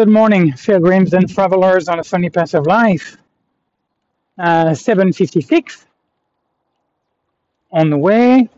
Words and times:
Good 0.00 0.08
morning, 0.08 0.54
pilgrims 0.54 1.12
and 1.12 1.28
travelers 1.28 1.86
on 1.86 2.00
a 2.00 2.04
sunny 2.04 2.30
path 2.30 2.54
of 2.54 2.66
life. 2.66 3.18
Uh, 4.38 4.72
756 4.72 5.84
on 7.70 7.90
the 7.90 7.98
way. 7.98 8.48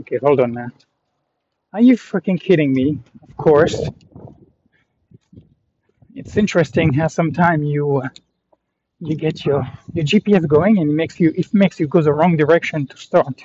Okay, 0.00 0.16
hold 0.16 0.40
on 0.40 0.50
now. 0.50 0.66
Are 1.72 1.80
you 1.80 1.94
freaking 1.96 2.40
kidding 2.40 2.72
me? 2.72 2.98
Of 3.28 3.36
course. 3.36 3.88
It's 6.16 6.36
interesting 6.36 6.92
how 6.92 7.06
sometimes 7.06 7.68
you 7.68 7.98
uh, 7.98 8.08
you 8.98 9.14
get 9.14 9.44
your 9.44 9.64
your 9.92 10.04
GPS 10.04 10.44
going 10.48 10.78
and 10.78 10.90
it 10.90 10.94
makes 10.94 11.20
you 11.20 11.32
it 11.36 11.54
makes 11.54 11.78
you 11.78 11.86
go 11.86 12.02
the 12.02 12.12
wrong 12.12 12.36
direction 12.36 12.88
to 12.88 12.96
start 12.96 13.44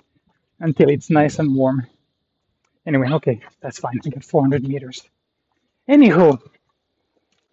until 0.60 0.90
it's 0.90 1.12
nice 1.12 1.38
and 1.38 1.56
warm. 1.56 1.86
Anyway, 2.88 3.12
okay, 3.12 3.40
that's 3.62 3.78
fine. 3.78 4.00
I 4.04 4.10
got 4.10 4.24
400 4.24 4.64
meters. 4.64 5.08
Anywho, 5.90 6.40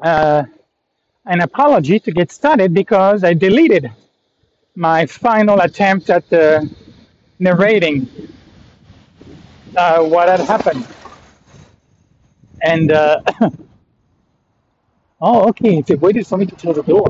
uh, 0.03 0.45
an 1.25 1.41
apology 1.41 1.99
to 2.01 2.13
get 2.13 2.31
started 2.31 2.75
because 2.75 3.25
I 3.25 3.33
deleted 3.35 3.91
my 4.75 5.07
final 5.07 5.61
attempt 5.61 6.11
at 6.11 6.31
uh, 6.33 6.61
narrating 7.39 8.09
uh, 9.77 10.05
what 10.05 10.29
had 10.29 10.41
happened. 10.41 10.87
And 12.63 12.93
uh, 12.93 13.23
oh, 15.21 15.49
okay, 15.49 15.81
they 15.83 15.95
waited 15.95 16.27
for 16.27 16.37
me 16.37 16.47
to 16.47 16.55
close 16.57 16.77
the 16.77 16.83
door. 16.83 17.09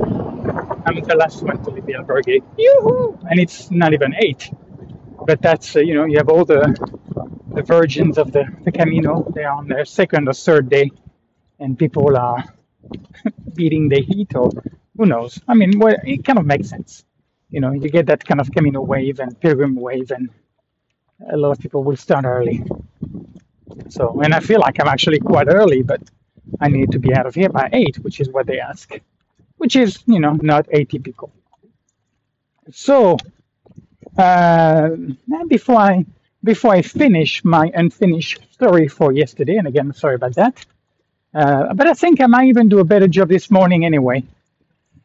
I'm 0.86 1.00
the 1.00 1.16
last 1.16 1.42
one 1.42 1.62
to 1.64 1.70
leave 1.70 1.86
the 1.86 1.94
albergue. 1.94 2.42
Yoo-hoo! 2.56 3.18
And 3.28 3.40
it's 3.40 3.70
not 3.72 3.92
even 3.92 4.14
eight. 4.16 4.50
But 5.26 5.42
that's 5.42 5.74
uh, 5.74 5.80
you 5.80 5.94
know 5.94 6.04
you 6.04 6.18
have 6.18 6.28
all 6.28 6.44
the 6.44 6.62
the 7.52 7.62
virgins 7.62 8.18
of 8.18 8.32
the, 8.32 8.44
the 8.64 8.70
Camino. 8.70 9.30
They're 9.34 9.50
on 9.50 9.66
their 9.66 9.84
second 9.84 10.28
or 10.28 10.34
third 10.34 10.68
day, 10.68 10.90
and 11.58 11.78
people 11.78 12.16
are 12.16 12.44
beating 13.54 13.88
the 13.88 14.00
heat, 14.00 14.34
or 14.34 14.50
who 14.96 15.06
knows? 15.06 15.40
I 15.48 15.54
mean, 15.54 15.78
well, 15.78 15.96
it 16.04 16.24
kind 16.24 16.38
of 16.38 16.46
makes 16.46 16.68
sense. 16.68 17.04
You 17.50 17.60
know, 17.60 17.72
you 17.72 17.88
get 17.88 18.06
that 18.06 18.24
kind 18.24 18.40
of 18.40 18.50
Camino 18.50 18.80
wave 18.80 19.20
and 19.20 19.38
pilgrim 19.40 19.76
wave, 19.76 20.10
and 20.10 20.30
a 21.32 21.36
lot 21.36 21.52
of 21.52 21.58
people 21.58 21.84
will 21.84 21.96
start 21.96 22.24
early. 22.24 22.64
So, 23.88 24.20
and 24.20 24.34
I 24.34 24.40
feel 24.40 24.60
like 24.60 24.80
I'm 24.80 24.88
actually 24.88 25.20
quite 25.20 25.48
early, 25.48 25.82
but 25.82 26.00
I 26.60 26.68
need 26.68 26.92
to 26.92 26.98
be 26.98 27.14
out 27.14 27.26
of 27.26 27.34
here 27.34 27.48
by 27.48 27.68
eight, 27.72 27.96
which 27.98 28.20
is 28.20 28.28
what 28.28 28.46
they 28.46 28.60
ask, 28.60 28.92
which 29.56 29.76
is, 29.76 30.02
you 30.06 30.20
know, 30.20 30.32
not 30.32 30.66
atypical. 30.68 31.30
So, 32.72 33.16
uh, 34.18 34.90
before 35.48 35.76
I 35.76 36.04
before 36.42 36.72
I 36.72 36.82
finish 36.82 37.44
my 37.44 37.70
unfinished 37.74 38.40
story 38.52 38.88
for 38.88 39.12
yesterday, 39.12 39.56
and 39.56 39.66
again, 39.66 39.92
sorry 39.92 40.14
about 40.14 40.34
that, 40.36 40.64
uh, 41.36 41.74
but 41.74 41.86
I 41.86 41.92
think 41.92 42.22
I 42.22 42.26
might 42.26 42.48
even 42.48 42.66
do 42.68 42.78
a 42.78 42.84
better 42.84 43.06
job 43.06 43.28
this 43.28 43.50
morning 43.50 43.84
anyway. 43.84 44.24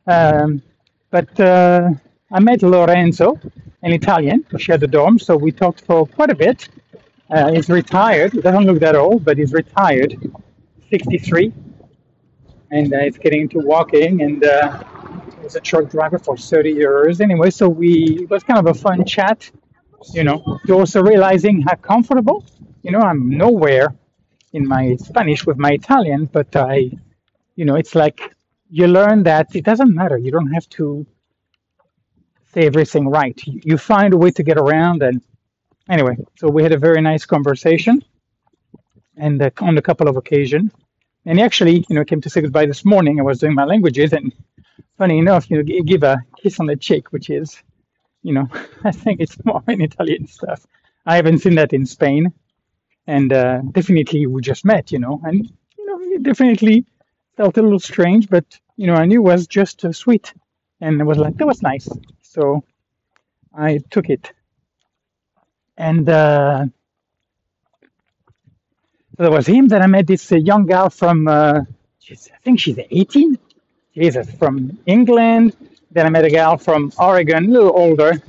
Um, 0.07 0.61
but 1.09 1.37
uh, 1.37 1.89
I 2.31 2.39
met 2.39 2.63
Lorenzo, 2.63 3.37
an 3.83 3.91
Italian, 3.91 4.45
who 4.49 4.57
shared 4.57 4.79
the 4.79 4.87
dorm, 4.87 5.19
so 5.19 5.35
we 5.35 5.51
talked 5.51 5.81
for 5.81 6.07
quite 6.07 6.29
a 6.29 6.35
bit. 6.35 6.69
Uh, 7.29 7.51
he's 7.51 7.69
retired. 7.69 8.31
Doesn't 8.31 8.63
look 8.63 8.79
that 8.79 8.95
old, 8.95 9.25
but 9.25 9.37
he's 9.37 9.51
retired, 9.51 10.15
63, 10.89 11.51
and 12.71 12.93
uh, 12.93 12.99
he's 12.99 13.17
getting 13.17 13.41
into 13.41 13.59
walking. 13.59 14.21
And 14.21 14.41
uh, 14.45 14.83
he 15.35 15.43
was 15.43 15.57
a 15.57 15.59
truck 15.59 15.89
driver 15.89 16.17
for 16.17 16.37
30 16.37 16.71
years. 16.71 17.19
Anyway, 17.19 17.49
so 17.49 17.67
we 17.67 18.19
it 18.23 18.29
was 18.29 18.41
kind 18.43 18.59
of 18.59 18.67
a 18.67 18.73
fun 18.73 19.03
chat. 19.03 19.51
You 20.13 20.23
know, 20.23 20.59
also 20.69 21.03
realizing 21.03 21.61
how 21.61 21.75
comfortable. 21.75 22.45
You 22.83 22.91
know, 22.91 23.01
I'm 23.01 23.29
nowhere 23.29 23.93
in 24.53 24.67
my 24.67 24.95
Spanish 24.97 25.45
with 25.45 25.57
my 25.57 25.71
Italian, 25.71 26.25
but 26.25 26.55
I, 26.55 26.91
you 27.55 27.65
know, 27.65 27.75
it's 27.75 27.95
like 27.95 28.33
you 28.69 28.87
learn 28.87 29.23
that 29.23 29.55
it 29.55 29.65
doesn't 29.65 29.93
matter. 29.93 30.17
You 30.17 30.31
don't 30.31 30.53
have 30.53 30.67
to 30.69 31.05
say 32.53 32.61
everything 32.61 33.07
right. 33.09 33.39
You, 33.45 33.77
find 33.77 34.13
a 34.13 34.17
way 34.17 34.31
to 34.31 34.43
get 34.43 34.57
around. 34.57 35.03
And 35.03 35.21
anyway, 35.89 36.17
so 36.37 36.49
we 36.49 36.63
had 36.63 36.71
a 36.71 36.77
very 36.77 37.01
nice 37.01 37.25
conversation, 37.25 38.03
and 39.17 39.41
uh, 39.41 39.49
on 39.61 39.77
a 39.77 39.81
couple 39.81 40.07
of 40.07 40.17
occasions. 40.17 40.71
And 41.25 41.37
he 41.37 41.43
actually, 41.43 41.85
you 41.87 41.95
know, 41.95 42.03
came 42.03 42.21
to 42.21 42.29
say 42.29 42.41
goodbye 42.41 42.65
this 42.65 42.83
morning. 42.83 43.19
I 43.19 43.23
was 43.23 43.39
doing 43.39 43.53
my 43.53 43.65
languages, 43.65 44.11
and 44.13 44.33
funny 44.97 45.19
enough, 45.19 45.49
you 45.49 45.57
know, 45.57 45.63
give 45.63 46.03
a 46.03 46.23
kiss 46.41 46.59
on 46.59 46.65
the 46.65 46.75
cheek, 46.75 47.11
which 47.11 47.29
is, 47.29 47.61
you 48.23 48.33
know, 48.33 48.47
I 48.83 48.91
think 48.91 49.19
it's 49.19 49.37
more 49.45 49.63
in 49.67 49.81
Italian 49.81 50.27
stuff. 50.27 50.65
I 51.05 51.15
haven't 51.15 51.39
seen 51.39 51.55
that 51.55 51.73
in 51.73 51.85
Spain, 51.85 52.33
and 53.07 53.31
uh, 53.33 53.61
definitely 53.71 54.27
we 54.27 54.41
just 54.41 54.65
met, 54.65 54.91
you 54.91 54.99
know, 54.99 55.21
and 55.23 55.45
you 55.77 55.85
know, 55.85 55.99
it 56.15 56.23
definitely 56.23 56.85
felt 57.37 57.57
a 57.57 57.61
little 57.61 57.79
strange, 57.79 58.29
but 58.29 58.45
you 58.77 58.87
know, 58.87 58.95
I 58.95 59.05
knew 59.05 59.19
it 59.19 59.31
was 59.31 59.47
just 59.47 59.85
uh, 59.85 59.91
sweet, 59.91 60.33
and 60.79 61.01
I 61.01 61.05
was 61.05 61.17
like, 61.17 61.37
that 61.37 61.47
was 61.47 61.61
nice. 61.61 61.89
So 62.21 62.63
I 63.53 63.79
took 63.89 64.09
it, 64.09 64.31
and 65.77 66.07
uh, 66.09 66.65
so 69.17 69.23
there 69.23 69.31
was 69.31 69.47
him. 69.47 69.67
Then 69.67 69.81
I 69.81 69.87
met 69.87 70.07
this 70.07 70.31
uh, 70.31 70.35
young 70.35 70.65
gal 70.65 70.89
from, 70.89 71.27
uh, 71.27 71.61
I 72.09 72.15
think 72.43 72.59
she's 72.59 72.79
18. 72.79 73.37
Jesus, 73.93 74.31
from 74.35 74.77
England. 74.85 75.55
Then 75.91 76.05
I 76.05 76.09
met 76.09 76.23
a 76.23 76.29
gal 76.29 76.57
from 76.57 76.93
Oregon, 76.97 77.45
a 77.45 77.49
little 77.49 77.77
older, 77.77 78.21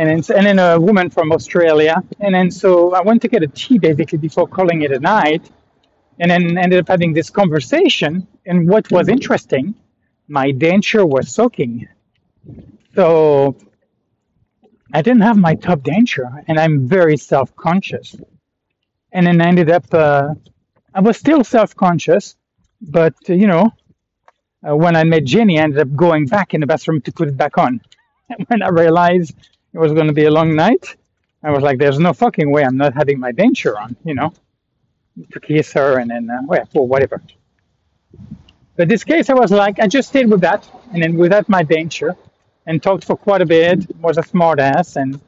and 0.00 0.08
then 0.08 0.36
and 0.36 0.46
then 0.46 0.58
a 0.58 0.80
woman 0.80 1.10
from 1.10 1.30
Australia. 1.30 2.02
And 2.20 2.34
then 2.34 2.50
so 2.50 2.94
I 2.94 3.02
went 3.02 3.20
to 3.22 3.28
get 3.28 3.42
a 3.42 3.48
tea 3.48 3.78
basically 3.78 4.16
before 4.18 4.48
calling 4.48 4.80
it 4.80 4.92
a 4.92 4.98
night, 4.98 5.50
and 6.18 6.30
then 6.30 6.56
ended 6.56 6.80
up 6.80 6.88
having 6.88 7.12
this 7.12 7.28
conversation. 7.28 8.26
And 8.46 8.66
what 8.66 8.90
was 8.90 9.08
interesting, 9.08 9.74
my 10.26 10.52
denture 10.52 11.06
was 11.06 11.28
soaking, 11.28 11.86
so 12.94 13.56
I 14.94 15.02
didn't 15.02 15.20
have 15.20 15.36
my 15.36 15.54
top 15.54 15.80
denture, 15.80 16.32
and 16.48 16.58
I'm 16.58 16.88
very 16.88 17.18
self-conscious. 17.18 18.16
And 19.12 19.26
then 19.26 19.42
I 19.42 19.48
ended 19.48 19.70
up, 19.70 19.92
uh, 19.92 20.34
I 20.94 21.00
was 21.00 21.18
still 21.18 21.44
self-conscious, 21.44 22.36
but 22.80 23.14
uh, 23.28 23.34
you 23.34 23.46
know, 23.46 23.70
uh, 24.66 24.74
when 24.74 24.96
I 24.96 25.04
met 25.04 25.24
Jenny, 25.24 25.58
I 25.58 25.64
ended 25.64 25.80
up 25.80 25.94
going 25.94 26.24
back 26.26 26.54
in 26.54 26.60
the 26.62 26.66
bathroom 26.66 27.02
to 27.02 27.12
put 27.12 27.28
it 27.28 27.36
back 27.36 27.58
on. 27.58 27.82
And 28.30 28.46
when 28.48 28.62
I 28.62 28.68
realized 28.68 29.34
it 29.72 29.78
was 29.78 29.92
going 29.92 30.06
to 30.06 30.12
be 30.12 30.24
a 30.24 30.30
long 30.30 30.54
night, 30.54 30.96
I 31.42 31.50
was 31.50 31.62
like, 31.62 31.78
"There's 31.78 31.98
no 31.98 32.12
fucking 32.12 32.50
way 32.50 32.64
I'm 32.64 32.76
not 32.76 32.94
having 32.94 33.18
my 33.18 33.32
denture 33.32 33.76
on," 33.76 33.96
you 34.04 34.14
know, 34.14 34.32
to 35.32 35.40
kiss 35.40 35.72
her 35.72 35.98
and 35.98 36.10
then, 36.10 36.28
uh, 36.30 36.40
well, 36.46 36.68
or 36.74 36.86
whatever. 36.86 37.22
But 38.76 38.88
this 38.88 39.04
case, 39.04 39.30
I 39.30 39.34
was 39.34 39.50
like, 39.50 39.78
I 39.78 39.86
just 39.86 40.08
stayed 40.08 40.30
with 40.30 40.40
that, 40.40 40.68
and 40.92 41.02
then 41.02 41.14
without 41.16 41.48
my 41.48 41.62
denture, 41.62 42.16
and 42.66 42.82
talked 42.82 43.04
for 43.04 43.16
quite 43.16 43.42
a 43.42 43.46
bit. 43.46 43.78
Was 44.00 44.18
a 44.18 44.22
smart 44.22 44.58
ass, 44.58 44.96
and 44.96 45.20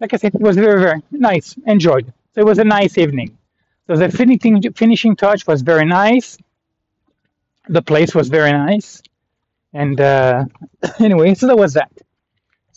like 0.00 0.14
I 0.14 0.16
said, 0.16 0.34
it 0.34 0.40
was 0.40 0.56
very, 0.56 0.80
very 0.80 1.02
nice. 1.10 1.56
Enjoyed. 1.66 2.06
So 2.34 2.40
it 2.42 2.46
was 2.46 2.58
a 2.58 2.64
nice 2.64 2.98
evening. 2.98 3.36
So 3.86 3.96
the 3.96 4.08
finishing 4.10 4.62
finishing 4.72 5.16
touch 5.16 5.46
was 5.46 5.62
very 5.62 5.86
nice. 5.86 6.38
The 7.68 7.82
place 7.82 8.14
was 8.14 8.28
very 8.28 8.52
nice, 8.52 9.02
and 9.72 10.00
uh, 10.00 10.44
anyway, 11.00 11.34
so 11.34 11.46
that 11.48 11.58
was 11.58 11.74
that. 11.74 11.92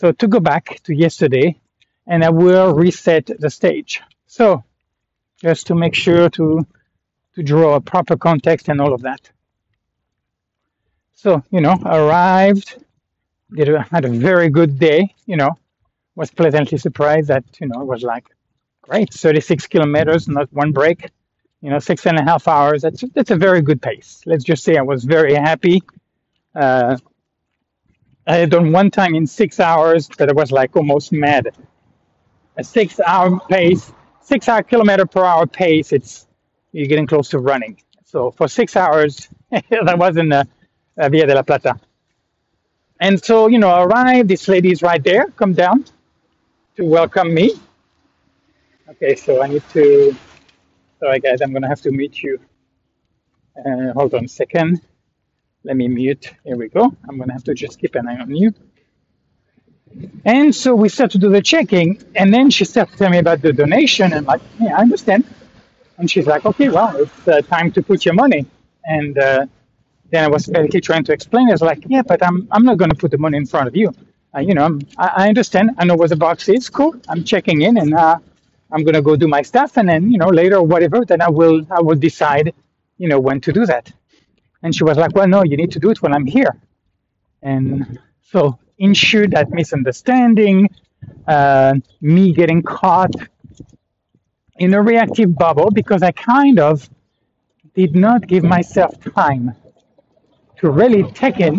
So 0.04 0.12
to 0.12 0.28
go 0.28 0.42
back 0.42 0.82
to 0.84 0.94
yesterday, 0.94 1.58
and 2.06 2.26
I 2.26 2.30
will 2.30 2.74
reset 2.74 3.32
the 3.40 3.50
stage. 3.50 4.02
So 4.28 4.66
just 5.42 5.68
to 5.68 5.76
make 5.76 5.96
sure 5.96 6.28
to 6.32 6.68
to 7.36 7.42
draw 7.42 7.76
a 7.76 7.80
proper 7.80 8.18
context 8.18 8.68
and 8.68 8.82
all 8.82 8.94
of 8.94 9.04
that. 9.04 9.32
So 11.14 11.42
you 11.52 11.62
know, 11.62 11.80
arrived, 11.86 12.84
did 13.56 13.70
a, 13.70 13.84
had 13.84 14.04
a 14.04 14.10
very 14.10 14.50
good 14.50 14.78
day. 14.78 15.16
You 15.26 15.38
know, 15.38 15.58
was 16.16 16.32
pleasantly 16.32 16.80
surprised 16.80 17.30
that 17.30 17.46
you 17.62 17.68
know 17.68 17.80
it 17.80 17.88
was 17.88 18.04
like 18.04 18.26
great, 18.82 19.14
36 19.14 19.68
kilometers, 19.68 20.28
not 20.28 20.52
one 20.52 20.74
break. 20.74 21.12
You 21.62 21.70
know, 21.70 21.80
six 21.80 22.06
and 22.06 22.20
a 22.20 22.24
half 22.24 22.46
hours. 22.50 22.82
That's 22.82 23.06
that's 23.16 23.32
a 23.32 23.38
very 23.38 23.62
good 23.62 23.82
pace. 23.82 24.22
Let's 24.26 24.44
just 24.44 24.66
say 24.66 24.76
I 24.76 24.82
was 24.82 25.06
very 25.06 25.34
happy. 25.34 25.82
Uh, 26.54 26.98
I 28.28 28.38
had 28.38 28.52
done 28.52 28.72
one 28.72 28.92
time 28.92 29.16
in 29.16 29.28
six 29.28 29.60
hours, 29.60 30.10
but 30.18 30.30
I 30.30 30.34
was 30.34 30.52
like 30.52 30.76
almost 30.76 31.12
mad. 31.12 31.56
A 32.58 32.64
six-hour 32.64 33.40
pace, 33.50 33.92
six-hour 34.22 34.64
kilometer 34.64 35.06
per 35.06 35.24
hour 35.26 35.48
pace. 35.48 35.92
It's 35.94 36.28
you're 36.72 36.88
getting 36.88 37.08
close 37.08 37.30
to 37.30 37.40
running. 37.40 37.82
So 38.06 38.32
for 38.32 38.48
six 38.48 38.76
hours, 38.76 39.28
that 39.52 39.98
was 39.98 40.18
in 40.18 40.32
uh, 40.32 40.46
uh, 40.98 41.10
Via 41.10 41.28
de 41.28 41.36
la 41.36 41.44
Plata. 41.44 41.80
And 43.00 43.24
so, 43.24 43.48
you 43.48 43.60
know, 43.60 43.70
I 43.70 43.84
arrived. 43.84 44.30
This 44.30 44.48
lady 44.48 44.72
is 44.72 44.82
right 44.82 45.04
there. 45.04 45.28
Come 45.32 45.54
down 45.54 45.86
to 46.78 46.86
welcome 46.86 47.34
me. 47.34 47.54
Okay, 48.90 49.16
so 49.16 49.42
I 49.44 49.48
need 49.48 49.64
to. 49.72 50.16
Sorry, 51.00 51.20
guys, 51.20 51.42
I'm 51.42 51.54
gonna 51.54 51.68
have 51.68 51.82
to 51.82 51.92
meet 51.92 52.24
you. 52.24 52.40
Uh, 53.58 53.94
hold 53.94 54.14
on 54.14 54.26
a 54.26 54.28
second. 54.28 54.82
Let 55.64 55.78
me 55.78 55.88
mute. 55.88 56.32
Here 56.46 56.58
we 56.58 56.70
go. 56.70 56.96
I'm 57.10 57.18
gonna 57.20 57.34
have 57.34 57.46
to 57.46 57.54
just 57.54 57.80
keep 57.80 57.96
an 57.96 58.08
eye 58.08 58.20
on 58.20 58.36
you. 58.36 58.54
And 60.26 60.56
so 60.56 60.76
we 60.76 60.90
start 60.90 61.12
to 61.12 61.18
do 61.20 61.30
the 61.30 61.42
checking, 61.42 62.02
and 62.16 62.34
then 62.34 62.50
she 62.50 62.66
starts 62.66 62.92
to 62.94 62.98
tell 62.98 63.10
me 63.10 63.20
about 63.20 63.42
the 63.42 63.54
donation, 63.54 64.14
and 64.14 64.26
like, 64.28 64.42
yeah, 64.60 64.78
I 64.78 64.82
understand. 64.82 65.26
And 65.98 66.10
she's 66.12 66.28
like, 66.28 66.46
okay, 66.46 66.70
well, 66.70 66.96
it's 66.98 67.28
uh, 67.28 67.42
time 67.42 67.72
to 67.74 67.84
put 67.84 68.06
your 68.06 68.14
money. 68.16 68.46
And 68.86 69.18
uh, 69.18 69.46
then 70.12 70.26
I 70.26 70.28
was 70.30 70.48
basically 70.48 70.82
trying 70.82 71.04
to 71.06 71.14
explain. 71.14 71.50
I 71.50 71.54
was 71.54 71.62
like, 71.62 71.84
yeah, 71.88 72.04
but 72.04 72.24
I'm 72.24 72.48
I'm 72.52 72.66
not 72.66 72.78
going 72.78 72.92
to 72.92 72.96
put 72.98 73.12
the 73.12 73.20
money 73.20 73.38
in 73.38 73.46
front 73.46 73.68
of 73.68 73.76
you. 73.76 73.94
Uh, 74.36 74.40
you 74.40 74.54
know, 74.56 74.80
I, 74.98 75.08
I 75.26 75.30
understand. 75.30 75.72
I 75.78 75.86
know 75.86 75.96
where 75.96 76.10
the 76.10 76.18
box 76.18 76.50
is. 76.50 76.70
Cool. 76.70 76.96
I'm 77.10 77.24
checking 77.24 77.62
in, 77.62 77.78
and 77.78 77.94
uh, 77.94 78.18
I'm 78.72 78.84
gonna 78.86 79.02
go 79.02 79.16
do 79.16 79.28
my 79.28 79.42
stuff, 79.44 79.78
and 79.78 79.90
then 79.90 80.12
you 80.12 80.18
know 80.18 80.30
later 80.30 80.58
or 80.58 80.64
whatever. 80.68 81.06
Then 81.06 81.22
I 81.22 81.30
will 81.30 81.66
I 81.72 81.82
will 81.82 81.96
decide, 82.10 82.54
you 82.98 83.10
know, 83.10 83.20
when 83.20 83.42
to 83.42 83.54
do 83.54 83.66
that. 83.68 83.92
And 84.64 84.74
she 84.76 84.84
was 84.84 84.98
like, 84.98 85.14
well, 85.14 85.28
no, 85.28 85.44
you 85.44 85.58
need 85.58 85.72
to 85.74 85.80
do 85.80 85.90
it 85.92 86.02
when 86.02 86.14
I'm 86.14 86.26
here. 86.26 86.56
And 87.42 88.00
so 88.22 88.58
ensured 88.78 89.32
that 89.32 89.52
misunderstanding, 89.52 90.70
uh, 91.28 91.76
me 92.02 92.34
getting 92.34 92.64
caught 92.64 93.14
in 94.58 94.74
a 94.74 94.82
reactive 94.82 95.36
bubble 95.36 95.70
because 95.72 96.02
I 96.02 96.12
kind 96.12 96.60
of 96.60 96.90
did 97.76 97.96
not 97.96 98.28
give 98.28 98.44
myself 98.44 99.00
time 99.14 99.56
to 100.58 100.72
really 100.72 101.04
take 101.12 101.40
in 101.40 101.58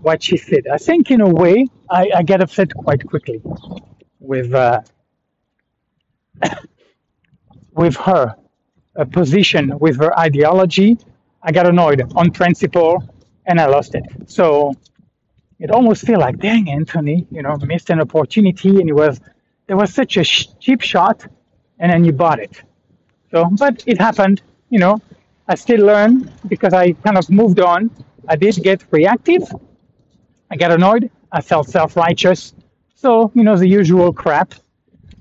what 0.00 0.22
she 0.22 0.36
said. 0.36 0.66
I 0.72 0.78
think, 0.78 1.10
in 1.10 1.20
a 1.20 1.28
way, 1.28 1.66
I, 1.90 2.10
I 2.16 2.22
get 2.22 2.40
upset 2.40 2.74
quite 2.74 3.06
quickly 3.06 3.42
with 4.18 4.54
uh, 4.54 4.80
with 7.72 7.96
her 7.96 8.36
position, 9.12 9.78
with 9.78 9.98
her 9.98 10.18
ideology. 10.18 10.96
I 11.42 11.52
got 11.52 11.66
annoyed 11.66 12.12
on 12.14 12.30
principle, 12.30 13.02
and 13.46 13.60
I 13.60 13.66
lost 13.66 13.94
it. 13.94 14.04
So 14.26 14.74
it 15.58 15.70
almost 15.70 16.06
feel 16.06 16.18
like, 16.18 16.38
dang, 16.38 16.70
Anthony, 16.70 17.26
you 17.30 17.42
know, 17.42 17.56
missed 17.58 17.90
an 17.90 18.00
opportunity, 18.00 18.80
and 18.80 18.88
it 18.88 18.94
was 18.94 19.20
there 19.66 19.76
was 19.76 19.92
such 19.94 20.16
a 20.16 20.24
sh- 20.24 20.48
cheap 20.58 20.80
shot, 20.80 21.26
and 21.78 21.92
then 21.92 22.04
you 22.04 22.12
bought 22.12 22.40
it. 22.40 22.62
So, 23.30 23.48
but 23.58 23.82
it 23.86 23.98
happened. 23.98 24.42
You 24.68 24.80
know, 24.80 25.00
I 25.48 25.54
still 25.54 25.84
learn 25.84 26.30
because 26.48 26.74
I 26.74 26.92
kind 26.92 27.16
of 27.18 27.28
moved 27.30 27.60
on. 27.60 27.90
I 28.28 28.36
did 28.36 28.56
get 28.62 28.84
reactive. 28.90 29.42
I 30.50 30.56
got 30.56 30.72
annoyed. 30.72 31.10
I 31.32 31.40
felt 31.40 31.68
self-righteous. 31.68 32.54
So, 32.94 33.30
you 33.34 33.44
know, 33.44 33.56
the 33.56 33.68
usual 33.68 34.12
crap. 34.12 34.54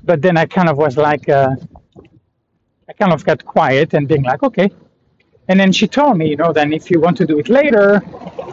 But 0.04 0.22
then 0.22 0.38
I 0.38 0.46
kind 0.46 0.70
of 0.70 0.78
was 0.78 0.98
like, 0.98 1.30
uh, 1.30 1.56
I 2.90 2.94
kind 2.94 3.14
of 3.14 3.24
got 3.24 3.46
quiet 3.46 3.94
and 3.94 4.08
being 4.08 4.24
like, 4.24 4.42
okay. 4.44 4.72
And 5.50 5.60
then 5.60 5.72
she 5.74 5.88
told 5.88 6.18
me, 6.18 6.30
you 6.30 6.38
know, 6.38 6.54
then 6.54 6.74
if 6.74 6.92
you 6.92 7.02
want 7.02 7.18
to 7.18 7.26
do 7.26 7.40
it 7.40 7.50
later, 7.50 8.02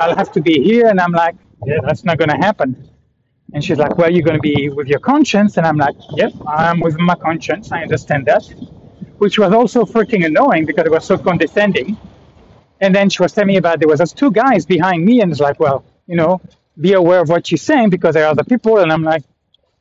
I'll 0.00 0.16
have 0.16 0.32
to 0.32 0.40
be 0.40 0.62
here. 0.62 0.88
And 0.88 1.00
I'm 1.00 1.12
like, 1.12 1.36
yeah, 1.66 1.78
that's 1.86 2.04
not 2.04 2.18
going 2.18 2.30
to 2.30 2.36
happen. 2.38 2.90
And 3.54 3.64
she's 3.64 3.78
like, 3.78 3.98
well, 3.98 4.10
you're 4.10 4.24
going 4.24 4.36
to 4.38 4.42
be 4.42 4.70
with 4.70 4.88
your 4.88 5.00
conscience. 5.00 5.58
And 5.58 5.66
I'm 5.66 5.76
like, 5.76 5.94
yep, 6.16 6.32
I'm 6.48 6.80
with 6.80 6.98
my 6.98 7.14
conscience. 7.14 7.70
I 7.72 7.82
understand 7.82 8.26
that. 8.26 8.44
Which 9.18 9.38
was 9.38 9.52
also 9.52 9.84
freaking 9.84 10.26
annoying 10.26 10.66
because 10.66 10.86
it 10.86 10.92
was 10.92 11.04
so 11.04 11.18
condescending. 11.18 11.98
And 12.80 12.94
then 12.94 13.10
she 13.10 13.22
was 13.22 13.32
telling 13.32 13.48
me 13.48 13.58
about 13.58 13.78
there 13.80 13.88
was 13.88 14.00
those 14.00 14.12
two 14.12 14.30
guys 14.30 14.66
behind 14.66 15.04
me, 15.04 15.20
and 15.22 15.32
it's 15.32 15.40
like, 15.40 15.60
well, 15.60 15.84
you 16.06 16.16
know, 16.16 16.40
be 16.80 16.94
aware 16.94 17.20
of 17.20 17.28
what 17.28 17.50
you're 17.50 17.58
saying 17.58 17.90
because 17.90 18.14
there 18.14 18.24
are 18.26 18.30
other 18.30 18.44
people. 18.44 18.78
And 18.78 18.92
I'm 18.92 19.02
like, 19.02 19.24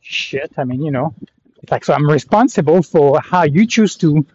shit. 0.01 0.53
I 0.57 0.65
mean, 0.65 0.81
you 0.81 0.91
know, 0.91 1.13
it's 1.61 1.71
like 1.71 1.85
so 1.85 1.93
I'm 1.93 2.09
responsible 2.09 2.83
for 2.83 3.19
how 3.21 3.43
you 3.43 3.67
choose 3.67 3.97
to 3.97 4.25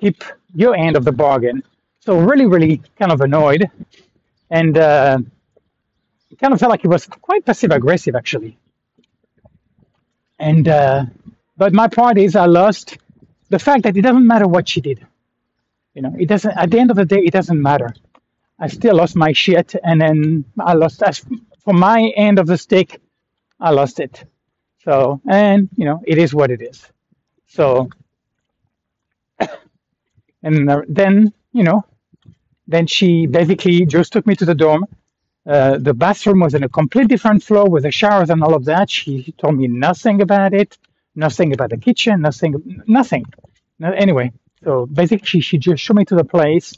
keep 0.00 0.24
your 0.54 0.76
end 0.76 0.96
of 0.96 1.04
the 1.04 1.12
bargain. 1.12 1.62
So 2.04 2.18
really, 2.18 2.44
really 2.44 2.82
kind 2.98 3.12
of 3.12 3.22
annoyed, 3.22 3.70
and 4.50 4.76
uh, 4.76 5.18
kind 6.38 6.52
of 6.52 6.60
felt 6.60 6.68
like 6.68 6.84
it 6.84 6.88
was 6.88 7.06
quite 7.06 7.46
passive 7.46 7.70
aggressive 7.70 8.14
actually. 8.14 8.58
And 10.38 10.68
uh, 10.68 11.06
but 11.56 11.72
my 11.72 11.88
point 11.88 12.18
is 12.18 12.36
I 12.36 12.44
lost 12.44 12.98
the 13.48 13.58
fact 13.58 13.84
that 13.84 13.96
it 13.96 14.02
doesn't 14.02 14.26
matter 14.26 14.46
what 14.46 14.68
she 14.68 14.82
did. 14.82 15.06
You 15.94 16.02
know, 16.02 16.14
it 16.18 16.28
doesn't. 16.28 16.54
At 16.54 16.70
the 16.70 16.78
end 16.78 16.90
of 16.90 16.98
the 16.98 17.06
day, 17.06 17.20
it 17.20 17.32
doesn't 17.32 17.62
matter. 17.62 17.94
I 18.58 18.68
still 18.68 18.96
lost 18.96 19.16
my 19.16 19.32
shit, 19.32 19.74
and 19.82 19.98
then 19.98 20.44
I 20.60 20.74
lost. 20.74 21.02
As 21.02 21.24
for 21.64 21.72
my 21.72 22.12
end 22.16 22.38
of 22.38 22.46
the 22.46 22.58
stick, 22.58 23.00
I 23.58 23.70
lost 23.70 23.98
it. 23.98 24.24
So, 24.84 25.22
and 25.26 25.70
you 25.74 25.86
know, 25.86 26.02
it 26.06 26.18
is 26.18 26.34
what 26.34 26.50
it 26.50 26.60
is. 26.60 26.86
So, 27.46 27.88
and 30.42 30.70
uh, 30.70 30.82
then 30.86 31.32
you 31.54 31.62
know, 31.62 31.86
then 32.66 32.86
she 32.86 33.26
basically 33.26 33.86
just 33.86 34.12
took 34.12 34.26
me 34.26 34.34
to 34.36 34.44
the 34.44 34.54
dorm. 34.54 34.84
Uh, 35.46 35.76
the 35.78 35.92
bathroom 35.92 36.40
was 36.40 36.54
in 36.54 36.62
a 36.64 36.68
complete 36.68 37.08
different 37.08 37.42
floor 37.42 37.68
with 37.68 37.82
the 37.82 37.90
showers 37.90 38.30
and 38.30 38.42
all 38.42 38.54
of 38.54 38.64
that. 38.64 38.90
She 38.90 39.34
told 39.36 39.56
me 39.56 39.68
nothing 39.68 40.22
about 40.22 40.54
it, 40.54 40.78
nothing 41.14 41.52
about 41.52 41.70
the 41.70 41.76
kitchen, 41.76 42.22
nothing, 42.22 42.82
nothing. 42.86 43.26
No, 43.78 43.92
anyway, 43.92 44.32
so 44.62 44.86
basically, 44.86 45.26
she, 45.26 45.40
she 45.40 45.58
just 45.58 45.82
showed 45.82 45.96
me 45.96 46.04
to 46.06 46.14
the 46.14 46.24
place, 46.24 46.74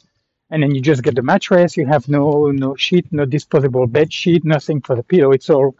and 0.50 0.62
then 0.62 0.74
you 0.74 0.80
just 0.80 1.02
get 1.02 1.14
the 1.14 1.22
mattress. 1.22 1.76
You 1.76 1.86
have 1.86 2.08
no 2.08 2.50
no 2.50 2.74
sheet, 2.74 3.06
no 3.12 3.24
disposable 3.24 3.86
bed 3.86 4.12
sheet, 4.12 4.44
nothing 4.44 4.80
for 4.80 4.96
the 4.96 5.02
pillow. 5.04 5.30
It's 5.32 5.50
all, 5.50 5.76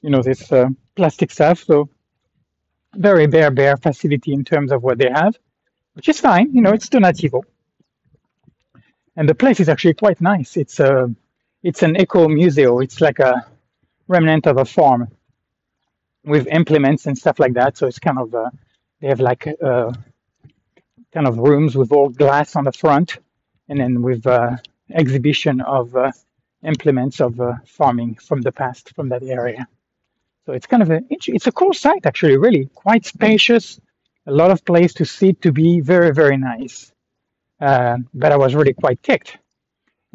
you 0.00 0.10
know, 0.10 0.22
this 0.22 0.50
uh, 0.50 0.68
plastic 0.96 1.30
stuff. 1.30 1.64
So 1.64 1.90
very 2.94 3.26
bare 3.26 3.50
bare 3.50 3.76
facility 3.76 4.32
in 4.32 4.44
terms 4.44 4.72
of 4.72 4.82
what 4.82 4.98
they 4.98 5.10
have, 5.10 5.36
which 5.94 6.08
is 6.08 6.20
fine. 6.20 6.54
You 6.54 6.62
know, 6.62 6.70
it's 6.72 6.88
Donativo, 6.88 7.42
and 9.16 9.28
the 9.28 9.34
place 9.34 9.60
is 9.60 9.68
actually 9.68 9.94
quite 9.94 10.20
nice. 10.20 10.56
It's 10.56 10.80
a 10.80 11.14
it's 11.62 11.82
an 11.82 11.96
eco 11.96 12.28
museo. 12.28 12.80
It's 12.80 13.00
like 13.00 13.18
a 13.18 13.46
remnant 14.08 14.46
of 14.46 14.58
a 14.58 14.64
farm 14.64 15.08
with 16.24 16.46
implements 16.48 17.06
and 17.06 17.16
stuff 17.16 17.38
like 17.38 17.54
that. 17.54 17.76
So 17.76 17.86
it's 17.86 17.98
kind 17.98 18.18
of 18.18 18.34
uh, 18.34 18.50
they 19.00 19.08
have 19.08 19.20
like 19.20 19.46
uh, 19.62 19.92
kind 21.12 21.26
of 21.26 21.38
rooms 21.38 21.76
with 21.76 21.92
all 21.92 22.08
glass 22.08 22.56
on 22.56 22.64
the 22.64 22.72
front, 22.72 23.18
and 23.68 23.78
then 23.80 24.02
with 24.02 24.26
uh, 24.26 24.56
exhibition 24.90 25.60
of 25.60 25.94
uh, 25.96 26.12
implements 26.64 27.20
of 27.20 27.40
uh, 27.40 27.54
farming 27.66 28.16
from 28.16 28.40
the 28.40 28.52
past 28.52 28.94
from 28.94 29.08
that 29.10 29.22
area. 29.22 29.66
So 30.46 30.52
it's 30.52 30.66
kind 30.66 30.82
of 30.82 30.90
a 30.90 31.02
it's 31.10 31.46
a 31.46 31.52
cool 31.52 31.72
site 31.72 32.06
actually, 32.06 32.36
really 32.36 32.66
quite 32.74 33.04
spacious, 33.06 33.80
a 34.26 34.32
lot 34.32 34.50
of 34.50 34.64
place 34.64 34.94
to 34.94 35.04
sit 35.04 35.42
to 35.42 35.52
be 35.52 35.80
very 35.80 36.12
very 36.12 36.36
nice. 36.36 36.91
Uh, 37.62 37.98
but 38.14 38.32
I 38.32 38.38
was 38.38 38.56
really 38.56 38.74
quite 38.74 39.02
kicked, 39.02 39.38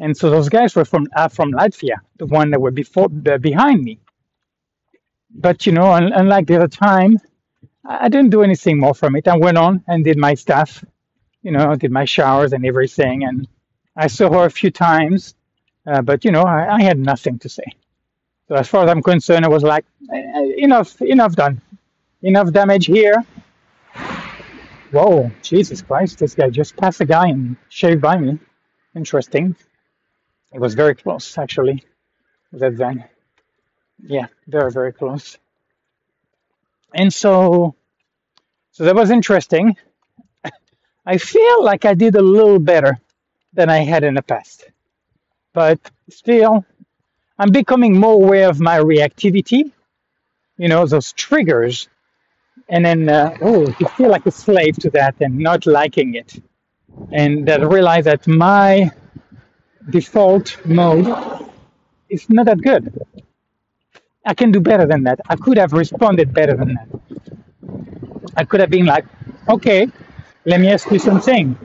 and 0.00 0.16
so 0.16 0.30
those 0.30 0.48
guys 0.48 0.76
were 0.76 0.84
from 0.86 1.06
uh, 1.16 1.28
from 1.28 1.52
Latvia, 1.52 1.98
the 2.18 2.26
one 2.26 2.50
that 2.52 2.60
were 2.60 2.72
before 2.72 3.08
the, 3.10 3.38
behind 3.38 3.84
me. 3.84 4.00
But 5.34 5.66
you 5.66 5.72
know, 5.72 5.92
un- 5.92 6.12
unlike 6.14 6.46
the 6.48 6.56
other 6.56 6.68
time, 6.68 7.18
I 7.86 8.06
I 8.06 8.08
didn't 8.10 8.30
do 8.30 8.42
anything 8.42 8.78
more 8.80 8.94
from 8.94 9.16
it. 9.16 9.28
I 9.28 9.36
went 9.36 9.58
on 9.58 9.84
and 9.88 10.04
did 10.04 10.18
my 10.18 10.34
stuff, 10.34 10.84
you 11.42 11.52
know, 11.52 11.76
did 11.76 11.92
my 11.92 12.06
showers 12.06 12.52
and 12.54 12.66
everything, 12.66 13.24
and 13.24 13.48
I 13.96 14.08
saw 14.08 14.30
her 14.32 14.46
a 14.46 14.50
few 14.50 14.70
times, 14.72 15.34
uh, 15.86 16.02
but 16.02 16.24
you 16.24 16.32
know, 16.32 16.42
I, 16.42 16.76
I 16.78 16.82
had 16.82 16.98
nothing 16.98 17.38
to 17.40 17.48
say. 17.48 17.68
So 18.48 18.56
as 18.56 18.68
far 18.68 18.84
as 18.84 18.90
I'm 18.90 19.02
concerned, 19.02 19.44
it 19.46 19.50
was 19.50 19.64
like 19.64 19.86
"Eh, 20.14 20.52
enough, 20.58 21.00
enough 21.02 21.34
done, 21.36 21.60
enough 22.22 22.52
damage 22.52 22.86
here. 22.86 23.24
Whoa, 24.90 25.30
Jesus 25.42 25.82
Christ! 25.82 26.18
This 26.18 26.34
guy 26.34 26.48
just 26.48 26.76
passed 26.76 27.00
a 27.02 27.04
guy 27.04 27.28
and 27.28 27.56
shaved 27.68 28.00
by 28.00 28.16
me. 28.16 28.38
Interesting. 28.96 29.54
It 30.52 30.60
was 30.60 30.74
very 30.74 30.94
close, 30.94 31.36
actually. 31.36 31.84
That 32.52 32.72
van. 32.72 33.04
Yeah, 33.98 34.28
very 34.46 34.72
very 34.72 34.92
close. 34.94 35.36
And 36.94 37.12
so, 37.12 37.74
so 38.72 38.84
that 38.84 38.94
was 38.94 39.10
interesting. 39.10 39.76
I 41.06 41.18
feel 41.18 41.62
like 41.62 41.84
I 41.84 41.92
did 41.92 42.14
a 42.14 42.22
little 42.22 42.58
better 42.58 42.98
than 43.52 43.68
I 43.68 43.78
had 43.78 44.04
in 44.04 44.14
the 44.14 44.22
past, 44.22 44.64
but 45.52 45.78
still, 46.08 46.64
I'm 47.38 47.50
becoming 47.50 47.98
more 47.98 48.14
aware 48.14 48.48
of 48.48 48.58
my 48.58 48.78
reactivity. 48.78 49.70
You 50.56 50.68
know, 50.68 50.86
those 50.86 51.12
triggers 51.12 51.88
and 52.68 52.84
then 52.84 53.08
uh, 53.08 53.36
oh 53.42 53.66
you 53.80 53.86
feel 53.96 54.10
like 54.10 54.26
a 54.26 54.30
slave 54.30 54.76
to 54.78 54.90
that 54.90 55.16
and 55.20 55.38
not 55.38 55.66
liking 55.66 56.14
it. 56.14 56.40
And 57.12 57.46
then 57.46 57.68
realize 57.68 58.04
that 58.04 58.26
my 58.26 58.90
default 59.90 60.64
mode 60.66 61.06
is 62.10 62.28
not 62.30 62.46
that 62.46 62.60
good. 62.62 62.84
I 64.26 64.34
can 64.34 64.52
do 64.52 64.60
better 64.60 64.86
than 64.86 65.04
that. 65.04 65.20
I 65.28 65.36
could 65.36 65.58
have 65.58 65.72
responded 65.72 66.34
better 66.34 66.56
than 66.56 66.74
that. 66.74 66.88
I 68.36 68.44
could 68.44 68.60
have 68.60 68.70
been 68.70 68.86
like 68.86 69.06
okay 69.48 69.88
let 70.46 70.60
me 70.60 70.68
ask 70.68 70.90
you 70.90 70.98
something. 70.98 71.56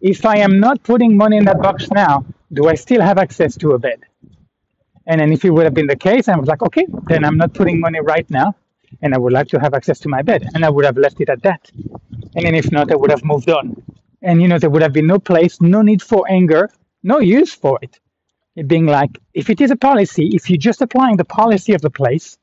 If 0.00 0.26
i 0.26 0.38
am 0.38 0.60
not 0.60 0.82
putting 0.82 1.16
money 1.16 1.36
in 1.38 1.44
that 1.46 1.60
box 1.62 1.90
now 1.90 2.24
do 2.52 2.68
i 2.68 2.74
still 2.74 3.00
have 3.02 3.18
access 3.18 3.56
to 3.58 3.72
a 3.72 3.78
bed? 3.78 4.00
And 5.06 5.20
then 5.20 5.32
if 5.32 5.44
it 5.44 5.50
would 5.50 5.64
have 5.64 5.74
been 5.74 5.86
the 5.86 5.96
case 5.96 6.28
i 6.28 6.36
was 6.36 6.48
like 6.48 6.62
okay 6.62 6.86
then 7.08 7.24
i'm 7.24 7.38
not 7.38 7.54
putting 7.54 7.80
money 7.80 8.00
right 8.00 8.28
now 8.30 8.54
and 9.02 9.14
I 9.14 9.18
would 9.18 9.32
like 9.32 9.48
to 9.48 9.60
have 9.60 9.74
access 9.74 9.98
to 10.00 10.08
my 10.08 10.22
bed. 10.22 10.48
And 10.54 10.64
I 10.64 10.70
would 10.70 10.84
have 10.84 10.96
left 10.96 11.20
it 11.20 11.28
at 11.28 11.42
that. 11.42 11.70
And 12.34 12.44
then 12.44 12.54
if 12.54 12.70
not, 12.72 12.90
I 12.90 12.96
would 12.96 13.10
have 13.10 13.24
moved 13.24 13.50
on. 13.50 13.82
And 14.22 14.40
you 14.40 14.48
know, 14.48 14.58
there 14.58 14.70
would 14.70 14.82
have 14.82 14.92
been 14.92 15.06
no 15.06 15.18
place, 15.18 15.60
no 15.60 15.82
need 15.82 16.02
for 16.02 16.24
anger, 16.30 16.70
no 17.02 17.18
use 17.20 17.52
for 17.54 17.78
it. 17.82 18.00
It 18.56 18.68
being 18.68 18.86
like, 18.86 19.18
if 19.34 19.50
it 19.50 19.60
is 19.60 19.70
a 19.70 19.76
policy, 19.76 20.28
if 20.34 20.48
you're 20.48 20.58
just 20.58 20.80
applying 20.80 21.16
the 21.16 21.24
policy 21.24 21.74
of 21.74 21.82
the 21.82 21.90
place, 21.90 22.38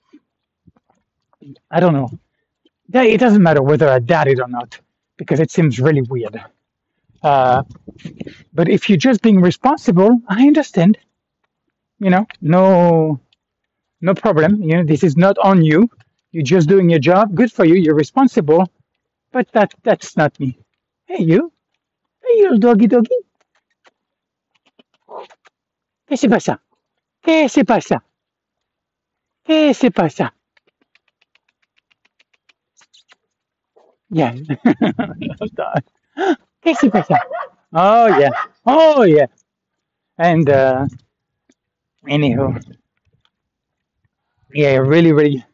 I 1.71 1.79
don't 1.79 1.93
know. 1.93 2.09
It 2.93 3.19
doesn't 3.19 3.41
matter 3.41 3.61
whether 3.61 3.87
I 3.89 3.99
doubt 3.99 4.27
it 4.27 4.39
or 4.39 4.47
not, 4.47 4.79
because 5.17 5.39
it 5.39 5.49
seems 5.49 5.79
really 5.79 6.01
weird. 6.01 6.43
Uh, 7.23 7.63
but 8.53 8.67
if 8.67 8.89
you're 8.89 8.97
just 8.97 9.21
being 9.21 9.41
responsible, 9.41 10.21
I 10.27 10.47
understand. 10.47 10.97
You 11.99 12.09
know, 12.09 12.27
no, 12.41 13.19
no 14.01 14.13
problem. 14.13 14.61
You 14.63 14.77
know, 14.77 14.83
this 14.83 15.03
is 15.03 15.15
not 15.15 15.37
on 15.37 15.63
you. 15.63 15.89
You're 16.31 16.43
just 16.43 16.69
doing 16.69 16.89
your 16.89 16.99
job. 16.99 17.35
Good 17.35 17.51
for 17.51 17.65
you. 17.65 17.75
You're 17.75 17.95
responsible. 17.95 18.65
But 19.31 19.51
that 19.53 19.73
that's 19.83 20.17
not 20.17 20.39
me. 20.39 20.57
Hey 21.05 21.23
you, 21.23 21.51
hey 22.23 22.37
you 22.37 22.57
doggy 22.59 22.87
doggy. 22.87 23.15
Que 26.07 26.15
c'est 26.17 26.29
pas 26.29 26.39
ça? 26.39 26.59
Que 27.23 27.47
c'est 27.47 27.63
pas 27.65 27.81
ça? 27.81 28.01
Ça? 30.09 30.31
Yeah. 34.11 34.35
Que 36.63 36.75
c'est? 36.75 36.91
Oh 37.73 38.07
yeah. 38.07 38.31
Oh 38.65 39.03
yeah. 39.03 39.25
And 40.17 40.49
uh, 40.49 40.87
anyhow, 42.07 42.53
yeah, 44.53 44.77
really, 44.77 45.13
really, 45.13 45.45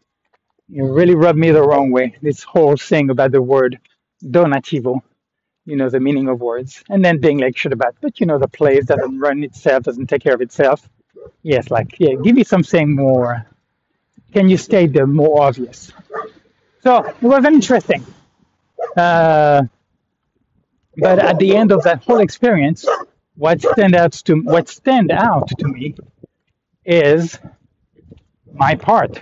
it 0.70 0.82
really 0.82 1.16
rubbed 1.16 1.40
me 1.40 1.52
the 1.52 1.62
wrong 1.62 1.92
way. 1.92 2.16
This 2.22 2.44
whole 2.44 2.76
thing 2.76 3.10
about 3.10 3.32
the 3.32 3.42
word 3.42 3.80
donativo, 4.24 5.02
you 5.66 5.76
know, 5.78 5.90
the 5.90 6.00
meaning 6.00 6.28
of 6.28 6.40
words, 6.42 6.84
and 6.90 7.04
then 7.04 7.20
being 7.20 7.38
lectured 7.40 7.74
about, 7.74 7.96
but 8.02 8.20
you 8.20 8.26
know, 8.26 8.38
the 8.38 8.48
place 8.48 8.86
doesn't 8.86 9.20
run 9.20 9.44
itself, 9.44 9.84
doesn't 9.84 10.08
take 10.08 10.24
care 10.24 10.34
of 10.36 10.42
itself. 10.42 10.90
Yes, 11.44 11.72
like, 11.72 11.96
yeah, 12.00 12.16
give 12.24 12.36
me 12.36 12.44
something 12.44 12.96
more. 12.96 13.46
Can 14.34 14.50
you 14.50 14.58
state 14.58 14.94
the 14.94 15.06
more 15.08 15.44
obvious? 15.44 15.92
So 16.82 17.04
it 17.06 17.22
was 17.22 17.46
interesting. 17.46 18.06
Uh, 18.96 19.64
but 20.98 21.20
at 21.20 21.38
the 21.40 21.56
end 21.56 21.72
of 21.72 21.84
that 21.84 22.04
whole 22.04 22.20
experience, 22.20 22.86
what 23.36 23.62
stand 23.62 23.96
out 23.96 24.14
to 24.14 24.36
what 24.42 24.68
stand 24.68 25.12
out 25.12 25.48
to 25.60 25.68
me 25.68 25.96
is 26.86 27.40
my 28.54 28.76
part. 28.76 29.22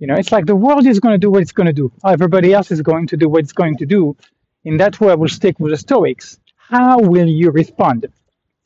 You 0.00 0.06
know, 0.06 0.14
it's 0.14 0.32
like 0.32 0.46
the 0.46 0.56
world 0.56 0.86
is 0.86 0.98
going 0.98 1.12
to 1.12 1.18
do 1.18 1.30
what 1.30 1.42
it's 1.42 1.52
going 1.52 1.66
to 1.66 1.74
do. 1.74 1.92
Everybody 2.04 2.54
else 2.54 2.70
is 2.70 2.80
going 2.80 3.06
to 3.08 3.18
do 3.18 3.28
what 3.28 3.40
it's 3.40 3.52
going 3.52 3.76
to 3.76 3.86
do. 3.86 4.16
In 4.64 4.78
that 4.78 4.98
way, 4.98 5.12
I 5.12 5.14
will 5.14 5.28
stick 5.28 5.60
with 5.60 5.72
the 5.72 5.76
Stoics. 5.76 6.40
How 6.56 6.98
will 7.00 7.28
you 7.28 7.50
respond? 7.50 8.06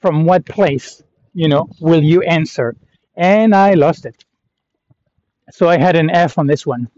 From 0.01 0.27
what 0.27 0.47
place, 0.47 1.03
you 1.35 1.49
know, 1.49 1.69
will 1.81 2.03
you 2.03 2.23
answer? 2.23 2.77
And 3.17 3.53
I 3.53 3.75
lost 3.75 4.07
it. 4.07 4.25
So 5.51 5.69
I 5.69 5.77
had 5.77 5.97
an 5.97 6.09
F 6.09 6.39
on 6.39 6.47
this 6.47 6.65
one. 6.65 6.89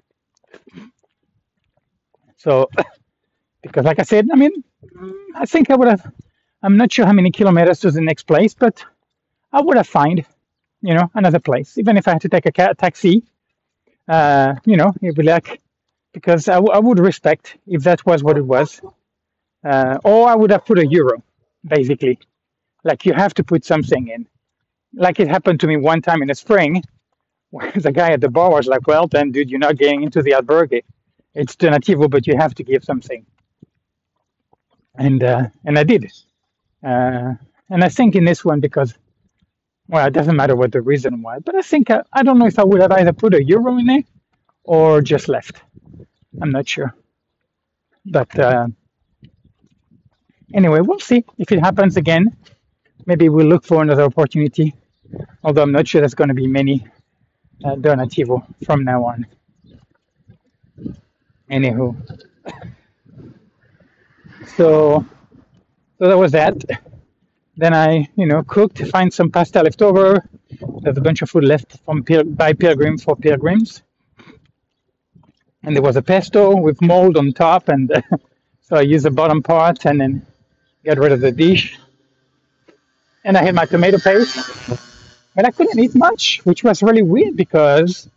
So, 2.37 2.69
because 3.63 3.87
like 3.87 3.99
I 3.99 4.03
said, 4.03 4.29
I 4.31 4.37
mean, 4.37 4.53
I 5.35 5.47
think 5.47 5.71
I 5.71 5.77
would 5.77 5.89
have, 5.89 6.13
I'm 6.63 6.77
not 6.77 6.93
sure 6.93 7.07
how 7.07 7.13
many 7.13 7.31
kilometers 7.31 7.81
to 7.81 7.91
the 7.91 8.03
next 8.03 8.25
place, 8.27 8.53
but 8.53 8.85
I 9.51 9.63
would 9.63 9.79
have 9.79 9.89
found, 9.89 10.27
you 10.83 10.93
know, 10.93 11.11
another 11.15 11.41
place. 11.41 11.79
Even 11.79 11.97
if 11.97 12.07
I 12.07 12.13
had 12.13 12.21
to 12.23 12.29
take 12.29 12.45
a 12.45 12.75
taxi, 12.75 13.25
uh, 14.09 14.55
you 14.65 14.77
know, 14.77 14.93
it'd 15.03 15.17
be 15.17 15.23
like, 15.25 15.61
because 16.15 16.49
I, 16.49 16.55
w- 16.55 16.73
I 16.73 16.79
would 16.79 16.99
respect 16.99 17.57
if 17.67 17.83
that 17.85 18.05
was 18.07 18.23
what 18.25 18.39
it 18.39 18.47
was. 18.47 18.81
Uh, 19.65 19.99
or 20.05 20.29
I 20.29 20.37
would 20.37 20.51
have 20.53 20.65
put 20.67 20.79
a 20.79 20.87
euro, 20.87 21.23
basically. 21.67 22.19
Like 22.85 23.07
you 23.07 23.15
have 23.15 23.35
to 23.35 23.45
put 23.45 23.65
something 23.65 24.09
in. 24.09 24.29
Like 24.95 25.21
it 25.21 25.29
happened 25.29 25.61
to 25.61 25.67
me 25.69 25.77
one 25.77 26.03
time 26.03 26.23
in 26.23 26.29
the 26.29 26.35
spring, 26.35 26.83
where 27.51 27.73
the 27.77 27.93
guy 27.93 28.13
at 28.13 28.21
the 28.21 28.31
bar 28.31 28.51
was 28.53 28.67
like, 28.69 28.87
well, 28.87 29.09
then, 29.09 29.33
dude, 29.33 29.51
you're 29.51 29.61
not 29.61 29.79
getting 29.79 30.03
into 30.05 30.23
the 30.23 30.33
albergue. 30.33 30.83
It's 31.35 31.57
donativo, 31.57 32.11
but 32.11 32.27
you 32.27 32.37
have 32.39 32.55
to 32.57 32.65
give 32.65 32.85
something. 32.85 33.27
And, 34.99 35.23
uh, 35.25 35.49
and 35.65 35.79
I 35.79 35.85
did. 35.85 36.11
Uh, 36.85 37.35
and 37.71 37.85
I 37.85 37.89
think 37.89 38.17
in 38.17 38.25
this 38.25 38.45
one, 38.45 38.61
because 38.61 38.95
well, 39.89 40.07
it 40.07 40.13
doesn't 40.13 40.37
matter 40.37 40.57
what 40.57 40.73
the 40.73 40.83
reason 40.83 41.23
was, 41.23 41.43
but 41.45 41.55
I 41.57 41.63
think 41.63 41.91
I, 41.91 42.03
I 42.13 42.23
don't 42.23 42.39
know 42.39 42.47
if 42.47 42.59
I 42.59 42.65
would 42.65 42.81
have 42.81 42.93
either 42.93 43.13
put 43.13 43.35
a 43.35 43.45
euro 43.45 43.79
in 43.79 43.87
there 43.87 44.03
or 44.65 45.01
just 45.03 45.29
left. 45.29 45.63
I'm 46.43 46.51
not 46.51 46.69
sure. 46.69 46.95
But 48.07 48.39
uh, 48.39 48.69
anyway, 50.55 50.81
we'll 50.81 51.01
see 51.01 51.25
if 51.39 51.53
it 51.53 51.61
happens 51.61 51.97
again. 51.97 52.37
Maybe 53.07 53.29
we'll 53.29 53.47
look 53.47 53.65
for 53.65 53.83
another 53.83 54.05
opportunity. 54.05 54.75
Although 55.45 55.63
I'm 55.63 55.73
not 55.73 55.89
sure 55.89 56.01
there's 56.01 56.15
going 56.15 56.29
to 56.29 56.35
be 56.35 56.47
many 56.47 56.87
uh, 57.65 57.77
Donativo 57.77 58.45
from 58.65 58.85
now 58.85 59.05
on. 59.05 59.27
Anywho, 61.51 61.97
so 64.57 65.05
so 65.99 66.09
that 66.09 66.19
was 66.19 66.33
that. 66.33 66.57
Then 67.57 67.73
I, 67.73 68.09
you 68.17 68.27
know, 68.27 68.43
cooked, 68.43 68.87
find 68.89 69.13
some 69.13 69.31
pasta 69.31 69.63
left 69.63 69.81
over. 69.81 70.29
There's 70.83 70.99
a 70.99 71.01
bunch 71.01 71.23
of 71.23 71.31
food 71.31 71.45
left 71.45 71.79
from 71.85 72.05
by 72.35 72.53
Pilgrim 72.53 72.99
for 72.99 73.17
pilgrims, 73.17 73.83
and 75.63 75.75
there 75.75 75.83
was 75.83 75.97
a 75.97 76.03
pesto 76.03 76.57
with 76.57 76.83
mold 76.83 77.17
on 77.17 77.33
top, 77.33 77.69
and 77.69 77.91
so 78.61 78.77
I 78.77 78.83
used 78.83 79.05
the 79.07 79.11
bottom 79.11 79.43
part 79.43 79.87
and 79.87 80.01
then 80.01 80.27
got 80.85 80.99
rid 80.99 81.13
of 81.13 81.21
the 81.21 81.33
dish. 81.33 81.79
And 83.25 83.37
I 83.37 83.43
had 83.43 83.55
my 83.55 83.65
tomato 83.65 83.99
paste, 83.99 84.37
but 85.35 85.45
I 85.45 85.51
couldn't 85.51 85.79
eat 85.79 85.95
much, 85.95 86.41
which 86.45 86.63
was 86.63 86.83
really 86.83 87.03
weird 87.03 87.37
because 87.37 88.09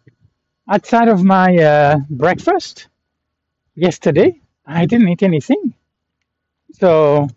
outside 0.69 1.07
of 1.07 1.23
my 1.23 1.57
uh, 1.57 1.97
breakfast 2.09 2.87
yesterday, 3.73 4.39
I 4.65 4.85
didn't 4.85 5.07
eat 5.07 5.23
anything. 5.23 5.73
So 6.73 7.27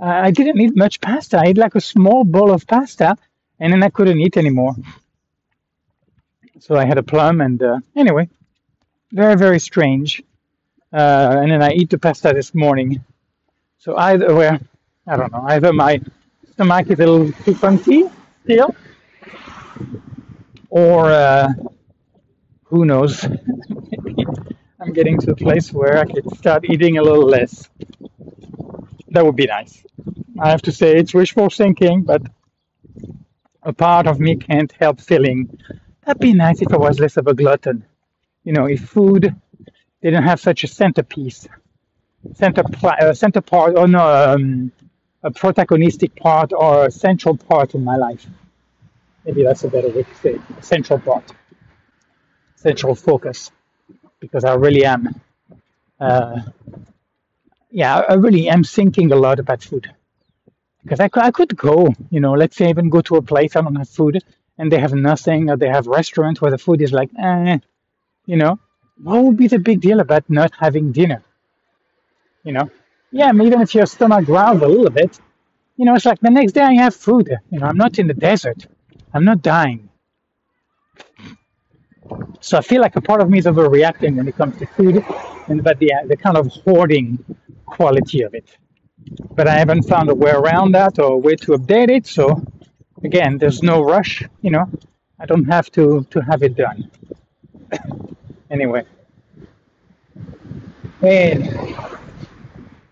uh, 0.00 0.04
I 0.04 0.30
didn't 0.30 0.60
eat 0.60 0.76
much 0.76 1.00
pasta. 1.00 1.38
I 1.38 1.48
ate 1.48 1.58
like 1.58 1.74
a 1.74 1.80
small 1.80 2.24
bowl 2.24 2.50
of 2.50 2.66
pasta, 2.66 3.16
and 3.60 3.72
then 3.72 3.82
I 3.82 3.90
couldn't 3.90 4.20
eat 4.20 4.36
anymore. 4.36 4.74
So 6.60 6.76
I 6.76 6.84
had 6.84 6.98
a 6.98 7.02
plum, 7.02 7.40
and 7.40 7.62
uh, 7.62 7.78
anyway, 7.96 8.28
very 9.12 9.36
very 9.36 9.60
strange. 9.60 10.22
Uh, 10.92 11.38
and 11.42 11.50
then 11.52 11.62
I 11.62 11.72
eat 11.72 11.90
the 11.90 11.98
pasta 11.98 12.32
this 12.34 12.54
morning. 12.54 13.04
So 13.78 13.96
either 13.96 14.34
well, 14.34 14.58
I 15.06 15.16
don't 15.16 15.32
know. 15.32 15.44
Either 15.48 15.72
my 15.72 16.00
stomach 16.52 16.90
is 16.90 17.00
a 17.00 17.06
little 17.06 17.32
too 17.44 17.54
funky 17.54 18.04
still, 18.44 18.74
or 20.70 21.10
uh, 21.10 21.48
who 22.64 22.84
knows? 22.84 23.24
I'm 24.80 24.92
getting 24.94 25.18
to 25.20 25.32
a 25.32 25.36
place 25.36 25.72
where 25.72 25.98
I 25.98 26.06
could 26.06 26.36
start 26.36 26.64
eating 26.64 26.98
a 26.98 27.02
little 27.02 27.26
less. 27.26 27.68
That 29.10 29.24
would 29.24 29.36
be 29.36 29.46
nice. 29.46 29.84
I 30.38 30.50
have 30.50 30.62
to 30.62 30.72
say 30.72 30.96
it's 30.96 31.14
wishful 31.14 31.50
thinking, 31.50 32.02
but 32.02 32.22
a 33.62 33.72
part 33.72 34.06
of 34.06 34.20
me 34.20 34.36
can't 34.36 34.72
help 34.72 35.00
feeling 35.00 35.58
that'd 36.04 36.20
be 36.20 36.32
nice 36.32 36.62
if 36.62 36.72
I 36.72 36.76
was 36.76 36.98
less 37.00 37.16
of 37.16 37.26
a 37.26 37.34
glutton. 37.34 37.84
You 38.44 38.52
know, 38.52 38.66
if 38.66 38.80
food 38.88 39.34
didn't 40.02 40.22
have 40.24 40.40
such 40.40 40.64
a 40.64 40.66
centerpiece, 40.68 41.48
center 42.34 42.62
uh, 42.84 43.12
center 43.12 43.40
part, 43.40 43.76
or 43.76 43.88
no, 43.88 44.00
um, 44.00 44.72
a 45.22 45.30
protagonistic 45.30 46.16
part 46.16 46.52
or 46.52 46.86
a 46.86 46.90
central 46.90 47.36
part 47.36 47.74
in 47.74 47.84
my 47.84 47.96
life. 47.96 48.26
Maybe 49.24 49.42
that's 49.42 49.64
a 49.64 49.68
better 49.68 49.88
way 49.90 50.04
to 50.04 50.14
say 50.14 50.30
it. 50.34 50.40
A 50.58 50.62
central 50.62 50.98
part, 50.98 51.32
central 52.56 52.94
focus, 52.94 53.50
because 54.20 54.44
I 54.44 54.54
really 54.54 54.84
am. 54.84 55.20
Uh, 56.00 56.40
yeah, 57.70 57.98
I 58.08 58.14
really 58.14 58.48
am 58.48 58.64
thinking 58.64 59.12
a 59.12 59.16
lot 59.16 59.38
about 59.38 59.62
food 59.62 59.90
because 60.82 61.00
I 61.00 61.08
I 61.14 61.30
could 61.30 61.56
go, 61.56 61.88
you 62.10 62.20
know, 62.20 62.32
let's 62.32 62.56
say 62.56 62.70
even 62.70 62.90
go 62.90 63.00
to 63.02 63.16
a 63.16 63.22
place 63.22 63.56
I 63.56 63.62
don't 63.62 63.76
have 63.76 63.88
food 63.88 64.22
and 64.58 64.70
they 64.72 64.78
have 64.78 64.94
nothing, 64.94 65.50
or 65.50 65.56
they 65.56 65.68
have 65.68 65.86
restaurants 65.86 66.40
where 66.40 66.50
the 66.50 66.58
food 66.58 66.82
is 66.82 66.92
like, 66.92 67.10
eh, 67.18 67.58
you 68.26 68.36
know, 68.36 68.58
what 69.02 69.22
would 69.24 69.36
be 69.36 69.48
the 69.48 69.58
big 69.58 69.80
deal 69.80 70.00
about 70.00 70.28
not 70.30 70.52
having 70.58 70.92
dinner? 70.92 71.22
You 72.44 72.52
know, 72.52 72.70
yeah, 73.12 73.30
even 73.32 73.60
if 73.60 73.74
your 73.74 73.86
stomach 73.86 74.26
growls 74.26 74.62
a 74.62 74.66
little 74.68 74.90
bit, 74.90 75.20
you 75.76 75.84
know, 75.84 75.94
it's 75.94 76.06
like 76.06 76.20
the 76.20 76.30
next 76.30 76.52
day 76.52 76.62
I 76.62 76.74
have 76.74 76.94
food. 76.94 77.30
You 77.50 77.60
know, 77.60 77.66
I'm 77.66 77.76
not 77.76 77.98
in 77.98 78.06
the 78.06 78.14
desert, 78.14 78.66
I'm 79.14 79.24
not 79.24 79.42
dying. 79.42 79.88
So 82.40 82.58
I 82.58 82.62
feel 82.62 82.80
like 82.80 82.96
a 82.96 83.00
part 83.00 83.20
of 83.20 83.30
me 83.30 83.38
is 83.38 83.46
overreacting 83.46 84.16
when 84.16 84.28
it 84.28 84.36
comes 84.36 84.58
to 84.58 84.66
food, 84.66 85.04
and 85.48 85.62
but 85.62 85.78
the 85.78 85.92
the 86.06 86.16
kind 86.16 86.36
of 86.36 86.46
hoarding 86.64 87.18
quality 87.70 88.22
of 88.22 88.34
it. 88.34 88.48
But 89.36 89.46
I 89.48 89.56
haven't 89.62 89.84
found 89.84 90.10
a 90.10 90.14
way 90.14 90.30
around 90.30 90.72
that 90.72 90.98
or 90.98 91.12
a 91.12 91.18
way 91.26 91.34
to 91.36 91.52
update 91.52 91.90
it. 91.90 92.06
So 92.06 92.42
again, 93.02 93.38
there's 93.38 93.62
no 93.62 93.82
rush. 93.82 94.22
You 94.42 94.50
know, 94.50 94.66
I 95.18 95.26
don't 95.26 95.44
have 95.44 95.70
to 95.72 95.84
to 96.10 96.20
have 96.20 96.42
it 96.42 96.54
done. 96.56 96.90
Anyway, 98.50 98.82
and 101.02 101.76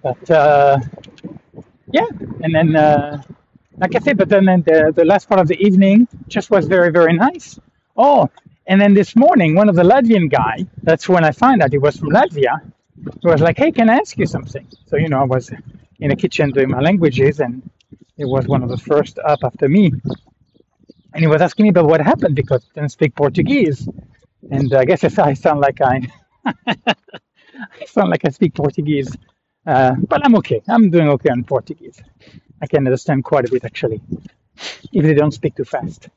but 0.02 0.30
uh, 0.30 0.78
yeah, 1.90 2.06
and 2.44 2.54
then 2.54 2.76
uh, 2.76 3.20
like 3.78 3.96
I 3.96 3.98
said, 3.98 4.16
but 4.16 4.28
then 4.28 4.44
the 4.44 4.92
the 4.94 5.04
last 5.04 5.28
part 5.28 5.40
of 5.40 5.48
the 5.48 5.58
evening 5.66 6.06
just 6.28 6.48
was 6.50 6.66
very 6.66 6.90
very 6.92 7.14
nice. 7.14 7.58
Oh, 7.96 8.30
and 8.68 8.80
then 8.80 8.94
this 8.94 9.16
morning, 9.16 9.56
one 9.56 9.68
of 9.68 9.74
the 9.74 9.82
Latvian 9.82 10.30
guy. 10.30 10.66
That's 10.84 11.08
when 11.08 11.24
I 11.24 11.32
found 11.32 11.62
out 11.62 11.72
he 11.72 11.78
was 11.78 11.96
from 11.96 12.10
Latvia. 12.10 12.60
He 13.22 13.28
was 13.28 13.40
like, 13.40 13.58
"Hey, 13.58 13.72
can 13.72 13.88
I 13.90 13.96
ask 13.96 14.16
you 14.18 14.26
something?" 14.26 14.66
So 14.86 14.96
you 14.96 15.08
know, 15.08 15.20
I 15.20 15.24
was 15.24 15.50
in 16.00 16.08
the 16.10 16.16
kitchen 16.16 16.50
doing 16.50 16.70
my 16.70 16.80
languages, 16.80 17.40
and 17.40 17.62
it 18.18 18.26
was 18.26 18.46
one 18.46 18.62
of 18.62 18.70
the 18.70 18.78
first 18.78 19.18
up 19.20 19.40
after 19.44 19.68
me. 19.68 19.92
And 21.14 21.22
he 21.22 21.26
was 21.26 21.42
asking 21.42 21.64
me 21.64 21.70
about 21.70 21.86
what 21.86 22.00
happened 22.00 22.34
because 22.36 22.64
I 22.70 22.80
didn't 22.80 22.92
speak 22.92 23.14
Portuguese. 23.14 23.88
And 24.50 24.72
I 24.74 24.84
guess 24.84 25.04
I 25.18 25.34
sound 25.34 25.60
like 25.60 25.80
I, 25.80 26.06
I 27.82 27.84
sound 27.86 28.10
like 28.10 28.24
I 28.24 28.30
speak 28.30 28.54
Portuguese, 28.54 29.16
uh, 29.66 29.94
but 30.08 30.24
I'm 30.24 30.34
okay. 30.36 30.62
I'm 30.68 30.90
doing 30.90 31.08
okay 31.10 31.30
on 31.30 31.44
Portuguese. 31.44 32.02
I 32.62 32.66
can 32.66 32.86
understand 32.86 33.24
quite 33.24 33.48
a 33.48 33.52
bit 33.52 33.64
actually, 33.64 34.00
if 34.92 35.04
they 35.04 35.14
don't 35.14 35.32
speak 35.32 35.56
too 35.56 35.64
fast. 35.64 36.08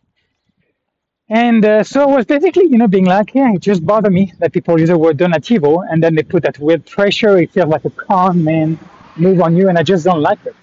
And 1.31 1.63
uh, 1.63 1.81
so 1.85 2.01
I 2.01 2.05
was 2.17 2.25
basically, 2.25 2.67
you 2.67 2.77
know, 2.77 2.89
being 2.89 3.05
like, 3.05 3.33
yeah, 3.33 3.53
it 3.53 3.61
just 3.61 3.85
bothered 3.85 4.11
me 4.11 4.33
that 4.39 4.51
people 4.51 4.77
use 4.77 4.89
the 4.89 4.97
word 4.97 5.17
donativo 5.17 5.81
and 5.89 6.03
then 6.03 6.13
they 6.13 6.23
put 6.23 6.43
that 6.43 6.59
weird 6.59 6.85
pressure. 6.85 7.37
It 7.37 7.51
feels 7.53 7.69
like 7.69 7.85
a 7.85 7.89
con 7.89 8.43
man 8.43 8.77
move 9.15 9.39
on 9.41 9.55
you, 9.55 9.69
and 9.69 9.77
I 9.77 9.83
just 9.83 10.03
don't 10.03 10.21
like 10.21 10.45
it. 10.45 10.53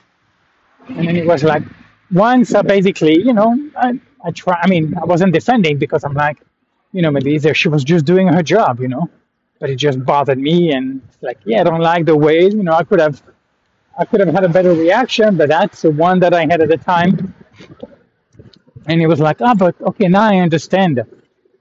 And 0.89 1.09
then 1.09 1.17
it 1.17 1.27
was 1.27 1.43
like, 1.43 1.63
once 2.13 2.55
I 2.55 2.61
basically, 2.61 3.19
you 3.19 3.33
know, 3.33 3.59
I, 3.79 3.99
I 4.23 4.31
try. 4.31 4.59
I 4.63 4.69
mean, 4.69 4.95
I 5.01 5.07
wasn't 5.07 5.33
defending 5.33 5.79
because 5.79 6.05
I'm 6.05 6.13
like, 6.13 6.43
you 6.93 7.01
know, 7.01 7.11
maybe 7.11 7.33
either 7.33 7.55
she 7.55 7.69
was 7.69 7.83
just 7.83 8.05
doing 8.05 8.29
her 8.29 8.43
job, 8.43 8.79
you 8.81 8.89
know, 8.89 9.09
but 9.61 9.71
it 9.71 9.77
just 9.77 10.05
bothered 10.05 10.39
me, 10.39 10.73
and 10.73 11.01
it's 11.09 11.23
like, 11.23 11.39
yeah, 11.47 11.63
I 11.63 11.65
don't 11.65 11.81
like 11.81 12.05
the 12.05 12.17
way, 12.17 12.43
you 12.43 12.63
know, 12.63 12.73
I 12.73 12.85
could 12.85 13.01
have, 13.01 13.23
I 13.99 14.05
could 14.05 14.21
have 14.21 14.29
had 14.35 14.45
a 14.45 14.51
better 14.51 14.75
reaction, 14.75 15.39
but 15.39 15.49
that's 15.49 15.81
the 15.81 15.91
one 15.91 16.21
that 16.21 16.35
I 16.35 16.43
had 16.43 16.61
at 16.61 16.69
the 16.69 16.77
time. 16.77 17.35
And 18.89 19.01
he 19.01 19.09
was 19.09 19.21
like, 19.21 19.43
ah, 19.43 19.55
but 19.55 19.81
okay, 19.83 20.09
now 20.09 20.25
I 20.25 20.39
understand, 20.39 21.01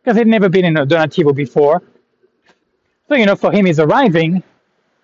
because 0.03 0.17
he'd 0.17 0.27
never 0.27 0.50
been 0.50 0.65
in 0.65 0.77
a 0.77 0.88
donativo 0.88 1.36
before. 1.36 1.84
So 3.10 3.15
you 3.15 3.25
know, 3.27 3.36
for 3.36 3.51
him, 3.51 3.65
he's 3.67 3.79
arriving, 3.79 4.43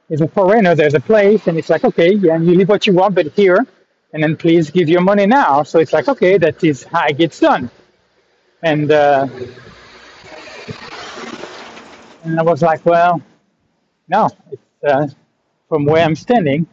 he's 0.09 0.21
a 0.21 0.27
foreigner. 0.29 0.75
There's 0.75 0.95
a 0.95 1.01
place, 1.01 1.47
and 1.47 1.57
it's 1.57 1.69
like, 1.69 1.83
okay, 1.85 2.13
yeah, 2.13 2.37
you 2.37 2.55
leave 2.55 2.69
what 2.69 2.87
you 2.87 2.93
want, 2.93 3.15
but 3.15 3.27
here, 3.33 3.65
and 4.13 4.23
then 4.23 4.37
please 4.37 4.71
give 4.71 4.89
your 4.89 5.01
money 5.01 5.25
now. 5.27 5.63
So 5.63 5.79
it's 5.79 5.93
like, 5.93 6.07
okay, 6.09 6.37
that 6.39 6.63
is 6.63 6.83
how 6.83 7.07
it 7.07 7.17
gets 7.17 7.39
done. 7.39 7.71
And 8.63 8.91
uh, 8.91 9.27
and 12.23 12.39
I 12.39 12.43
was 12.43 12.61
like, 12.61 12.85
well, 12.85 13.21
no, 14.07 14.29
it's, 14.51 14.63
uh, 14.87 15.07
from 15.69 15.85
where 15.85 16.05
I'm 16.05 16.15
standing, 16.15 16.67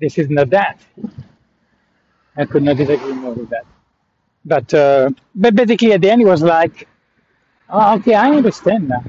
this 0.00 0.18
is 0.18 0.30
not 0.30 0.50
that. 0.50 0.80
I 2.36 2.46
could 2.46 2.62
not 2.64 2.76
disagree 2.78 3.12
more 3.14 3.34
with 3.34 3.50
that. 3.50 3.66
But 4.44 4.72
uh, 4.72 5.10
but 5.34 5.54
basically, 5.54 5.92
at 5.92 6.00
the 6.00 6.10
end, 6.10 6.20
he 6.20 6.24
was 6.24 6.42
like, 6.42 6.88
oh, 7.68 7.96
okay, 7.96 8.14
I 8.14 8.30
understand 8.30 8.88
now. 8.88 9.04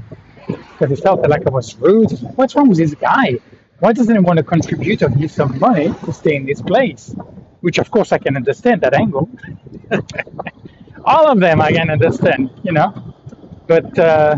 Because 0.47 0.89
he 0.89 0.95
felt 1.01 1.27
like 1.27 1.47
I 1.47 1.50
was 1.50 1.75
rude. 1.77 2.11
What's 2.35 2.55
wrong 2.55 2.67
with 2.69 2.79
this 2.79 2.93
guy? 2.95 3.39
Why 3.79 3.93
doesn't 3.93 4.13
he 4.13 4.19
want 4.19 4.38
to 4.38 4.43
contribute 4.43 5.01
or 5.01 5.09
give 5.09 5.31
some 5.31 5.57
money 5.59 5.93
to 6.05 6.13
stay 6.13 6.35
in 6.35 6.45
this 6.45 6.61
place? 6.61 7.15
Which, 7.61 7.77
of 7.77 7.89
course, 7.89 8.11
I 8.11 8.17
can 8.17 8.35
understand 8.35 8.81
that 8.81 8.93
angle. 8.93 9.29
All 11.05 11.31
of 11.31 11.39
them 11.39 11.62
I 11.62 11.71
can 11.71 11.89
understand, 11.89 12.51
you 12.63 12.73
know. 12.73 13.15
But 13.67 13.97
uh, 13.97 14.36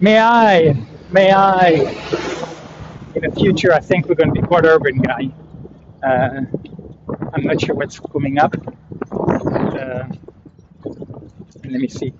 may 0.00 0.18
I, 0.18 0.76
may 1.10 1.32
I, 1.32 1.68
in 3.14 3.22
the 3.22 3.32
future, 3.36 3.72
I 3.72 3.80
think 3.80 4.06
we're 4.08 4.14
going 4.14 4.34
to 4.34 4.40
be 4.40 4.46
quite 4.46 4.64
urban 4.64 4.98
guy. 4.98 5.30
Uh, 6.02 6.40
I'm 7.34 7.44
not 7.44 7.60
sure 7.60 7.74
what's 7.74 8.00
coming 8.00 8.38
up. 8.38 8.56
Uh, 9.76 10.06
let 11.64 11.80
me 11.80 11.88
see. 11.88 12.12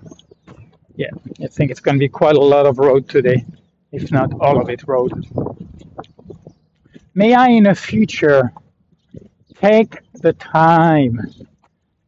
Yeah, 0.95 1.11
I 1.41 1.47
think 1.47 1.71
it's 1.71 1.79
going 1.79 1.95
to 1.95 1.99
be 1.99 2.09
quite 2.09 2.35
a 2.35 2.41
lot 2.41 2.65
of 2.65 2.79
road 2.79 3.09
today, 3.09 3.45
if 3.91 4.11
not 4.11 4.31
all 4.39 4.61
of 4.61 4.69
it 4.69 4.83
road. 4.87 5.25
May 7.15 7.33
I 7.33 7.49
in 7.49 7.63
the 7.63 7.75
future 7.75 8.53
take 9.55 9.97
the 10.13 10.33
time 10.33 11.19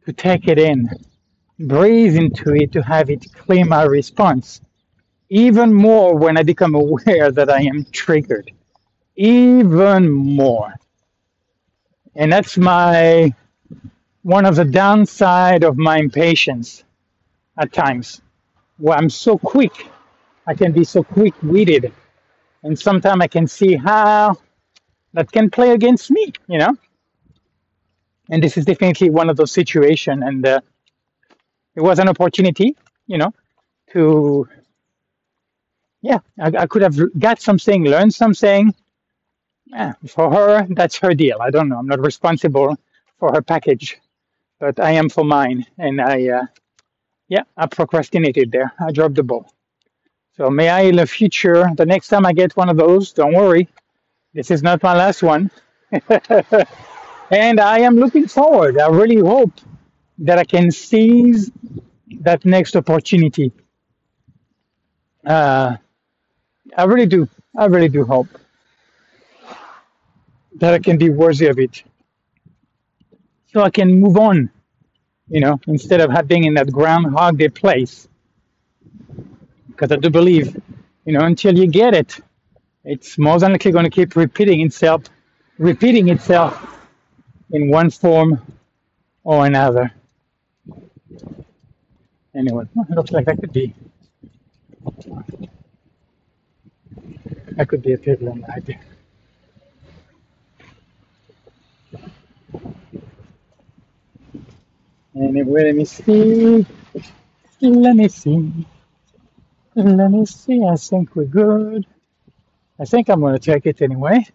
to 0.06 0.12
take 0.12 0.48
it 0.48 0.58
in, 0.58 0.88
breathe 1.58 2.16
into 2.16 2.54
it 2.54 2.72
to 2.72 2.82
have 2.82 3.10
it 3.10 3.32
clear 3.34 3.64
my 3.64 3.84
response, 3.84 4.60
even 5.30 5.72
more 5.74 6.16
when 6.16 6.36
I 6.38 6.42
become 6.42 6.74
aware 6.74 7.32
that 7.32 7.50
I 7.50 7.62
am 7.62 7.86
triggered, 7.92 8.50
even 9.16 10.10
more. 10.10 10.74
And 12.16 12.32
that's 12.32 12.56
my 12.58 13.34
one 14.22 14.46
of 14.46 14.56
the 14.56 14.64
downside 14.64 15.64
of 15.64 15.76
my 15.78 15.98
impatience 15.98 16.84
at 17.58 17.72
times, 17.72 18.22
where 18.78 18.96
I'm 18.98 19.10
so 19.10 19.38
quick, 19.38 19.86
I 20.46 20.54
can 20.54 20.72
be 20.72 20.84
so 20.84 21.02
quick-witted, 21.02 21.92
and 22.62 22.78
sometimes 22.78 23.22
I 23.22 23.28
can 23.28 23.46
see 23.46 23.76
how 23.76 24.36
that 25.14 25.30
can 25.32 25.50
play 25.50 25.72
against 25.72 26.10
me, 26.10 26.32
you 26.48 26.58
know. 26.58 26.76
And 28.30 28.42
this 28.42 28.56
is 28.56 28.64
definitely 28.64 29.10
one 29.10 29.30
of 29.30 29.36
those 29.36 29.52
situations, 29.52 30.22
and 30.24 30.46
uh, 30.46 30.60
it 31.76 31.82
was 31.82 31.98
an 31.98 32.08
opportunity, 32.08 32.76
you 33.06 33.18
know, 33.18 33.32
to 33.92 34.48
yeah, 36.02 36.20
I, 36.40 36.52
I 36.58 36.66
could 36.66 36.82
have 36.82 36.96
got 37.18 37.40
something, 37.40 37.84
learned 37.84 38.14
something. 38.14 38.74
Yeah, 39.66 39.94
for 40.08 40.32
her, 40.32 40.66
that's 40.70 40.98
her 40.98 41.14
deal. 41.14 41.38
I 41.40 41.50
don't 41.50 41.68
know. 41.68 41.78
I'm 41.78 41.86
not 41.86 42.00
responsible 42.00 42.76
for 43.18 43.32
her 43.34 43.42
package, 43.42 43.98
but 44.60 44.78
I 44.78 44.92
am 44.92 45.08
for 45.08 45.24
mine. 45.24 45.66
And 45.78 46.00
I, 46.00 46.28
uh, 46.28 46.46
yeah, 47.28 47.42
I 47.56 47.66
procrastinated 47.66 48.52
there. 48.52 48.72
I 48.78 48.92
dropped 48.92 49.16
the 49.16 49.24
ball. 49.24 49.52
So 50.36 50.50
may 50.50 50.68
I 50.68 50.82
in 50.82 50.96
the 50.96 51.06
future, 51.06 51.68
the 51.76 51.86
next 51.86 52.08
time 52.08 52.26
I 52.26 52.32
get 52.32 52.56
one 52.56 52.68
of 52.68 52.76
those, 52.76 53.12
don't 53.12 53.34
worry, 53.34 53.68
this 54.34 54.50
is 54.50 54.62
not 54.62 54.82
my 54.82 54.94
last 54.96 55.22
one. 55.22 55.50
and 57.30 57.60
I 57.60 57.80
am 57.80 57.96
looking 57.96 58.28
forward. 58.28 58.78
I 58.78 58.88
really 58.88 59.20
hope 59.20 59.52
that 60.18 60.38
I 60.38 60.44
can 60.44 60.70
seize 60.70 61.50
that 62.20 62.44
next 62.44 62.76
opportunity. 62.76 63.52
Uh, 65.26 65.76
I 66.76 66.84
really 66.84 67.06
do. 67.06 67.28
I 67.56 67.66
really 67.66 67.88
do 67.88 68.04
hope 68.04 68.28
that 70.56 70.74
I 70.74 70.78
can 70.78 70.98
be 70.98 71.10
worthy 71.10 71.46
of 71.46 71.58
it. 71.58 71.82
So 73.52 73.62
I 73.62 73.70
can 73.70 74.00
move 74.00 74.16
on, 74.16 74.50
you 75.28 75.40
know, 75.40 75.58
instead 75.66 76.00
of 76.00 76.28
being 76.28 76.44
in 76.44 76.54
that 76.54 76.70
groundhog 76.70 77.38
day 77.38 77.48
place. 77.48 78.08
Because 79.68 79.90
I 79.90 79.96
do 79.96 80.10
believe, 80.10 80.56
you 81.04 81.12
know, 81.12 81.20
until 81.20 81.58
you 81.58 81.66
get 81.66 81.94
it, 81.94 82.20
it's 82.84 83.18
more 83.18 83.38
than 83.40 83.52
likely 83.52 83.72
going 83.72 83.84
to 83.84 83.90
keep 83.90 84.14
repeating 84.14 84.60
itself, 84.60 85.04
repeating 85.58 86.10
itself 86.10 86.78
in 87.50 87.70
one 87.70 87.90
form 87.90 88.40
or 89.24 89.46
another. 89.46 89.92
Anyway, 92.34 92.64
it 92.88 92.90
looks 92.94 93.10
like 93.10 93.26
that 93.26 93.38
could 93.38 93.52
be 93.52 93.74
that 97.56 97.68
could 97.68 97.82
be 97.82 97.92
a 97.94 97.98
piglin 97.98 98.48
idea. 98.56 98.78
Let 105.14 105.32
me 105.32 105.84
see. 105.84 106.66
Let 107.60 107.96
me 107.96 108.08
see. 108.08 108.66
Let 109.74 110.10
me 110.10 110.26
see. 110.26 110.64
I 110.64 110.76
think 110.76 111.16
we're 111.16 111.24
good. 111.24 111.86
I 112.78 112.84
think 112.84 113.10
I'm 113.10 113.20
going 113.20 113.34
to 113.34 113.40
take 113.40 113.66
it 113.66 113.82
anyway. 113.82 114.26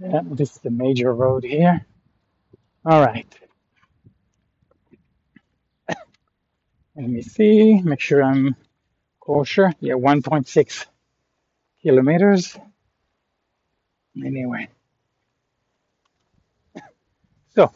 Yeah, 0.00 0.20
this 0.24 0.52
is 0.52 0.58
the 0.62 0.70
major 0.70 1.12
road 1.14 1.44
here. 1.44 1.84
All 2.86 3.04
right. 3.04 3.26
Let 6.96 7.08
me 7.08 7.22
see, 7.22 7.82
make 7.82 8.00
sure 8.00 8.22
I'm 8.22 8.56
kosher. 9.20 9.74
Yeah, 9.80 9.94
1.6 9.94 10.86
kilometers. 11.82 12.56
Anyway. 14.16 14.68
So, 17.54 17.72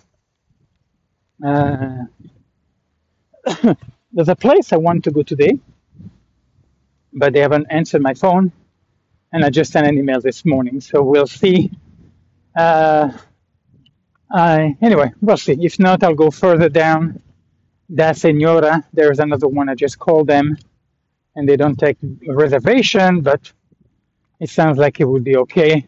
uh, 1.45 2.05
there's 4.13 4.29
a 4.31 4.37
place 4.37 4.73
I 4.73 4.77
want 4.79 5.05
to 5.05 5.11
go 5.13 5.23
today, 5.23 5.59
but 7.13 7.33
they 7.33 7.41
haven't 7.41 7.67
answered 7.71 8.03
my 8.03 8.15
phone, 8.15 8.53
and 9.33 9.45
I 9.45 9.51
just 9.51 9.73
sent 9.73 9.87
an 9.87 9.99
email 9.99 10.21
this 10.21 10.45
morning, 10.45 10.81
so 10.81 11.03
we'll 11.03 11.27
see. 11.27 11.71
Uh, 12.57 13.13
I, 14.31 14.77
anyway, 14.83 15.13
we'll 15.23 15.37
see. 15.39 15.57
If 15.61 15.79
not, 15.79 16.03
I'll 16.05 16.15
go 16.15 16.31
further 16.31 16.69
down. 16.69 17.21
Da 17.95 18.13
Senhora, 18.13 18.85
there's 18.93 19.21
another 19.21 19.49
one. 19.49 19.69
I 19.69 19.75
just 19.75 19.99
called 19.99 20.27
them, 20.29 20.57
and 21.37 21.49
they 21.49 21.57
don't 21.57 21.79
take 21.79 21.99
reservation, 22.27 23.23
but 23.23 23.53
it 24.41 24.51
sounds 24.51 24.79
like 24.79 25.01
it 25.01 25.07
would 25.07 25.25
be 25.25 25.37
okay. 25.39 25.87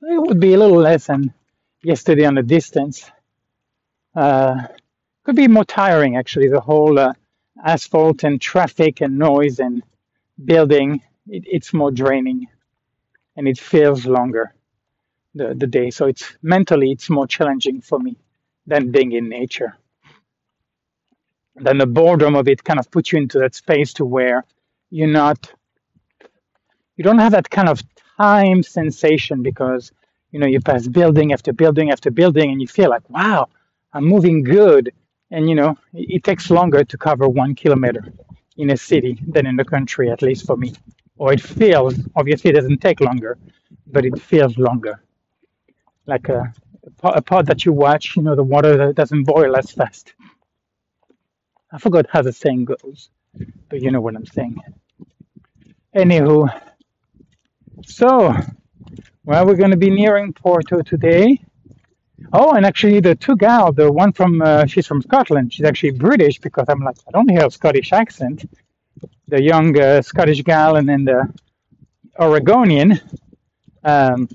So 0.00 0.06
it 0.12 0.20
would 0.22 0.40
be 0.40 0.54
a 0.54 0.58
little 0.58 0.78
less 0.80 1.06
than 1.06 1.34
yesterday 1.82 2.26
on 2.26 2.36
the 2.36 2.42
distance. 2.42 3.10
Uh, 4.18 4.66
could 5.24 5.36
be 5.36 5.46
more 5.46 5.64
tiring 5.64 6.16
actually. 6.16 6.48
The 6.48 6.60
whole 6.60 6.98
uh, 6.98 7.12
asphalt 7.64 8.24
and 8.24 8.40
traffic 8.40 9.00
and 9.00 9.16
noise 9.16 9.60
and 9.60 9.84
building 10.44 11.02
it, 11.28 11.44
it's 11.46 11.72
more 11.72 11.92
draining 11.92 12.48
and 13.36 13.46
it 13.46 13.58
feels 13.60 14.06
longer 14.06 14.52
the, 15.36 15.54
the 15.54 15.68
day. 15.68 15.90
So 15.90 16.06
it's 16.06 16.24
mentally 16.42 16.90
it's 16.90 17.08
more 17.08 17.28
challenging 17.28 17.80
for 17.80 18.00
me 18.00 18.16
than 18.66 18.90
being 18.90 19.12
in 19.12 19.28
nature. 19.28 19.76
Then 21.54 21.78
the 21.78 21.86
boredom 21.86 22.34
of 22.34 22.48
it 22.48 22.64
kind 22.64 22.80
of 22.80 22.90
puts 22.90 23.12
you 23.12 23.18
into 23.18 23.38
that 23.38 23.54
space 23.54 23.92
to 23.94 24.04
where 24.04 24.44
you're 24.90 25.06
not 25.24 25.52
you 26.96 27.04
don't 27.04 27.20
have 27.20 27.32
that 27.32 27.50
kind 27.50 27.68
of 27.68 27.80
time 28.18 28.64
sensation 28.64 29.44
because 29.44 29.92
you 30.32 30.40
know 30.40 30.48
you 30.48 30.60
pass 30.60 30.88
building 30.88 31.32
after 31.32 31.52
building 31.52 31.92
after 31.92 32.10
building 32.10 32.50
and 32.50 32.60
you 32.60 32.66
feel 32.66 32.90
like 32.90 33.08
wow 33.08 33.48
i'm 33.94 34.04
moving 34.04 34.42
good 34.42 34.92
and 35.30 35.48
you 35.48 35.54
know 35.54 35.76
it, 35.94 36.24
takes 36.24 36.50
longer 36.50 36.84
to 36.84 36.96
cover 36.96 37.28
one 37.28 37.54
kilometer 37.54 38.12
in 38.56 38.70
a 38.70 38.76
city 38.76 39.18
than 39.28 39.46
in 39.46 39.56
the 39.56 39.64
country 39.64 40.10
at 40.10 40.22
least 40.22 40.46
for 40.46 40.56
me. 40.56 40.72
Or 41.16 41.32
it 41.32 41.40
feels 41.40 41.94
obviously 42.16 42.50
it 42.50 42.54
doesn't 42.54 42.78
take 42.78 43.00
longer 43.00 43.38
but 43.86 44.04
it 44.04 44.20
feels 44.20 44.58
longer. 44.58 45.02
Like 46.06 46.28
a, 46.28 46.52
a 47.04 47.22
pot 47.22 47.46
that 47.46 47.64
you 47.64 47.72
watch 47.72 48.16
you 48.16 48.22
know 48.22 48.34
the 48.34 48.42
water 48.42 48.92
doesn't 48.92 49.24
boil 49.24 49.56
as 49.56 49.70
fast. 49.70 50.14
I 51.72 51.78
forgot 51.78 52.06
how 52.10 52.22
the 52.22 52.32
saying 52.32 52.64
goes 52.66 53.10
but 53.68 53.82
you 53.82 53.90
know 53.90 54.00
what 54.00 54.16
i'm 54.16 54.26
saying. 54.26 54.56
Anywho 55.96 56.48
so 57.84 58.34
well 59.24 59.46
we're 59.46 59.56
going 59.56 59.70
to 59.70 59.76
be 59.76 59.90
nearing 59.90 60.32
porto 60.32 60.82
today 60.82 61.40
oh 62.32 62.52
and 62.54 62.66
actually 62.66 63.00
the 63.00 63.14
two 63.14 63.36
gal 63.36 63.72
the 63.72 63.90
one 63.90 64.12
from 64.12 64.42
uh, 64.42 64.66
she's 64.66 64.86
from 64.86 65.02
scotland 65.02 65.52
she's 65.52 65.66
actually 65.66 65.92
british 65.92 66.38
because 66.40 66.66
i'm 66.68 66.80
like 66.80 66.96
i 67.08 67.10
don't 67.12 67.30
hear 67.30 67.46
a 67.46 67.50
scottish 67.50 67.92
accent 67.92 68.44
the 69.28 69.42
young 69.42 69.78
uh, 69.78 70.02
scottish 70.02 70.42
gal 70.42 70.76
and 70.76 70.88
then 70.88 71.04
the 71.04 71.20
oregonian 72.20 73.00
um, 73.84 74.28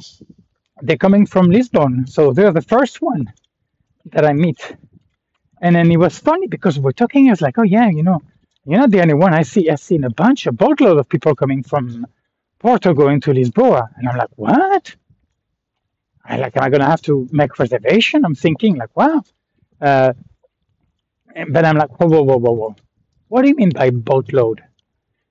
they're 0.81 0.97
coming 0.97 1.25
from 1.25 1.49
lisbon 1.49 2.07
so 2.07 2.33
they're 2.33 2.53
the 2.53 2.61
first 2.61 3.01
one 3.01 3.31
that 4.13 4.25
i 4.25 4.33
meet 4.33 4.73
and 5.61 5.75
then 5.75 5.91
it 5.91 5.97
was 5.97 6.19
funny 6.19 6.47
because 6.47 6.79
we're 6.79 6.91
talking. 6.93 7.27
I 7.29 7.31
was 7.31 7.41
like, 7.41 7.57
"Oh 7.59 7.63
yeah, 7.63 7.89
you 7.89 8.03
know, 8.03 8.21
you're 8.65 8.79
not 8.79 8.91
the 8.91 9.01
only 9.01 9.15
one. 9.15 9.33
I 9.33 9.43
see. 9.43 9.69
I've 9.69 9.79
seen 9.79 10.03
a 10.05 10.09
bunch, 10.09 10.47
a 10.47 10.51
boatload 10.51 10.97
of 10.99 11.09
people 11.09 11.35
coming 11.35 11.63
from 11.63 12.07
Porto 12.59 12.93
going 12.93 13.21
to 13.21 13.31
Lisboa." 13.31 13.89
And 13.97 14.09
I'm 14.09 14.17
like, 14.17 14.29
"What?" 14.35 14.95
I 16.25 16.37
like, 16.37 16.55
am 16.57 16.63
I 16.63 16.69
gonna 16.69 16.85
have 16.89 17.01
to 17.03 17.27
make 17.31 17.59
reservation? 17.59 18.25
I'm 18.25 18.35
thinking 18.35 18.75
like, 18.77 18.95
"Wow," 18.95 19.23
uh, 19.81 20.13
but 21.49 21.65
I'm 21.65 21.77
like, 21.77 21.99
"Whoa, 21.99 22.07
whoa, 22.07 22.21
whoa, 22.23 22.37
whoa, 22.37 22.51
whoa! 22.51 22.75
What 23.27 23.41
do 23.41 23.49
you 23.49 23.55
mean 23.55 23.69
by 23.69 23.89
boatload?" 23.89 24.63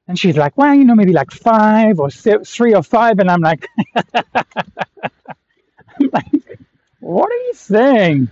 And 0.08 0.18
she's 0.18 0.36
like, 0.36 0.56
"Well, 0.58 0.74
you 0.74 0.84
know, 0.84 0.94
maybe 0.94 1.12
like 1.12 1.30
five 1.30 1.98
or 2.00 2.10
three 2.10 2.74
or 2.74 2.82
five. 2.82 3.18
And 3.20 3.30
I'm 3.30 3.40
like, 3.40 3.66
I'm 4.14 6.10
like, 6.12 6.58
"What 7.00 7.30
are 7.30 7.42
you 7.48 7.54
saying?" 7.54 8.28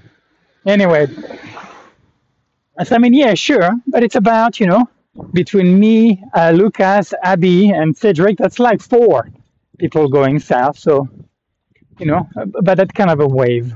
Anyway, 0.66 1.06
I 2.90 2.98
mean, 2.98 3.14
yeah, 3.14 3.34
sure, 3.34 3.72
but 3.86 4.02
it's 4.02 4.16
about, 4.16 4.58
you 4.60 4.66
know, 4.66 4.88
between 5.32 5.78
me, 5.78 6.22
uh, 6.34 6.50
Lucas, 6.50 7.12
Abby, 7.22 7.70
and 7.70 7.96
Cedric, 7.96 8.38
that's 8.38 8.58
like 8.58 8.80
four 8.80 9.28
people 9.78 10.08
going 10.08 10.38
south. 10.38 10.78
So, 10.78 11.08
you 12.00 12.06
know, 12.06 12.28
but 12.34 12.76
that 12.78 12.94
kind 12.94 13.10
of 13.10 13.20
a 13.20 13.28
wave. 13.28 13.74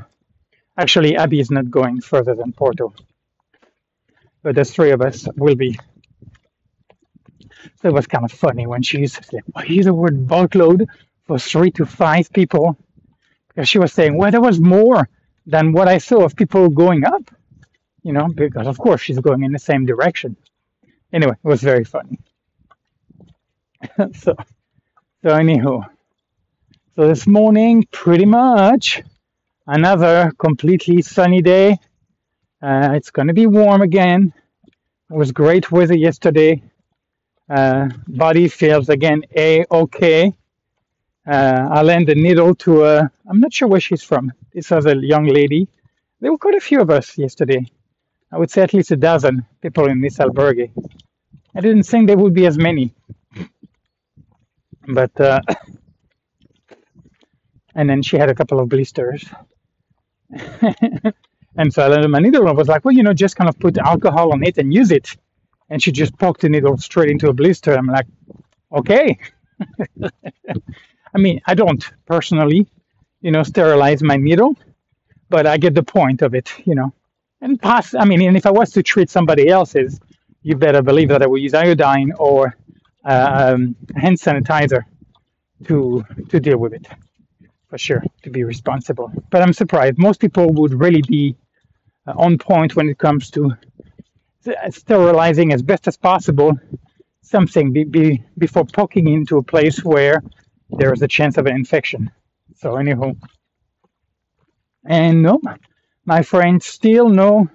Actually, 0.78 1.16
Abby 1.16 1.40
is 1.40 1.50
not 1.50 1.70
going 1.70 2.00
further 2.00 2.34
than 2.34 2.52
Porto, 2.52 2.94
but 4.42 4.56
the 4.56 4.64
three 4.64 4.92
of 4.92 5.02
us 5.02 5.28
will 5.36 5.56
be. 5.56 5.78
So 7.80 7.88
it 7.88 7.94
was 7.94 8.06
kind 8.08 8.24
of 8.24 8.32
funny 8.32 8.66
when 8.66 8.82
she 8.82 8.98
used 9.00 9.16
to 9.16 9.24
say, 9.24 9.40
"Why 9.52 9.64
use 9.64 9.86
the 9.86 9.94
word 9.94 10.26
boatload 10.28 10.88
for 11.26 11.38
three 11.38 11.72
to 11.72 11.86
five 11.86 12.32
people?" 12.32 12.76
Because 13.48 13.68
she 13.68 13.78
was 13.78 13.92
saying, 13.92 14.16
"Well, 14.18 14.32
there 14.32 14.40
was 14.40 14.60
more 14.60 15.08
than 15.46 15.72
what 15.72 15.88
I 15.88 15.98
saw 15.98 16.24
of 16.24 16.36
people 16.36 16.70
going 16.70 17.04
up." 17.04 17.30
you 18.04 18.12
know, 18.12 18.28
because 18.28 18.66
of 18.68 18.78
course 18.78 19.00
she's 19.00 19.18
going 19.18 19.42
in 19.44 19.52
the 19.52 19.58
same 19.58 19.86
direction. 19.86 20.36
Anyway, 21.12 21.32
it 21.32 21.48
was 21.48 21.62
very 21.62 21.84
funny. 21.84 22.18
so, 23.96 24.36
so 25.22 25.28
anywho, 25.30 25.86
so 26.96 27.08
this 27.08 27.26
morning, 27.26 27.84
pretty 27.90 28.24
much 28.24 29.02
another 29.66 30.30
completely 30.38 31.02
sunny 31.02 31.42
day. 31.42 31.72
Uh, 32.62 32.90
it's 32.94 33.10
going 33.10 33.26
to 33.26 33.34
be 33.34 33.48
warm 33.48 33.82
again. 33.82 34.32
It 35.10 35.16
was 35.16 35.32
great 35.32 35.72
weather 35.72 35.96
yesterday. 35.96 36.62
Uh, 37.50 37.88
body 38.06 38.46
feels 38.46 38.88
again 38.90 39.24
a 39.36 39.64
okay. 39.70 40.32
Uh, 41.26 41.68
I 41.72 41.82
lent 41.82 42.08
a 42.10 42.14
needle 42.14 42.54
to 42.56 42.84
a. 42.84 43.10
I'm 43.28 43.40
not 43.40 43.52
sure 43.52 43.66
where 43.66 43.80
she's 43.80 44.04
from. 44.04 44.32
This 44.52 44.70
a 44.70 44.96
young 44.96 45.26
lady. 45.26 45.66
There 46.20 46.30
were 46.30 46.38
quite 46.38 46.54
a 46.54 46.60
few 46.60 46.80
of 46.80 46.90
us 46.90 47.18
yesterday. 47.18 47.66
I 48.30 48.38
would 48.38 48.52
say 48.52 48.62
at 48.62 48.72
least 48.72 48.92
a 48.92 48.96
dozen 48.96 49.44
people 49.60 49.86
in 49.86 50.00
this 50.00 50.18
albergue. 50.18 50.70
I 51.56 51.60
didn't 51.60 51.84
think 51.84 52.06
there 52.06 52.16
would 52.16 52.34
be 52.34 52.46
as 52.46 52.56
many. 52.56 52.94
But, 54.86 55.20
uh, 55.20 55.40
and 57.74 57.88
then 57.88 58.02
she 58.02 58.16
had 58.16 58.28
a 58.28 58.34
couple 58.34 58.60
of 58.60 58.68
blisters. 58.68 59.24
and 61.56 61.72
so 61.72 62.08
my 62.08 62.18
needle 62.20 62.44
was 62.54 62.68
like, 62.68 62.84
well, 62.84 62.94
you 62.94 63.02
know, 63.02 63.14
just 63.14 63.36
kind 63.36 63.48
of 63.48 63.58
put 63.58 63.78
alcohol 63.78 64.32
on 64.32 64.42
it 64.44 64.58
and 64.58 64.72
use 64.72 64.90
it. 64.90 65.16
And 65.70 65.82
she 65.82 65.92
just 65.92 66.16
poked 66.18 66.42
the 66.42 66.48
needle 66.48 66.76
straight 66.78 67.10
into 67.10 67.28
a 67.28 67.32
blister. 67.32 67.74
I'm 67.74 67.86
like, 67.86 68.06
okay. 68.72 69.18
I 71.14 71.18
mean, 71.18 71.40
I 71.46 71.54
don't 71.54 71.84
personally, 72.06 72.66
you 73.20 73.30
know, 73.30 73.42
sterilize 73.42 74.02
my 74.02 74.16
needle, 74.16 74.56
but 75.30 75.46
I 75.46 75.56
get 75.58 75.74
the 75.74 75.82
point 75.82 76.22
of 76.22 76.34
it, 76.34 76.52
you 76.66 76.74
know. 76.74 76.92
And 77.40 77.60
pass, 77.60 77.94
I 77.94 78.04
mean, 78.04 78.22
and 78.22 78.36
if 78.36 78.46
I 78.46 78.50
was 78.50 78.70
to 78.72 78.82
treat 78.82 79.10
somebody 79.10 79.48
else's, 79.48 80.00
you 80.42 80.56
better 80.56 80.82
believe 80.82 81.08
that 81.08 81.22
I 81.22 81.26
would 81.26 81.42
use 81.42 81.54
iodine 81.54 82.12
or 82.18 82.56
uh, 83.04 83.54
um, 83.54 83.76
hand 83.96 84.18
sanitizer 84.18 84.82
to 85.66 86.04
to 86.30 86.40
deal 86.40 86.58
with 86.58 86.74
it, 86.74 86.86
for 87.74 87.78
sure, 87.78 88.04
to 88.22 88.30
be 88.30 88.44
responsible. 88.44 89.10
But 89.30 89.42
I'm 89.42 89.52
surprised. 89.52 89.98
Most 89.98 90.20
people 90.20 90.48
would 90.52 90.74
really 90.74 91.02
be 91.02 91.34
uh, 92.06 92.12
on 92.16 92.38
point 92.38 92.76
when 92.76 92.88
it 92.88 92.98
comes 92.98 93.32
to 93.32 93.50
sterilizing 94.70 95.52
as 95.52 95.60
best 95.60 95.88
as 95.88 95.96
possible 95.96 96.52
something 97.22 97.72
be, 97.72 97.82
be, 97.82 98.22
before 98.38 98.64
poking 98.64 99.08
into 99.08 99.38
a 99.38 99.42
place 99.42 99.82
where 99.82 100.22
there 100.70 100.92
is 100.92 101.02
a 101.02 101.08
chance 101.08 101.36
of 101.36 101.46
an 101.46 101.56
infection. 101.56 102.12
So 102.54 102.76
anyhow, 102.76 103.16
and 104.86 105.22
no, 105.22 105.40
my 106.04 106.22
friend, 106.22 106.62
still 106.62 107.08
no, 107.08 107.48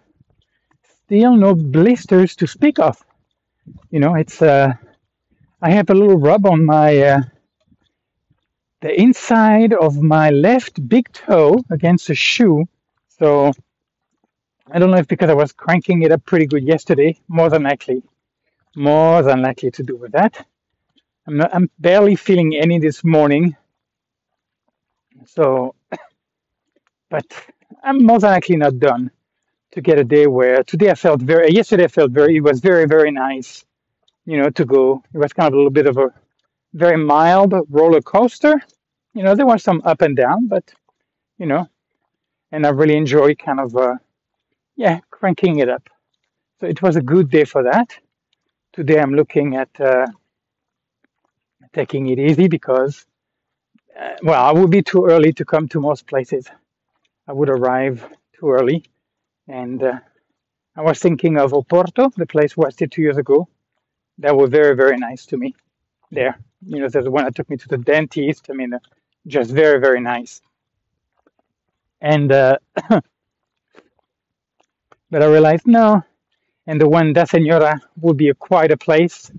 still 1.05 1.37
no 1.37 1.55
blisters 1.55 2.35
to 2.35 2.45
speak 2.45 2.77
of. 2.77 3.01
You 3.89 4.01
know, 4.01 4.15
it's 4.15 4.41
uh, 4.41 4.73
I 5.61 5.71
have 5.71 5.89
a 5.89 5.93
little 5.93 6.17
rub 6.17 6.45
on 6.45 6.65
my 6.65 6.97
uh, 6.97 7.21
the 8.81 8.99
inside 8.99 9.73
of 9.73 10.01
my 10.01 10.29
left 10.29 10.87
big 10.87 11.11
toe 11.11 11.63
against 11.69 12.09
a 12.09 12.15
shoe. 12.15 12.65
So 13.09 13.51
I 14.71 14.79
don't 14.79 14.91
know 14.91 14.97
if 14.97 15.07
because 15.07 15.29
I 15.29 15.33
was 15.33 15.51
cranking 15.51 16.03
it 16.03 16.11
up 16.11 16.23
pretty 16.25 16.45
good 16.45 16.63
yesterday, 16.63 17.19
more 17.27 17.49
than 17.49 17.63
likely, 17.63 18.03
more 18.75 19.21
than 19.23 19.41
likely 19.41 19.71
to 19.71 19.83
do 19.83 19.95
with 19.97 20.11
that. 20.13 20.45
I'm 21.27 21.37
not, 21.37 21.53
I'm 21.53 21.69
barely 21.79 22.15
feeling 22.15 22.55
any 22.55 22.79
this 22.79 23.03
morning. 23.03 23.55
So, 25.25 25.75
but 27.09 27.25
I'm 27.83 28.05
more 28.05 28.19
than 28.19 28.31
likely 28.31 28.55
not 28.57 28.79
done 28.79 29.11
to 29.73 29.81
get 29.81 29.99
a 29.99 30.03
day 30.03 30.25
where 30.27 30.63
today 30.63 30.89
I 30.89 30.95
felt 30.95 31.21
very, 31.21 31.51
yesterday 31.51 31.83
I 31.83 31.87
felt 31.89 32.11
very, 32.11 32.37
it 32.37 32.41
was 32.41 32.59
very, 32.61 32.87
very 32.87 33.11
nice, 33.11 33.65
you 34.25 34.37
know, 34.37 34.49
to 34.51 34.65
go. 34.65 35.03
It 35.13 35.17
was 35.17 35.33
kind 35.33 35.47
of 35.47 35.53
a 35.53 35.57
little 35.57 35.71
bit 35.71 35.85
of 35.85 35.97
a 35.97 36.13
very 36.73 36.97
mild 36.97 37.53
roller 37.69 38.01
coaster. 38.01 38.61
You 39.13 39.23
know, 39.23 39.35
there 39.35 39.45
was 39.45 39.63
some 39.63 39.81
up 39.85 40.01
and 40.01 40.15
down, 40.15 40.47
but, 40.47 40.73
you 41.37 41.45
know, 41.45 41.67
and 42.51 42.65
I 42.65 42.69
really 42.69 42.95
enjoy 42.95 43.35
kind 43.35 43.59
of, 43.59 43.75
uh, 43.75 43.95
yeah, 44.75 44.99
cranking 45.09 45.59
it 45.59 45.69
up. 45.69 45.89
So 46.59 46.67
it 46.67 46.81
was 46.81 46.95
a 46.95 47.01
good 47.01 47.29
day 47.29 47.45
for 47.45 47.63
that. 47.63 47.97
Today 48.73 48.99
I'm 48.99 49.13
looking 49.13 49.55
at 49.55 49.69
uh, 49.79 50.07
taking 51.73 52.07
it 52.07 52.19
easy 52.19 52.47
because, 52.47 53.05
uh, 53.99 54.15
well, 54.23 54.43
I 54.43 54.51
would 54.51 54.69
be 54.69 54.81
too 54.81 55.05
early 55.05 55.33
to 55.33 55.45
come 55.45 55.67
to 55.69 55.79
most 55.79 56.07
places. 56.07 56.47
I 57.27 57.33
would 57.33 57.49
arrive 57.49 58.05
too 58.39 58.51
early. 58.51 58.85
And 59.47 59.81
uh, 59.83 59.99
I 60.75 60.81
was 60.81 60.99
thinking 60.99 61.37
of 61.37 61.51
Oporto, 61.51 62.13
the 62.15 62.25
place 62.25 62.55
where 62.55 62.67
I 62.67 62.71
stayed 62.71 62.91
two 62.91 63.01
years 63.01 63.17
ago. 63.17 63.47
That 64.19 64.35
was 64.35 64.49
very, 64.49 64.75
very 64.75 64.97
nice 64.97 65.25
to 65.27 65.37
me 65.37 65.55
there. 66.11 66.37
You 66.65 66.81
know, 66.81 66.89
there's 66.89 67.09
one 67.09 67.25
that 67.25 67.35
took 67.35 67.49
me 67.49 67.57
to 67.57 67.67
the 67.69 67.77
dentist. 67.77 68.47
I 68.51 68.53
mean, 68.53 68.73
uh, 68.73 68.79
just 69.27 69.51
very, 69.51 69.79
very 69.79 70.01
nice. 70.01 70.41
And, 72.01 72.31
uh, 72.31 72.57
but 75.11 75.23
I 75.23 75.25
realized 75.27 75.67
no. 75.67 76.03
And 76.67 76.81
the 76.81 76.89
one 76.89 77.13
Da 77.13 77.25
Senhora 77.25 77.81
would 78.01 78.17
be 78.17 78.29
a 78.29 78.35
quite 78.35 78.71
a 78.71 78.77
place. 78.77 79.31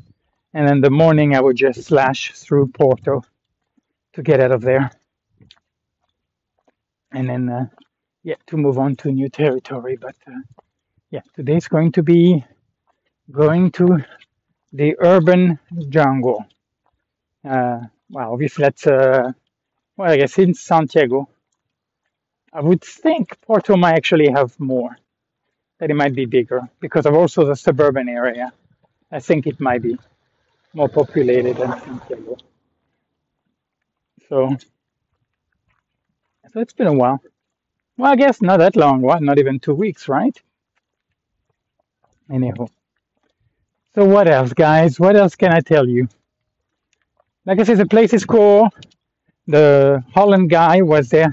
and 0.54 0.68
then 0.68 0.80
the 0.80 0.90
morning 0.90 1.34
I 1.34 1.40
would 1.40 1.56
just 1.56 1.82
slash 1.84 2.32
through 2.32 2.68
Porto 2.68 3.22
to 4.14 4.22
get 4.22 4.40
out 4.40 4.52
of 4.52 4.62
there, 4.62 4.90
and 7.12 7.28
then 7.28 7.48
uh, 7.48 7.66
yeah, 8.24 8.36
to 8.48 8.56
move 8.56 8.78
on 8.78 8.96
to 8.96 9.12
new 9.12 9.28
territory. 9.28 9.96
But 10.00 10.16
uh, 10.28 10.40
yeah, 11.10 11.22
today's 11.34 11.68
going 11.68 11.92
to 11.92 12.02
be 12.02 12.44
going 13.30 13.72
to 13.72 14.00
the 14.72 14.96
urban 15.00 15.58
jungle. 15.90 16.46
Uh, 17.48 17.80
well, 18.10 18.32
obviously 18.32 18.62
that's 18.64 18.86
uh, 18.86 19.32
well, 19.96 20.10
I 20.10 20.16
guess 20.16 20.38
in 20.38 20.54
Santiago. 20.54 21.28
I 22.52 22.60
would 22.60 22.82
think 22.82 23.40
Porto 23.42 23.76
might 23.76 23.94
actually 23.94 24.28
have 24.30 24.58
more. 24.58 24.96
That 25.78 25.90
it 25.90 25.94
might 25.94 26.14
be 26.14 26.26
bigger 26.26 26.62
because 26.80 27.06
of 27.06 27.14
also 27.14 27.46
the 27.46 27.56
suburban 27.56 28.08
area. 28.08 28.52
I 29.12 29.20
think 29.20 29.46
it 29.46 29.60
might 29.60 29.82
be 29.82 29.98
more 30.74 30.88
populated 30.88 31.56
than 31.56 31.80
Santiago. 31.80 32.36
So, 34.28 34.56
so 36.52 36.60
it's 36.60 36.72
been 36.74 36.86
a 36.88 36.92
while. 36.92 37.20
Well, 37.96 38.12
I 38.12 38.16
guess 38.16 38.42
not 38.42 38.58
that 38.58 38.76
long. 38.76 39.02
What? 39.02 39.22
Not 39.22 39.38
even 39.38 39.60
two 39.60 39.74
weeks, 39.74 40.08
right? 40.08 40.36
Anyhow. 42.30 42.68
So 43.94 44.04
what 44.04 44.28
else, 44.28 44.52
guys? 44.52 45.00
What 45.00 45.16
else 45.16 45.36
can 45.36 45.52
I 45.52 45.60
tell 45.60 45.88
you? 45.88 46.08
Like 47.46 47.58
I 47.58 47.64
said, 47.64 47.78
the 47.78 47.86
place 47.86 48.12
is 48.12 48.24
cool. 48.24 48.70
The 49.46 50.04
Holland 50.14 50.50
guy 50.50 50.82
was 50.82 51.10
there. 51.10 51.32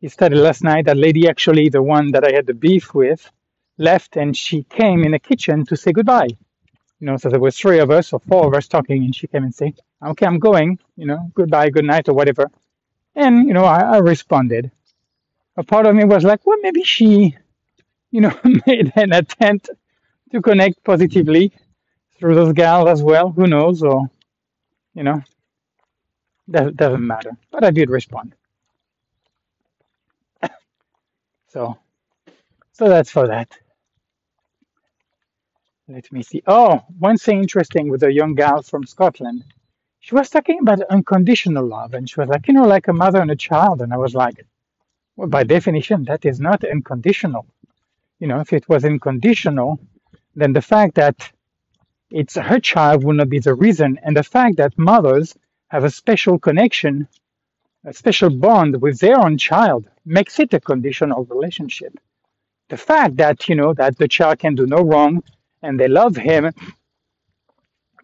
He 0.00 0.08
started 0.08 0.38
last 0.38 0.64
night. 0.64 0.86
That 0.86 0.96
lady, 0.96 1.28
actually, 1.28 1.68
the 1.68 1.82
one 1.82 2.12
that 2.12 2.24
I 2.24 2.32
had 2.32 2.46
the 2.46 2.54
beef 2.54 2.94
with, 2.94 3.30
left, 3.78 4.16
and 4.16 4.36
she 4.36 4.64
came 4.64 5.04
in 5.04 5.12
the 5.12 5.18
kitchen 5.18 5.64
to 5.66 5.76
say 5.76 5.92
goodbye. 5.92 6.28
You 7.00 7.06
know, 7.06 7.16
so 7.16 7.28
there 7.30 7.40
was 7.40 7.56
three 7.58 7.80
of 7.80 7.90
us 7.90 8.12
or 8.12 8.20
four 8.20 8.46
of 8.46 8.54
us 8.54 8.68
talking, 8.68 9.04
and 9.04 9.14
she 9.14 9.26
came 9.26 9.44
and 9.44 9.54
said, 9.54 9.74
"Okay, 10.04 10.26
I'm 10.26 10.38
going. 10.38 10.78
You 10.96 11.06
know, 11.06 11.30
goodbye, 11.34 11.70
good 11.70 11.84
night, 11.84 12.08
or 12.08 12.14
whatever." 12.14 12.50
And 13.16 13.46
you 13.48 13.54
know, 13.54 13.64
I, 13.64 13.80
I 13.80 13.98
responded. 13.98 14.70
A 15.56 15.64
part 15.64 15.86
of 15.86 15.94
me 15.96 16.04
was 16.04 16.24
like, 16.24 16.46
"Well, 16.46 16.58
maybe 16.62 16.84
she, 16.84 17.36
you 18.12 18.20
know, 18.22 18.34
made 18.66 18.92
an 18.96 19.12
attempt 19.12 19.70
to 20.32 20.42
connect 20.42 20.84
positively 20.84 21.52
through 22.18 22.34
those 22.36 22.52
gals 22.54 22.88
as 22.88 23.02
well. 23.02 23.30
Who 23.30 23.46
knows? 23.46 23.82
Or 23.82 24.10
you 24.94 25.02
know, 25.04 25.22
that 26.48 26.76
doesn't 26.76 27.06
matter." 27.06 27.32
But 27.50 27.64
I 27.64 27.70
did 27.70 27.90
respond. 27.90 28.34
So, 31.48 31.78
so 32.72 32.88
that's 32.88 33.10
for 33.10 33.28
that. 33.28 33.58
Let 35.88 36.10
me 36.12 36.22
see. 36.22 36.42
Oh, 36.46 36.80
one 36.98 37.18
thing 37.18 37.40
interesting 37.40 37.90
with 37.90 38.02
a 38.04 38.12
young 38.12 38.34
gal 38.34 38.62
from 38.62 38.86
Scotland. 38.86 39.44
She 40.00 40.14
was 40.14 40.30
talking 40.30 40.60
about 40.60 40.82
unconditional 40.84 41.66
love, 41.66 41.94
and 41.94 42.08
she 42.08 42.20
was 42.20 42.28
like, 42.28 42.48
you 42.48 42.54
know, 42.54 42.64
like 42.66 42.88
a 42.88 42.92
mother 42.94 43.20
and 43.20 43.30
a 43.30 43.36
child. 43.36 43.82
And 43.82 43.92
I 43.92 43.98
was 43.98 44.14
like, 44.14 44.46
well, 45.16 45.28
by 45.28 45.44
definition, 45.44 46.04
that 46.04 46.24
is 46.24 46.40
not 46.40 46.64
unconditional. 46.64 47.46
You 48.20 48.28
know, 48.28 48.40
if 48.40 48.52
it 48.52 48.68
was 48.68 48.84
unconditional, 48.84 49.80
then 50.36 50.52
the 50.52 50.62
fact 50.62 50.94
that 50.96 51.30
it's 52.12 52.36
her 52.36 52.60
child 52.60 53.04
would 53.04 53.16
not 53.16 53.28
be 53.28 53.38
the 53.38 53.54
reason. 53.54 53.98
And 54.02 54.16
the 54.16 54.22
fact 54.22 54.56
that 54.56 54.78
mothers 54.78 55.34
have 55.68 55.84
a 55.84 55.90
special 55.90 56.38
connection, 56.38 57.08
a 57.84 57.92
special 57.92 58.30
bond 58.30 58.80
with 58.80 59.00
their 59.00 59.18
own 59.18 59.38
child 59.38 59.88
makes 60.04 60.38
it 60.38 60.54
a 60.54 60.60
conditional 60.60 61.24
relationship. 61.24 61.98
The 62.68 62.76
fact 62.76 63.16
that, 63.16 63.48
you 63.48 63.54
know, 63.54 63.74
that 63.74 63.98
the 63.98 64.08
child 64.08 64.38
can 64.38 64.54
do 64.54 64.66
no 64.66 64.82
wrong 64.82 65.22
and 65.62 65.78
they 65.78 65.88
love 65.88 66.16
him, 66.16 66.52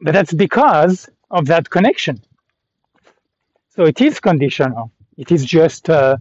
but 0.00 0.12
that's 0.12 0.32
because 0.32 1.08
of 1.30 1.46
that 1.46 1.68
connection. 1.68 2.22
So 3.70 3.84
it 3.84 4.00
is 4.00 4.20
conditional. 4.20 4.90
It 5.16 5.30
is 5.32 5.44
just, 5.44 5.88
uh, 5.90 6.16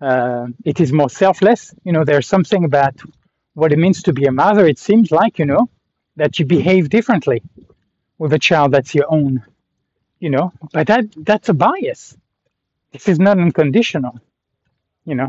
uh, 0.00 0.46
it 0.64 0.80
is 0.80 0.92
more 0.92 1.10
selfless. 1.10 1.74
You 1.84 1.92
know, 1.92 2.04
there's 2.04 2.26
something 2.26 2.64
about 2.64 2.94
what 3.54 3.72
it 3.72 3.78
means 3.78 4.02
to 4.04 4.12
be 4.12 4.26
a 4.26 4.32
mother. 4.32 4.66
It 4.66 4.78
seems 4.78 5.10
like, 5.10 5.38
you 5.38 5.46
know, 5.46 5.68
that 6.16 6.38
you 6.38 6.46
behave 6.46 6.88
differently 6.90 7.42
with 8.18 8.32
a 8.32 8.38
child 8.38 8.72
that's 8.72 8.94
your 8.94 9.06
own, 9.08 9.44
you 10.20 10.30
know, 10.30 10.52
but 10.72 10.86
that 10.88 11.06
that's 11.16 11.48
a 11.48 11.54
bias. 11.54 12.16
This 12.92 13.08
is 13.08 13.18
not 13.18 13.38
unconditional, 13.38 14.20
you 15.04 15.14
know. 15.14 15.28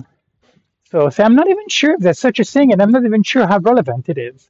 So, 0.92 1.10
so 1.10 1.24
I'm 1.24 1.36
not 1.36 1.50
even 1.50 1.68
sure 1.70 1.96
if 1.96 2.00
there's 2.00 2.20
such 2.20 2.40
a 2.40 2.46
thing, 2.46 2.72
and 2.72 2.82
I'm 2.82 2.92
not 2.92 3.06
even 3.06 3.24
sure 3.24 3.46
how 3.48 3.60
relevant 3.60 4.10
it 4.10 4.18
is. 4.18 4.50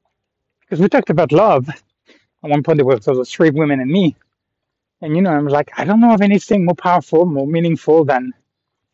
Because 0.62 0.80
we 0.80 0.90
talked 0.90 1.10
about 1.10 1.32
love. 1.32 1.68
At 1.70 2.50
one 2.52 2.64
point, 2.64 2.78
there 2.78 2.86
was, 2.86 3.08
was 3.08 3.32
three 3.32 3.50
women 3.50 3.80
and 3.80 3.90
me. 3.90 4.16
And, 5.02 5.16
you 5.16 5.22
know, 5.22 5.32
I'm 5.32 5.48
like, 5.48 5.72
I 5.78 5.86
don't 5.86 6.02
know 6.02 6.14
of 6.14 6.22
anything 6.22 6.66
more 6.66 6.76
powerful, 6.76 7.26
more 7.26 7.48
meaningful 7.48 8.06
than, 8.06 8.34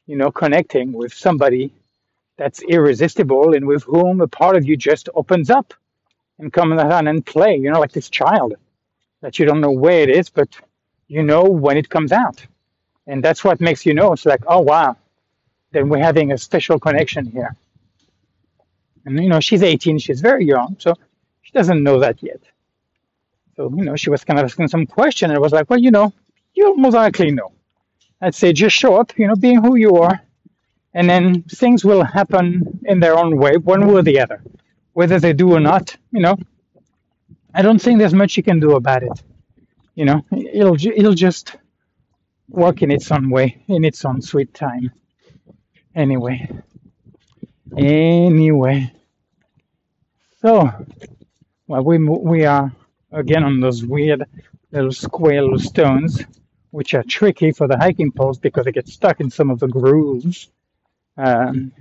you 0.08 0.18
know, 0.18 0.32
connecting 0.32 0.94
with 0.94 1.14
somebody 1.14 1.74
that's 2.38 2.62
irresistible 2.64 3.54
and 3.54 3.68
with 3.68 3.84
whom 3.84 4.22
a 4.22 4.28
part 4.28 4.56
of 4.56 4.66
you 4.66 4.78
just 4.78 5.10
opens 5.16 5.50
up 5.50 5.74
and 6.40 6.52
comes 6.52 6.80
on 6.82 7.08
and 7.08 7.26
play, 7.26 7.56
you 7.58 7.70
know, 7.72 7.80
like 7.80 7.92
this 7.92 8.10
child 8.10 8.56
that 9.22 9.40
you 9.40 9.46
don't 9.46 9.62
know 9.62 9.72
where 9.72 10.02
it 10.02 10.10
is, 10.10 10.30
but 10.30 10.50
you 11.08 11.24
know 11.24 11.44
when 11.44 11.78
it 11.78 11.90
comes 11.90 12.12
out. 12.12 12.46
And 13.08 13.24
that's 13.24 13.44
what 13.44 13.62
makes 13.62 13.86
you 13.86 13.94
know 13.94 14.14
it's 14.14 14.26
like, 14.26 14.44
oh, 14.48 14.62
wow, 14.62 14.98
then 15.72 15.90
we're 15.90 16.04
having 16.04 16.32
a 16.32 16.38
special 16.38 16.80
connection 16.80 17.26
here. 17.26 17.56
And, 19.06 19.22
you 19.22 19.30
know, 19.30 19.40
she's 19.40 19.64
18, 19.64 20.00
she's 20.00 20.22
very 20.22 20.46
young, 20.46 20.78
so 20.80 20.96
she 21.42 21.52
doesn't 21.52 21.84
know 21.84 22.00
that 22.00 22.24
yet. 22.24 22.40
So, 23.56 23.70
you 23.76 23.84
know, 23.84 23.96
she 23.96 24.10
was 24.10 24.24
kind 24.24 24.40
of 24.40 24.46
asking 24.46 24.70
some 24.70 24.86
question 24.86 25.30
and 25.30 25.38
I 25.38 25.42
was 25.42 25.52
like, 25.52 25.70
well, 25.70 25.80
you 25.80 25.92
know, 25.92 26.14
you'll 26.54 26.76
most 26.76 26.94
likely 26.94 27.32
know. 27.32 27.52
I'd 28.22 28.36
say 28.36 28.54
just 28.54 28.76
show 28.76 28.96
up, 28.96 29.18
you 29.18 29.28
know, 29.28 29.36
being 29.36 29.62
who 29.62 29.76
you 29.76 29.98
are, 29.98 30.22
and 30.94 31.10
then 31.10 31.44
things 31.44 31.84
will 31.84 32.04
happen 32.04 32.80
in 32.86 33.00
their 33.00 33.18
own 33.18 33.38
way, 33.38 33.58
one 33.58 33.86
way 33.88 33.96
or 33.96 34.02
the 34.02 34.20
other. 34.22 34.42
Whether 34.94 35.20
they 35.20 35.34
do 35.34 35.54
or 35.54 35.60
not, 35.60 35.96
you 36.12 36.22
know, 36.22 36.38
I 37.54 37.62
don't 37.62 37.82
think 37.82 38.00
there's 38.00 38.14
much 38.14 38.38
you 38.38 38.44
can 38.44 38.60
do 38.60 38.76
about 38.76 39.04
it. 39.04 39.24
You 39.96 40.06
know, 40.06 40.26
it'll 40.32 40.76
it'll 40.76 41.14
just 41.14 41.56
work 42.50 42.82
in 42.82 42.92
its 42.92 43.12
own 43.12 43.30
way, 43.30 43.64
in 43.68 43.86
its 43.86 44.06
own 44.06 44.22
sweet 44.22 44.54
time. 44.54 44.92
Anyway, 45.96 46.50
anyway, 47.78 48.92
so 50.42 50.70
well, 51.68 51.84
we 51.84 51.98
we 52.00 52.46
are 52.46 52.72
again 53.12 53.44
on 53.44 53.60
those 53.60 53.86
weird 53.86 54.26
little 54.72 54.92
square 54.92 55.58
stones, 55.58 56.24
which 56.72 56.94
are 56.96 57.04
tricky 57.04 57.52
for 57.52 57.68
the 57.68 57.78
hiking 57.78 58.12
poles 58.12 58.40
because 58.40 58.66
they 58.66 58.72
get 58.72 58.88
stuck 58.88 59.20
in 59.22 59.30
some 59.30 59.50
of 59.52 59.60
the 59.60 59.68
grooves. 59.68 60.50
Um, 61.18 61.72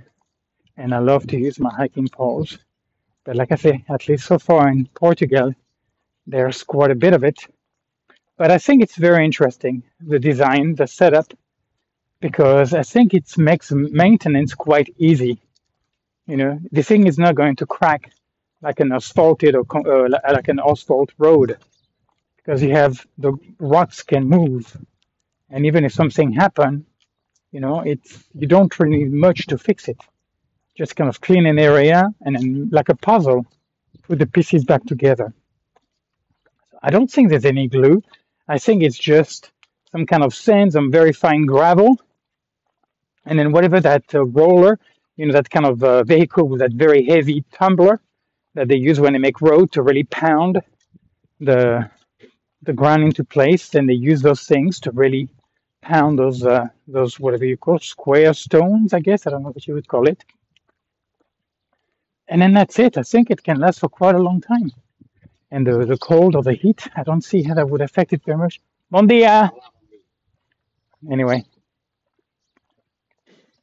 and 0.77 0.93
I 0.93 0.99
love 0.99 1.27
to 1.27 1.37
use 1.37 1.59
my 1.59 1.73
hiking 1.73 2.07
poles. 2.07 2.57
But 3.25 3.35
like 3.35 3.51
I 3.51 3.55
say, 3.55 3.83
at 3.89 4.07
least 4.07 4.25
so 4.25 4.39
far 4.39 4.67
in 4.69 4.87
Portugal, 4.93 5.53
there's 6.27 6.63
quite 6.63 6.91
a 6.91 6.95
bit 6.95 7.13
of 7.13 7.23
it. 7.23 7.39
But 8.37 8.51
I 8.51 8.57
think 8.57 8.81
it's 8.83 8.95
very 8.95 9.23
interesting, 9.25 9.83
the 10.01 10.19
design, 10.19 10.75
the 10.75 10.87
setup, 10.87 11.33
because 12.19 12.73
I 12.73 12.83
think 12.83 13.13
it 13.13 13.37
makes 13.37 13.71
maintenance 13.71 14.53
quite 14.53 14.93
easy. 14.97 15.39
You 16.27 16.37
know, 16.37 16.59
the 16.71 16.83
thing 16.83 17.07
is 17.07 17.19
not 17.19 17.35
going 17.35 17.57
to 17.57 17.65
crack 17.65 18.11
like 18.63 18.79
an 18.79 18.93
asphalted 18.93 19.55
or 19.55 19.65
uh, 19.75 20.09
like 20.09 20.47
an 20.47 20.59
asphalt 20.65 21.11
road 21.17 21.57
because 22.37 22.63
you 22.63 22.71
have 22.71 23.05
the 23.17 23.33
rocks 23.59 24.01
can 24.03 24.27
move 24.27 24.75
and 25.49 25.65
even 25.65 25.83
if 25.85 25.93
something 25.93 26.31
happen 26.31 26.85
you 27.51 27.59
know 27.59 27.81
it's 27.81 28.23
you 28.33 28.47
don't 28.47 28.79
really 28.79 28.99
need 28.99 29.13
much 29.13 29.45
to 29.47 29.57
fix 29.57 29.87
it 29.87 29.97
just 30.75 30.95
kind 30.95 31.09
of 31.09 31.21
clean 31.21 31.45
an 31.45 31.59
area 31.59 32.09
and 32.21 32.35
then 32.35 32.69
like 32.71 32.89
a 32.89 32.95
puzzle 32.95 33.45
put 34.03 34.19
the 34.19 34.27
pieces 34.27 34.63
back 34.63 34.83
together 34.85 35.33
i 36.81 36.89
don't 36.89 37.11
think 37.11 37.29
there's 37.29 37.45
any 37.45 37.67
glue 37.67 38.01
i 38.47 38.57
think 38.57 38.83
it's 38.83 38.97
just 38.97 39.51
some 39.91 40.05
kind 40.05 40.23
of 40.23 40.33
sand 40.33 40.73
some 40.73 40.91
very 40.91 41.13
fine 41.13 41.45
gravel 41.45 41.99
and 43.25 43.37
then 43.37 43.51
whatever 43.51 43.79
that 43.79 44.03
uh, 44.15 44.25
roller 44.25 44.79
you 45.15 45.25
know 45.25 45.33
that 45.33 45.49
kind 45.49 45.65
of 45.65 45.83
uh, 45.83 46.03
vehicle 46.03 46.47
with 46.47 46.59
that 46.59 46.73
very 46.73 47.05
heavy 47.05 47.43
tumbler 47.51 48.01
that 48.55 48.67
they 48.67 48.75
use 48.75 48.99
when 48.99 49.13
they 49.13 49.19
make 49.19 49.41
road 49.41 49.71
to 49.71 49.81
really 49.81 50.03
pound 50.03 50.61
the 51.39 51.89
the 52.61 52.73
ground 52.73 53.03
into 53.03 53.23
place. 53.23 53.75
And 53.75 53.87
they 53.89 53.93
use 53.93 54.21
those 54.21 54.43
things 54.43 54.79
to 54.81 54.91
really 54.91 55.29
pound 55.81 56.17
those 56.19 56.45
uh, 56.45 56.67
those 56.87 57.19
whatever 57.19 57.45
you 57.45 57.57
call 57.57 57.79
square 57.79 58.33
stones. 58.33 58.93
I 58.93 58.99
guess 58.99 59.27
I 59.27 59.31
don't 59.31 59.43
know 59.43 59.49
what 59.49 59.67
you 59.67 59.73
would 59.73 59.87
call 59.87 60.07
it. 60.07 60.23
And 62.33 62.41
then 62.41 62.53
that's 62.53 62.79
it. 62.79 62.97
I 62.97 63.03
think 63.03 63.29
it 63.29 63.43
can 63.43 63.59
last 63.59 63.79
for 63.79 63.89
quite 63.89 64.15
a 64.15 64.19
long 64.19 64.41
time. 64.41 64.71
And 65.51 65.67
the 65.67 65.85
the 65.85 65.97
cold 65.97 66.35
or 66.35 66.41
the 66.41 66.55
heat, 66.55 66.87
I 66.95 67.03
don't 67.03 67.23
see 67.23 67.43
how 67.43 67.53
that 67.53 67.69
would 67.69 67.81
affect 67.81 68.11
it 68.11 68.23
very 68.25 68.39
much. 68.39 68.59
Bon 68.89 69.05
dia. 69.05 69.51
Anyway, 71.11 71.45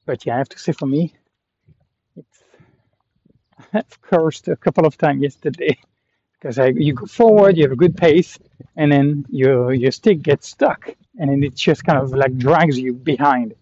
but 0.06 0.24
yeah, 0.24 0.36
I 0.36 0.38
have 0.38 0.50
to 0.50 0.58
say 0.60 0.70
for 0.70 0.86
me, 0.86 1.12
it's 2.14 2.44
I've 3.74 4.00
cursed 4.02 4.46
a 4.46 4.54
couple 4.54 4.86
of 4.86 4.96
times 4.96 5.20
yesterday 5.20 5.76
because 6.34 6.56
you 6.76 6.94
go 6.94 7.06
forward, 7.06 7.56
you 7.56 7.64
have 7.64 7.72
a 7.72 7.82
good 7.84 7.96
pace, 7.96 8.38
and 8.76 8.92
then 8.92 9.26
your 9.30 9.74
your 9.74 9.90
stick 9.90 10.22
gets 10.22 10.46
stuck, 10.46 10.94
and 11.18 11.28
then 11.28 11.42
it 11.42 11.56
just 11.56 11.82
kind 11.82 11.98
of 11.98 12.12
like 12.12 12.38
drags 12.38 12.78
you 12.78 12.92
behind. 12.92 13.52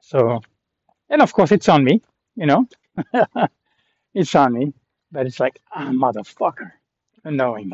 So, 0.00 0.40
and 1.08 1.22
of 1.22 1.32
course 1.32 1.52
it's 1.52 1.68
on 1.68 1.84
me, 1.84 2.02
you 2.34 2.46
know, 2.46 2.66
it's 4.14 4.34
on 4.34 4.54
me, 4.54 4.74
but 5.12 5.26
it's 5.26 5.40
like 5.40 5.60
ah 5.74 5.90
motherfucker, 5.92 6.72
annoying, 7.24 7.72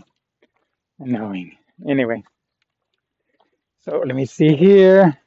annoying. 1.00 1.56
Anyway, 1.88 2.24
so 3.84 4.02
let 4.06 4.16
me 4.16 4.26
see 4.26 4.56
here. 4.56 5.18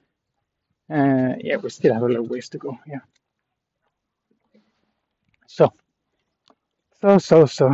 Uh, 0.91 1.35
yeah, 1.39 1.57
we 1.57 1.69
still 1.69 1.93
have 1.93 2.03
a 2.03 2.07
little 2.07 2.27
ways 2.27 2.49
to 2.49 2.59
go. 2.59 2.77
Yeah. 2.87 2.99
So, 5.47 5.73
so, 7.01 7.17
so, 7.19 7.45
so. 7.47 7.73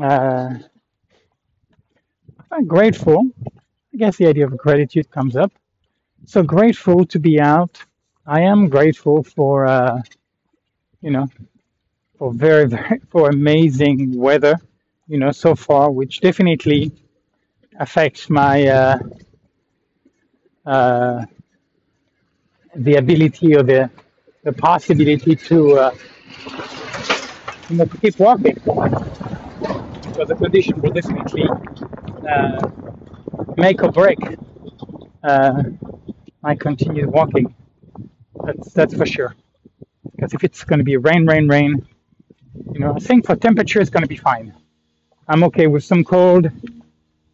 Uh, 0.00 0.54
I'm 2.52 2.66
grateful. 2.66 3.26
I 3.94 3.98
guess 3.98 4.16
the 4.16 4.26
idea 4.28 4.46
of 4.46 4.56
gratitude 4.58 5.10
comes 5.10 5.36
up. 5.36 5.52
So 6.26 6.42
grateful 6.42 7.06
to 7.06 7.18
be 7.20 7.40
out. 7.40 7.82
I 8.26 8.42
am 8.42 8.68
grateful 8.68 9.24
for, 9.24 9.66
uh, 9.66 10.02
you 11.02 11.10
know, 11.10 11.26
for 12.18 12.32
very, 12.32 12.66
very, 12.74 13.00
for 13.10 13.28
amazing 13.30 14.16
weather, 14.16 14.56
you 15.06 15.18
know, 15.18 15.30
so 15.30 15.54
far, 15.54 15.90
which 15.90 16.20
definitely 16.20 16.92
affects 17.78 18.28
my, 18.28 18.66
uh, 18.66 18.98
uh, 20.66 21.24
the 22.74 22.96
ability 22.96 23.56
or 23.56 23.62
the, 23.62 23.90
the 24.44 24.52
possibility 24.52 25.34
to, 25.36 25.78
uh, 25.78 25.94
you 27.70 27.76
know, 27.76 27.84
to 27.84 27.98
keep 27.98 28.18
walking. 28.18 28.54
Because 28.54 30.28
the 30.28 30.36
condition 30.36 30.80
will 30.80 30.92
definitely 30.92 31.44
uh, 32.28 32.70
make 33.56 33.82
or 33.82 33.92
break 33.92 34.18
uh, 35.22 35.62
my 36.42 36.54
continued 36.54 37.08
walking. 37.08 37.54
That's 38.44 38.72
that's 38.72 38.94
for 38.94 39.06
sure. 39.06 39.34
Because 40.14 40.34
if 40.34 40.44
it's 40.44 40.64
going 40.64 40.78
to 40.78 40.84
be 40.84 40.96
rain, 40.96 41.26
rain, 41.26 41.48
rain, 41.48 41.86
you 42.72 42.80
know, 42.80 42.94
I 42.94 42.98
think 42.98 43.26
for 43.26 43.36
temperature 43.36 43.80
it's 43.80 43.90
going 43.90 44.02
to 44.02 44.08
be 44.08 44.16
fine. 44.16 44.54
I'm 45.28 45.44
okay 45.44 45.66
with 45.66 45.84
some 45.84 46.04
cold. 46.04 46.50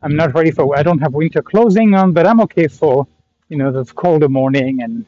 I'm 0.02 0.16
not 0.16 0.34
ready 0.34 0.50
for. 0.50 0.76
I 0.76 0.82
don't 0.82 0.98
have 0.98 1.14
winter 1.14 1.42
clothing 1.42 1.94
on, 1.94 2.12
but 2.12 2.26
I'm 2.26 2.40
okay 2.42 2.68
for 2.68 3.06
you 3.48 3.56
know 3.56 3.72
the 3.72 3.84
colder 3.94 4.28
morning. 4.28 4.82
And 4.82 5.06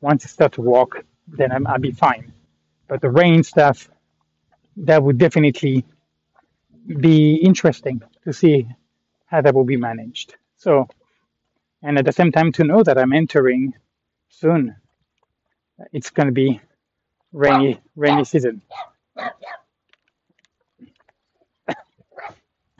once 0.00 0.24
I 0.24 0.28
start 0.28 0.52
to 0.52 0.62
walk, 0.62 1.04
then 1.26 1.50
I'm, 1.52 1.66
I'll 1.66 1.78
be 1.78 1.92
fine. 1.92 2.32
But 2.88 3.00
the 3.00 3.10
rain 3.10 3.42
stuff, 3.42 3.90
that 4.76 5.02
would 5.02 5.18
definitely 5.18 5.84
be 6.86 7.36
interesting 7.36 8.02
to 8.24 8.32
see 8.32 8.68
how 9.26 9.40
that 9.40 9.54
will 9.54 9.64
be 9.64 9.76
managed. 9.76 10.36
So, 10.56 10.88
and 11.82 11.98
at 11.98 12.04
the 12.04 12.12
same 12.12 12.32
time, 12.32 12.52
to 12.52 12.64
know 12.64 12.82
that 12.82 12.98
I'm 12.98 13.12
entering 13.12 13.74
soon, 14.28 14.76
it's 15.92 16.10
going 16.10 16.26
to 16.28 16.32
be 16.32 16.60
rainy, 17.36 17.78
rainy 17.96 18.24
season. 18.24 18.62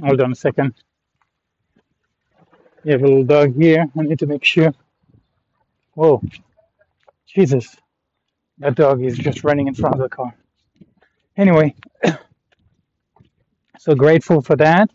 Hold 0.03 0.21
on 0.23 0.33
a 0.33 0.35
second. 0.35 0.75
You 2.85 2.92
have 2.92 3.03
a 3.03 3.07
little 3.07 3.25
dog 3.25 3.55
here. 3.55 3.87
I 3.99 4.03
need 4.03 4.19
to 4.21 4.27
make 4.27 4.45
sure. 4.45 4.73
Whoa, 5.95 6.23
Jesus, 7.27 7.77
that 8.59 8.75
dog 8.75 9.03
is 9.05 9.19
just 9.19 9.45
running 9.45 9.66
in 9.69 9.75
front 9.75 9.95
of 9.97 10.01
the 10.01 10.09
car. 10.09 10.35
Anyway, 11.37 11.75
so 13.79 13.95
grateful 13.95 14.40
for 14.42 14.57
that. 14.57 14.90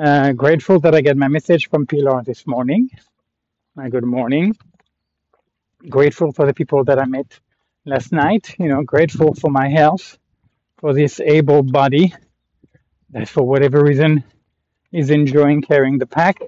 Uh, 0.00 0.32
grateful 0.32 0.80
that 0.80 0.94
I 0.94 1.00
get 1.00 1.16
my 1.16 1.28
message 1.28 1.68
from 1.68 1.86
Pilar 1.86 2.22
this 2.24 2.46
morning. 2.46 2.90
My 3.76 3.88
good 3.88 4.04
morning. 4.04 4.56
Grateful 5.88 6.32
for 6.32 6.46
the 6.46 6.54
people 6.54 6.84
that 6.84 6.98
I 6.98 7.06
met 7.06 7.40
last 7.84 8.12
night. 8.12 8.54
You 8.58 8.68
know, 8.68 8.82
grateful 8.82 9.34
for 9.34 9.50
my 9.50 9.68
health, 9.68 10.18
for 10.78 10.92
this 10.92 11.20
able 11.20 11.62
body 11.62 12.14
that 13.10 13.28
for 13.28 13.42
whatever 13.42 13.82
reason 13.82 14.24
is 14.92 15.10
enjoying 15.10 15.62
carrying 15.62 15.98
the 15.98 16.06
pack. 16.06 16.40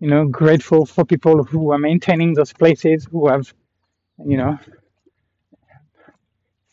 You 0.00 0.08
know, 0.08 0.26
grateful 0.26 0.86
for 0.86 1.04
people 1.04 1.44
who 1.44 1.72
are 1.72 1.78
maintaining 1.78 2.34
those 2.34 2.52
places, 2.52 3.06
who 3.10 3.28
have, 3.28 3.52
you 4.24 4.36
know, 4.36 4.58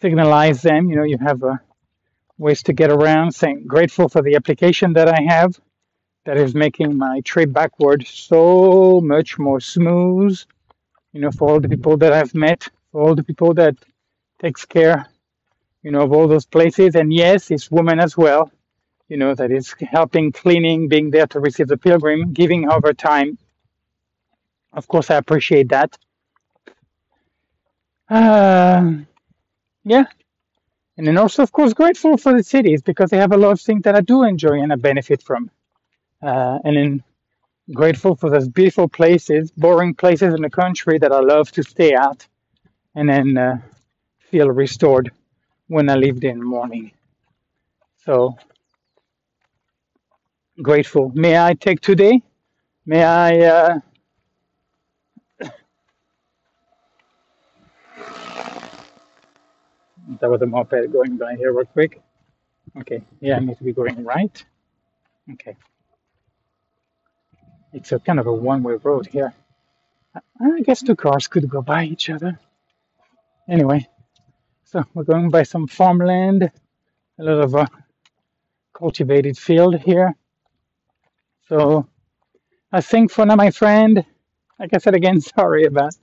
signalized 0.01 0.63
them. 0.63 0.89
You 0.89 0.95
know, 0.97 1.03
you 1.03 1.17
have 1.17 1.43
uh, 1.43 1.57
ways 2.37 2.63
to 2.63 2.73
get 2.73 2.89
around. 2.89 3.33
Saying 3.33 3.65
grateful 3.67 4.07
for 4.07 4.21
the 4.21 4.35
application 4.35 4.93
that 4.93 5.09
I 5.09 5.21
have 5.23 5.59
that 6.25 6.37
is 6.37 6.55
making 6.55 6.97
my 6.97 7.21
trip 7.21 7.51
backward 7.51 8.05
so 8.07 9.01
much 9.01 9.37
more 9.37 9.59
smooth. 9.59 10.39
You 11.13 11.21
know, 11.21 11.31
for 11.31 11.49
all 11.49 11.59
the 11.59 11.69
people 11.69 11.97
that 11.97 12.13
I've 12.13 12.35
met, 12.35 12.69
all 12.97 13.15
the 13.15 13.23
people 13.23 13.53
that 13.55 13.75
takes 14.41 14.65
care, 14.65 15.07
you 15.83 15.91
know, 15.91 16.01
of 16.01 16.13
all 16.13 16.27
those 16.27 16.45
places. 16.45 16.95
And 16.95 17.13
yes, 17.13 17.51
it's 17.51 17.71
women 17.71 17.99
as 17.99 18.17
well, 18.17 18.51
you 19.09 19.17
know, 19.17 19.35
that 19.35 19.51
is 19.51 19.75
helping 19.79 20.31
cleaning, 20.31 20.89
being 20.89 21.11
there 21.11 21.27
to 21.27 21.39
receive 21.39 21.67
the 21.67 21.77
pilgrim, 21.77 22.33
giving 22.33 22.69
over 22.69 22.93
time. 22.93 23.37
Of 24.73 24.87
course, 24.87 25.11
I 25.11 25.15
appreciate 25.15 25.69
that. 25.69 25.97
Uh, 28.09 28.91
yeah. 29.83 30.05
And 30.97 31.07
then 31.07 31.17
also, 31.17 31.43
of 31.43 31.51
course, 31.51 31.73
grateful 31.73 32.17
for 32.17 32.33
the 32.35 32.43
cities 32.43 32.81
because 32.81 33.11
they 33.11 33.17
have 33.17 33.33
a 33.33 33.37
lot 33.37 33.51
of 33.51 33.61
things 33.61 33.83
that 33.83 33.95
I 33.95 34.01
do 34.01 34.23
enjoy 34.23 34.61
and 34.61 34.73
I 34.73 34.75
benefit 34.77 35.21
from 35.23 35.51
uh, 36.21 36.59
and 36.63 36.77
then 36.77 37.03
grateful 37.73 38.15
for 38.15 38.29
those 38.29 38.47
beautiful 38.47 38.87
places, 38.87 39.51
boring 39.51 39.93
places 39.93 40.33
in 40.33 40.41
the 40.41 40.49
country 40.49 40.97
that 40.99 41.11
I 41.11 41.19
love 41.19 41.51
to 41.53 41.63
stay 41.63 41.93
at, 41.93 42.27
and 42.97 43.07
then 43.07 43.37
uh, 43.37 43.57
feel 44.31 44.49
restored 44.49 45.11
when 45.67 45.87
I 45.89 45.95
leave 45.95 46.23
in 46.23 46.39
the 46.39 46.45
morning. 46.45 46.91
So 48.03 48.35
grateful. 50.59 51.11
May 51.13 51.37
I 51.37 51.53
take 51.53 51.79
today? 51.79 52.23
May 52.87 53.03
I? 53.03 53.39
Uh, 53.39 53.79
that 60.19 60.29
was 60.31 60.41
a 60.41 60.47
moped 60.47 60.91
going 60.91 61.17
by 61.17 61.35
here 61.35 61.53
real 61.53 61.65
quick. 61.65 62.01
Okay, 62.79 63.03
yeah, 63.21 63.37
I 63.37 63.39
need 63.39 63.59
to 63.59 63.63
be 63.63 63.73
going 63.73 64.03
right. 64.03 64.43
Okay. 65.33 65.55
It's 67.73 67.91
a 67.91 67.99
kind 67.99 68.19
of 68.19 68.25
a 68.25 68.33
one-way 68.33 68.75
road 68.81 69.05
here. 69.05 69.33
I 70.41 70.61
guess 70.61 70.81
two 70.81 70.95
cars 70.95 71.27
could 71.27 71.47
go 71.47 71.61
by 71.61 71.83
each 71.85 72.09
other. 72.09 72.39
Anyway, 73.49 73.87
so 74.63 74.83
we're 74.93 75.03
going 75.03 75.29
by 75.29 75.43
some 75.43 75.67
farmland, 75.67 76.51
a 77.19 77.23
lot 77.23 77.43
of 77.43 77.55
uh, 77.55 77.65
cultivated 78.73 79.37
field 79.37 79.79
here. 79.79 80.15
So 81.47 81.87
I 82.71 82.81
think 82.81 83.11
for 83.11 83.25
now, 83.25 83.35
my 83.35 83.51
friend, 83.51 84.05
like 84.59 84.73
I 84.73 84.77
said 84.77 84.95
again, 84.95 85.21
sorry 85.37 85.65
about 85.65 85.93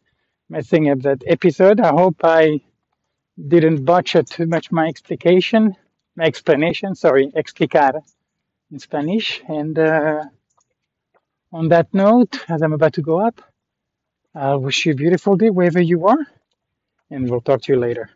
messing 0.49 0.91
up 0.91 1.01
that 1.01 1.23
episode. 1.27 1.81
I 1.81 1.91
hope 1.91 2.17
I 2.25 2.61
didn't 3.49 3.85
butcher 3.85 4.23
too 4.23 4.47
much 4.47 4.73
my 4.73 4.87
explication, 4.87 5.77
my 6.17 6.25
explanation. 6.25 6.95
Sorry, 6.95 7.31
explicar 7.35 8.01
in 8.71 8.79
Spanish, 8.79 9.43
and. 9.49 9.79
Uh, 9.79 10.25
on 11.55 11.69
that 11.69 11.95
note, 11.95 12.45
as 12.49 12.63
I'm 12.63 12.73
about 12.73 12.95
to 12.95 13.03
go 13.03 13.21
up, 13.25 13.41
I 14.35 14.57
wish 14.57 14.87
you 14.87 14.93
a 14.93 14.97
beautiful 14.97 15.37
day 15.37 15.51
wherever 15.51 15.81
you 15.81 16.09
are, 16.09 16.27
and 17.11 17.29
we'll 17.29 17.41
talk 17.41 17.63
to 17.63 17.73
you 17.73 17.79
later. 17.79 18.11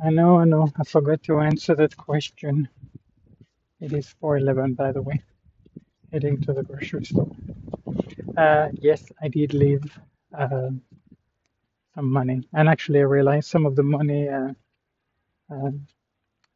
I 0.00 0.10
know, 0.10 0.38
I 0.38 0.44
know, 0.44 0.70
I 0.78 0.84
forgot 0.84 1.22
to 1.24 1.40
answer 1.40 1.74
that 1.74 1.96
question. 1.96 2.68
It 3.80 3.92
is 3.92 4.14
4:11, 4.22 4.76
by 4.76 4.92
the 4.92 5.02
way. 5.02 5.22
Heading 6.12 6.40
to 6.42 6.52
the 6.52 6.62
grocery 6.62 7.04
store. 7.04 7.30
Uh, 8.36 8.68
yes, 8.74 9.04
I 9.20 9.28
did 9.28 9.54
leave 9.54 9.84
uh, 10.36 10.70
some 11.94 12.12
money, 12.12 12.48
and 12.54 12.68
actually, 12.68 13.00
I 13.00 13.02
realized 13.02 13.48
some 13.48 13.66
of 13.66 13.76
the 13.76 13.82
money. 13.82 14.28
Uh, 14.28 14.52
uh, 15.52 15.70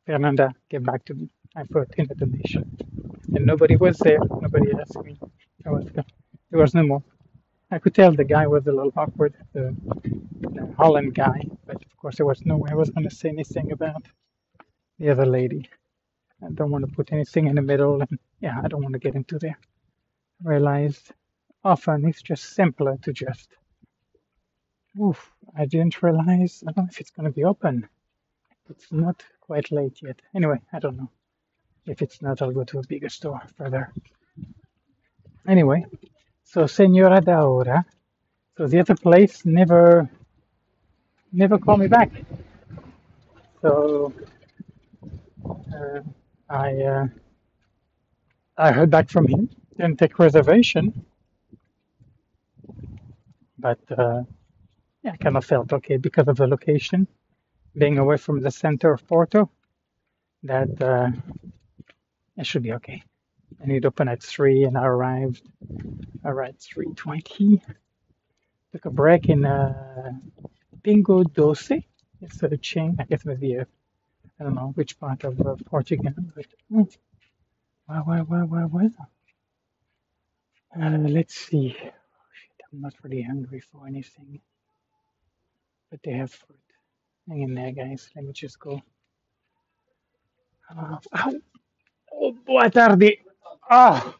Fernanda 0.06 0.54
gave 0.70 0.84
back 0.84 1.04
to 1.06 1.14
me. 1.14 1.30
I 1.57 1.64
put 1.64 1.94
in 1.96 2.09
a 2.11 2.14
donation. 2.14 2.76
And 3.34 3.46
nobody 3.46 3.76
was 3.76 3.98
there. 3.98 4.18
Nobody 4.40 4.72
asked 4.80 5.03
me. 5.05 5.18
I 5.66 5.70
was, 5.70 5.86
there 6.50 6.61
was 6.61 6.74
no 6.74 6.84
more. 6.84 7.03
I 7.70 7.78
could 7.78 7.94
tell 7.94 8.12
the 8.12 8.24
guy 8.24 8.46
was 8.46 8.66
a 8.66 8.72
little 8.72 8.92
awkward, 8.96 9.34
the, 9.55 9.74
the 10.40 10.74
Holland 10.78 11.14
guy, 11.14 11.42
but 11.66 11.76
of 11.76 11.96
course 11.96 12.16
there 12.18 12.26
was 12.26 12.44
no 12.44 12.57
way 12.59 12.70
I 12.72 12.74
was 12.74 12.90
going 12.90 13.09
to 13.09 13.14
say 13.14 13.30
anything 13.30 13.72
about 13.72 14.05
the 14.98 15.11
other 15.11 15.26
lady. 15.26 15.68
I 16.44 16.50
don't 16.53 16.70
want 16.70 16.86
to 16.88 16.94
put 16.94 17.12
anything 17.12 17.46
in 17.48 17.57
the 17.57 17.62
middle, 17.62 18.00
and 18.00 18.18
yeah, 18.40 18.61
I 18.62 18.68
don't 18.68 18.82
want 18.82 18.94
to 18.94 18.98
get 18.98 19.14
into 19.14 19.38
there. 19.38 19.59
I 20.44 20.48
realized 20.50 21.12
often 21.64 22.07
it's 22.07 22.22
just 22.22 22.55
simpler 22.55 22.98
to 23.03 23.12
just 23.12 23.48
Oof, 25.00 25.32
I 25.57 25.66
didn't 25.66 26.03
realize. 26.03 26.62
I 26.68 26.72
don't 26.72 26.84
know 26.84 26.90
if 26.90 27.00
it's 27.00 27.11
going 27.11 27.26
to 27.26 27.34
be 27.34 27.44
open. 27.44 27.88
It's 28.70 28.92
not 28.92 29.24
quite 29.40 29.72
late 29.72 30.00
yet. 30.03 30.20
Anyway, 30.34 30.61
I 30.72 30.80
don't 30.80 30.98
know. 30.98 31.11
If 31.87 32.03
it's 32.03 32.22
not, 32.22 32.43
I'll 32.43 32.53
go 32.53 32.64
to 32.64 32.78
a 32.78 32.87
bigger 32.87 33.09
store 33.09 33.43
further. 33.57 33.93
Anyway, 35.49 35.85
so 36.45 36.66
Senhora 36.66 37.20
da 37.20 37.43
Hora. 37.43 37.85
So 38.57 38.66
the 38.68 38.80
other 38.80 38.95
place 38.95 39.45
never, 39.45 40.09
never 41.33 41.59
called 41.59 41.80
me 41.80 41.89
back. 41.89 42.11
So 43.62 44.12
uh, 45.74 46.01
I, 46.49 46.74
uh, 46.83 47.07
I 48.57 48.72
heard 48.72 48.91
back 48.91 49.11
from 49.11 49.26
him. 49.26 49.51
Didn't 49.76 49.99
take 49.99 50.18
reservation, 50.18 51.05
but 53.59 53.80
uh, 53.97 54.22
yeah, 55.03 55.12
I 55.12 55.16
kind 55.16 55.37
of 55.37 55.45
felt 55.45 55.72
okay 55.72 55.97
because 55.97 56.28
of 56.28 56.37
the 56.37 56.47
location, 56.47 57.09
being 57.76 57.99
away 57.99 58.18
from 58.18 58.41
the 58.41 58.51
center 58.51 58.93
of 58.93 59.07
Porto. 59.09 59.51
That 60.45 60.83
uh, 60.83 61.11
it 62.43 62.47
should 62.47 62.64
be 62.64 62.74
okay. 62.74 63.03
And 63.61 63.70
it 63.72 63.84
opened 63.84 64.11
at 64.11 64.22
three, 64.22 64.64
and 64.64 64.76
I 64.76 64.84
arrived 64.84 65.43
around 66.24 66.59
three 66.59 66.93
twenty. 66.95 67.62
Took 68.72 68.84
a 68.86 68.90
break 68.90 69.28
in 69.28 69.45
uh, 69.45 70.12
Pingo 70.82 71.22
Doce. 71.24 71.84
It's 72.20 72.43
a 72.43 72.57
chain. 72.57 72.97
I 72.99 73.05
guess 73.05 73.24
maybe 73.24 73.59
uh, 73.59 73.64
I 74.40 74.45
don't 74.45 74.57
know 74.57 74.72
which 74.74 74.99
part 74.99 75.22
of 75.24 75.40
uh, 75.40 75.55
Portugal, 75.66 76.12
but 76.34 76.47
mm, 76.72 76.97
where, 77.86 78.24
where, 78.24 78.45
where, 78.45 78.66
where 78.66 78.90
I? 80.74 80.84
Uh, 80.84 80.99
let's 80.99 81.34
see. 81.36 81.76
Oh, 81.78 81.84
shit, 81.84 82.61
I'm 82.72 82.80
not 82.80 82.95
really 83.03 83.22
hungry 83.22 83.61
for 83.61 83.86
anything, 83.86 84.40
but 85.90 86.01
they 86.03 86.12
have 86.12 86.32
fruit. 86.32 86.59
Hang 87.28 87.43
in 87.43 87.55
there, 87.55 87.72
guys. 87.72 88.11
Let 88.16 88.24
me 88.24 88.32
just 88.32 88.59
go. 88.59 88.82
Uh! 90.76 91.32
Oh, 92.24 92.32
boa 92.46 92.70
tarde. 92.70 93.18
Ah, 93.68 94.14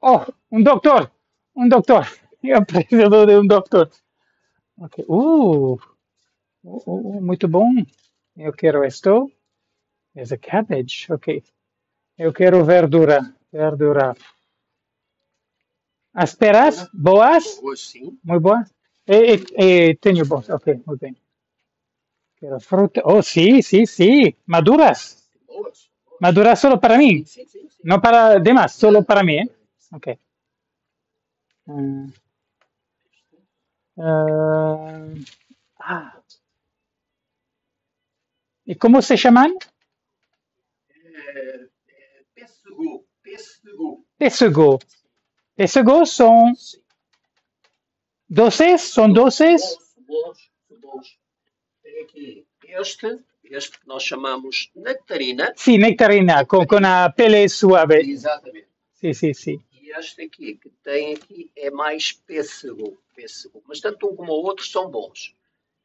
oh, 0.00 0.24
un 0.52 0.62
doctor, 0.62 1.10
un 1.56 1.68
doctor. 1.68 2.06
Eu 2.40 2.64
preciso 2.64 3.26
de 3.26 3.36
um 3.36 3.44
doctor. 3.44 3.90
Ok. 4.78 5.04
Uh, 5.08 5.72
uh, 5.72 5.80
uh, 6.62 7.16
uh, 7.16 7.20
muito 7.20 7.48
bom. 7.48 7.84
Eu 8.36 8.52
quero 8.52 8.84
esto. 8.84 9.28
There's 10.14 10.30
a 10.30 10.38
cabbage. 10.38 11.12
Ok. 11.12 11.42
Eu 12.16 12.32
quero 12.32 12.64
verdura. 12.64 13.34
Verdura. 13.52 14.14
Asperas? 16.14 16.88
Boas? 16.94 17.58
Boas, 17.60 17.80
sim. 17.80 18.16
Muy 18.22 18.38
boas? 18.38 18.72
Eh, 19.04 19.34
eh, 19.34 19.44
eh, 19.56 19.94
tenho 19.96 20.24
boas. 20.24 20.48
Ok, 20.48 20.80
muy 20.86 20.96
bem. 20.96 21.16
Quero 22.36 22.60
fruta. 22.60 23.02
Oh, 23.04 23.20
sí, 23.20 23.64
sí, 23.64 23.84
sí. 23.84 24.36
Maduras. 24.46 25.25
Mas 26.20 26.34
dura 26.34 26.56
solo 26.56 26.78
para 26.78 26.98
mim? 26.98 27.24
Não 27.84 28.00
para 28.00 28.38
demais, 28.38 28.72
solo 28.72 29.04
para 29.04 29.22
mim. 29.22 29.38
¿eh? 29.38 29.48
Ok. 29.92 30.18
Uh, 31.68 32.06
uh, 33.96 35.14
ah. 35.78 35.80
ah. 35.80 36.12
ah. 36.14 36.20
E 38.66 38.74
como 38.74 39.00
se 39.00 39.16
chamam? 39.16 39.56
Pêssego. 42.34 43.06
Pêssego. 43.22 44.04
Pêssego. 44.18 44.78
Pêssego 45.56 46.06
são 46.06 46.52
doces? 48.28 48.82
São 48.92 49.12
aqui 52.02 52.46
Este 52.64 53.18
este 53.54 53.78
que 53.78 53.86
nós 53.86 54.02
chamamos 54.02 54.70
nectarina. 54.74 55.52
Sim, 55.56 55.78
nectarina, 55.78 56.44
com, 56.44 56.66
com 56.66 56.78
a 56.84 57.10
pele 57.10 57.48
suave. 57.48 58.00
Exatamente. 58.00 58.68
Sim, 58.94 59.12
sim, 59.12 59.34
sim. 59.34 59.60
E 59.72 59.90
este 59.96 60.22
aqui, 60.22 60.54
que 60.56 60.68
tem 60.82 61.14
aqui, 61.14 61.50
é 61.56 61.70
mais 61.70 62.12
pêssego. 62.12 62.98
pêssego. 63.14 63.62
Mas 63.66 63.80
tanto 63.80 64.08
um 64.08 64.16
como 64.16 64.32
o 64.32 64.44
outro 64.44 64.64
são 64.64 64.90
bons. 64.90 65.34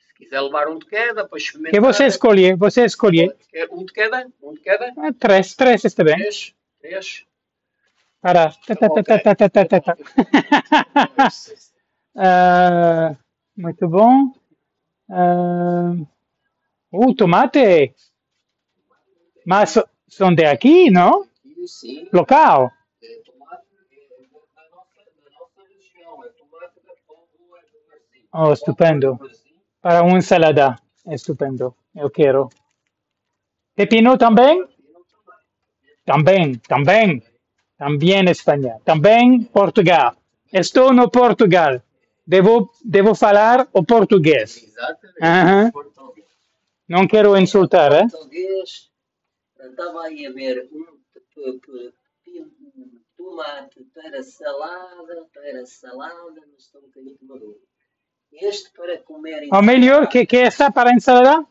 Se 0.07 0.13
quiser 0.15 0.41
levar 0.41 0.67
um 0.67 0.77
de 0.79 0.85
cada, 0.85 1.27
para 1.27 1.37
experimentar. 1.37 1.73
Que 1.73 1.79
você 1.85 2.05
escolhe, 2.05 2.55
você 2.55 2.85
escolhe. 2.85 3.31
Um 3.71 3.85
de 3.85 3.93
cada? 3.93 4.27
Um 4.41 4.53
de 4.53 4.61
cada? 4.61 4.93
Ah, 4.97 5.13
Três, 5.17 5.55
três 5.55 5.83
está 5.83 6.03
bem. 6.03 6.15
Três? 6.15 6.55
Três? 6.79 7.25
Para. 8.21 8.53
Muito 13.57 13.87
bom. 13.87 14.33
Ah, 15.09 15.93
Uh, 16.91 17.15
tomate. 17.15 17.95
Más 19.45 19.79
son 20.07 20.35
de 20.35 20.45
aquí, 20.45 20.89
¿no? 20.89 21.25
Local. 22.11 22.69
Oh, 28.33 28.53
estupendo. 28.53 29.19
Para 29.81 30.03
una 30.03 30.15
ensalada. 30.15 30.77
Estupendo. 31.05 31.75
Eu 31.93 32.09
quero. 32.09 32.49
Pepino 33.75 34.17
también. 34.17 34.67
También, 36.05 36.59
também. 36.67 37.23
también 37.77 38.27
España. 38.27 38.77
Também 38.83 39.43
Portugal. 39.45 40.15
Estou 40.51 40.93
no 40.93 41.09
Portugal. 41.09 41.81
Devo, 42.25 42.71
devo 42.83 43.15
falar 43.15 43.67
o 43.73 43.83
português. 43.83 44.57
Exatamente. 44.63 45.19
Uh 45.21 45.71
-huh. 45.71 45.90
Não 46.91 47.07
quero 47.07 47.37
insultar, 47.37 47.89
eh? 47.93 48.07
Português. 48.11 48.91
Estava 49.57 50.03
aí 50.07 50.25
a 50.25 50.31
ver 50.31 50.67
um 50.73 50.83
tomate 53.15 53.79
para 53.93 54.21
salada, 54.21 55.25
para 55.33 55.65
salada, 55.65 56.41
mas 56.51 56.63
está 56.63 56.79
um 56.79 56.81
bocadinho 56.81 57.17
maduro. 57.21 57.61
Este 58.33 58.73
para 58.73 58.97
comer 59.03 59.43
em 59.43 59.49
O 59.53 59.61
melhor, 59.61 60.09
que, 60.09 60.25
que 60.25 60.35
essa 60.35 60.69
para 60.69 60.91
ensalada? 60.91 61.45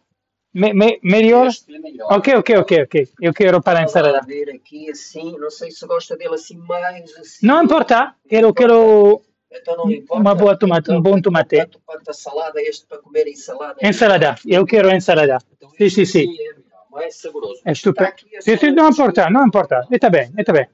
Me, 0.53 0.75
me, 0.75 1.01
melhor? 1.03 1.49
É 1.69 1.79
melhor. 1.79 2.13
Ok, 2.13 2.35
ok, 2.35 2.59
ok, 2.59 2.83
ok. 2.83 3.09
Eu 3.23 3.33
quero 3.33 3.63
para 3.63 3.83
ensalada. 3.83 4.21
ver 4.27 4.51
aqui 4.51 4.91
assim, 4.91 5.39
não 5.39 5.49
sei 5.51 5.71
se 5.71 5.87
gosta 5.87 6.19
dele 6.19 6.35
assim 6.35 6.59
mais 6.59 7.17
assim. 7.17 7.47
Não 7.47 7.65
importa. 7.65 8.15
Quero, 8.29 8.53
quero 8.53 9.23
Então 9.53 9.77
não 9.77 9.91
importa. 9.91 10.21
uma 10.21 10.35
boa 10.35 10.57
tomate, 10.59 10.91
um 10.93 11.01
bom 11.03 11.21
tomate. 11.21 11.67
Quanto 11.85 12.09
a 12.09 12.15
salada, 12.15 12.61
este 12.63 12.87
para 12.87 12.99
comer 12.99 13.27
em 13.27 13.37
salada. 13.37 13.77
Ensalada. 13.83 14.37
Eu 14.47 14.65
quero 14.65 14.91
ensalada. 14.91 15.39
Então 15.53 15.71
Sim, 15.77 15.89
sim, 15.91 16.05
sim. 16.05 16.37
é 16.41 16.55
mais 16.91 17.17
saboroso. 17.17 17.61
É 17.65 17.73
estupendo. 17.73 18.15
Sim, 18.41 18.57
sim, 18.57 18.71
não 18.71 18.91
importa, 18.91 19.29
não 19.29 19.47
importa. 19.47 19.87
Está 19.91 20.09
bem, 20.09 20.33
está 20.39 20.53
bem. 20.53 20.69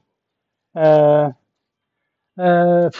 Uh, 0.75 1.29
uh, 2.37 2.91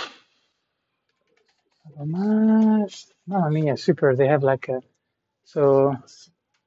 mas, 2.06 3.08
mamma 3.26 3.50
mia, 3.52 3.76
super. 3.78 4.16
They 4.16 4.28
have 4.28 4.44
like 4.44 4.72
a, 4.72 4.80
so, 5.44 5.96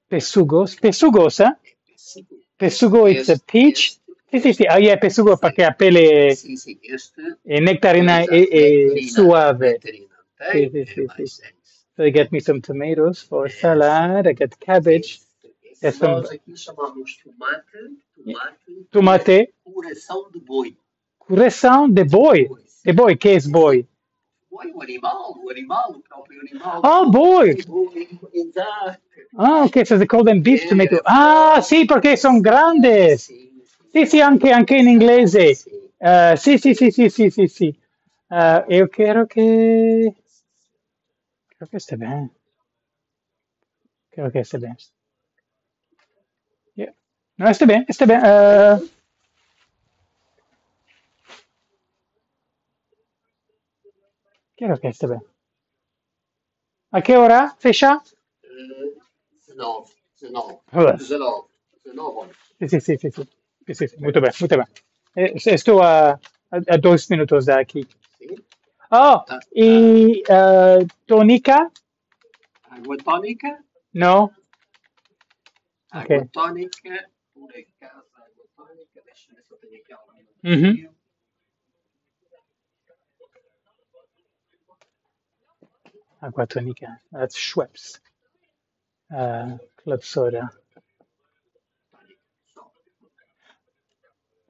pesugos. 0.08 0.74
Pesugos, 0.76 1.40
eh? 1.40 1.52
Sim, 1.96 2.26
Pesugo, 2.60 3.08
it's 3.08 3.30
a 3.30 3.38
peach. 3.38 3.98
Sì, 4.30 4.38
sì, 4.40 4.52
sì. 4.52 4.62
Ah, 4.64 4.78
yeah, 4.78 4.96
pesugo 4.98 5.36
perché 5.36 5.64
a 5.64 5.72
pele 5.72 6.34
Sim, 6.34 6.54
sim. 6.54 6.78
Este 6.82 7.38
è 7.42 7.58
nectarina 7.58 8.22
e, 8.22 8.48
nectarina, 8.50 9.08
suave. 9.08 9.70
nectarina 9.72 10.24
Sim, 10.52 10.70
sim, 10.70 10.86
sim, 10.86 11.00
é 11.00 11.04
mais 11.04 11.16
sim. 11.16 11.22
é 11.22 11.24
isso. 11.24 11.42
So 11.96 12.04
I 12.04 12.10
get 12.12 12.30
me 12.32 12.40
some 12.40 12.60
tomatoes 12.60 13.20
for 13.22 13.50
salad. 13.50 14.26
I 14.26 14.32
get 14.34 14.56
cabbage, 14.58 15.20
some- 15.90 16.14
nós 16.20 16.30
aqui 16.30 16.56
chamamos 16.56 17.16
tomate, 17.18 17.78
tomate, 18.14 18.86
tomate, 18.90 19.52
coração 19.64 20.30
de 20.32 20.40
boi. 20.40 20.76
coração 21.18 21.90
de 21.90 22.04
boi. 22.04 22.48
De 22.84 22.92
boi, 22.92 23.16
que 23.16 23.28
é 23.30 23.40
boi? 23.40 23.86
Boi, 24.50 24.70
o 24.72 24.82
animal, 24.82 25.36
o 25.44 25.50
animal, 25.50 25.90
o 25.92 26.00
próprio 26.00 26.40
animal. 26.40 26.80
Oh, 26.84 27.10
boi! 27.10 27.56
Ah, 29.36 29.64
ok, 29.64 29.84
so 29.84 29.96
they 29.98 30.06
call 30.06 30.24
them 30.24 30.40
beef 30.42 30.68
tomato. 30.68 31.00
Ah, 31.04 31.60
sì, 31.60 31.84
perché 31.84 32.16
sono 32.16 32.40
grandes. 32.40 33.24
Sim, 33.24 33.36
sim. 33.36 33.49
Sì, 33.92 34.06
sì, 34.06 34.20
anche, 34.20 34.50
anche 34.50 34.76
in 34.76 34.88
inglese. 34.88 35.54
Sim. 35.54 35.78
Uh, 35.98 36.34
sì, 36.36 36.56
sì, 36.58 36.74
sì, 36.74 36.90
sì, 36.90 37.08
sì, 37.10 37.30
sì, 37.30 37.46
sì. 37.46 37.78
Uh, 38.28 38.64
eu 38.68 38.88
quero 38.88 39.26
que... 39.26 40.14
Creo 41.56 41.68
que 41.68 41.76
esté 41.76 41.96
bien. 41.96 42.30
Creo 44.12 44.30
que 44.30 44.38
esté 44.40 44.58
bien. 44.58 44.76
Yeah. 46.76 46.92
No, 47.38 47.48
esté 47.50 47.66
bien, 47.66 47.84
esté 47.88 48.06
bien. 48.06 48.20
Uh, 48.24 48.88
creo 54.56 54.78
que 54.78 54.88
esté 54.88 55.06
bien. 55.08 55.22
A 56.96 57.00
que 57.06 57.14
hora 57.20 57.38
fecha? 57.64 57.90
Eh, 58.44 58.92
19, 59.46 59.88
19, 60.14 60.60
Vabbè. 60.72 60.96
19, 60.98 61.48
19 61.82 62.18
horas. 62.18 62.36
Sì, 62.58 62.96
sì, 63.74 63.86
sì, 63.86 63.86
sì, 63.86 63.86
sì. 63.86 63.86
Sì, 63.86 63.86
sì, 63.86 63.86
sì, 63.86 63.96
molto 64.02 64.20
bene, 64.20 64.34
molto 64.40 64.56
bene. 64.56 64.70
Eh, 65.12 65.56
sto 65.58 65.80
a, 65.80 66.08
a, 66.10 66.18
a 66.66 66.76
dos 66.78 67.08
minutos 67.08 67.44
de 67.44 67.52
aquí. 67.52 67.86
Sim. 68.18 68.34
Oh, 68.90 69.24
y 69.54 70.22
uh, 70.28 70.84
tonica, 71.06 71.70
Água 72.70 72.96
tónica, 72.96 73.62
No? 73.92 74.32
água 75.90 76.22
Ok. 76.22 76.30
tónica, 76.32 77.10
por 77.34 77.50
acaso, 77.54 78.06
água 78.14 78.44
tónica, 78.56 79.02
deixa 79.04 79.30
eu 79.30 79.36
ver 79.36 79.44
se 79.44 79.52
eu 79.54 79.58
tenho 79.58 79.76
aqui 79.82 79.92
alguma. 79.92 80.18
Mhm. 80.42 80.88
Acqua 86.22 86.46
tonica. 86.46 87.00
That's 87.12 87.36
Schweppes. 87.36 88.00
Uh, 89.10 89.58
club 89.82 90.02
soda. 90.02 90.50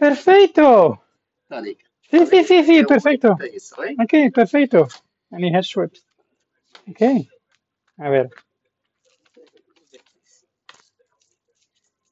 Perfeito! 0.00 0.96
Tá 1.46 1.56
Dale. 1.56 1.76
Sí, 2.10 2.26
Sim, 2.26 2.44
sí, 2.44 2.64
sí, 2.64 2.84
perfecto. 2.86 3.36
Hizo. 3.54 3.76
Ok, 4.02 4.32
perfeito. 4.34 4.88
Any 5.30 5.50
head. 5.50 5.62
Ok. 6.88 7.02
A 7.98 8.08
ver. 8.08 8.30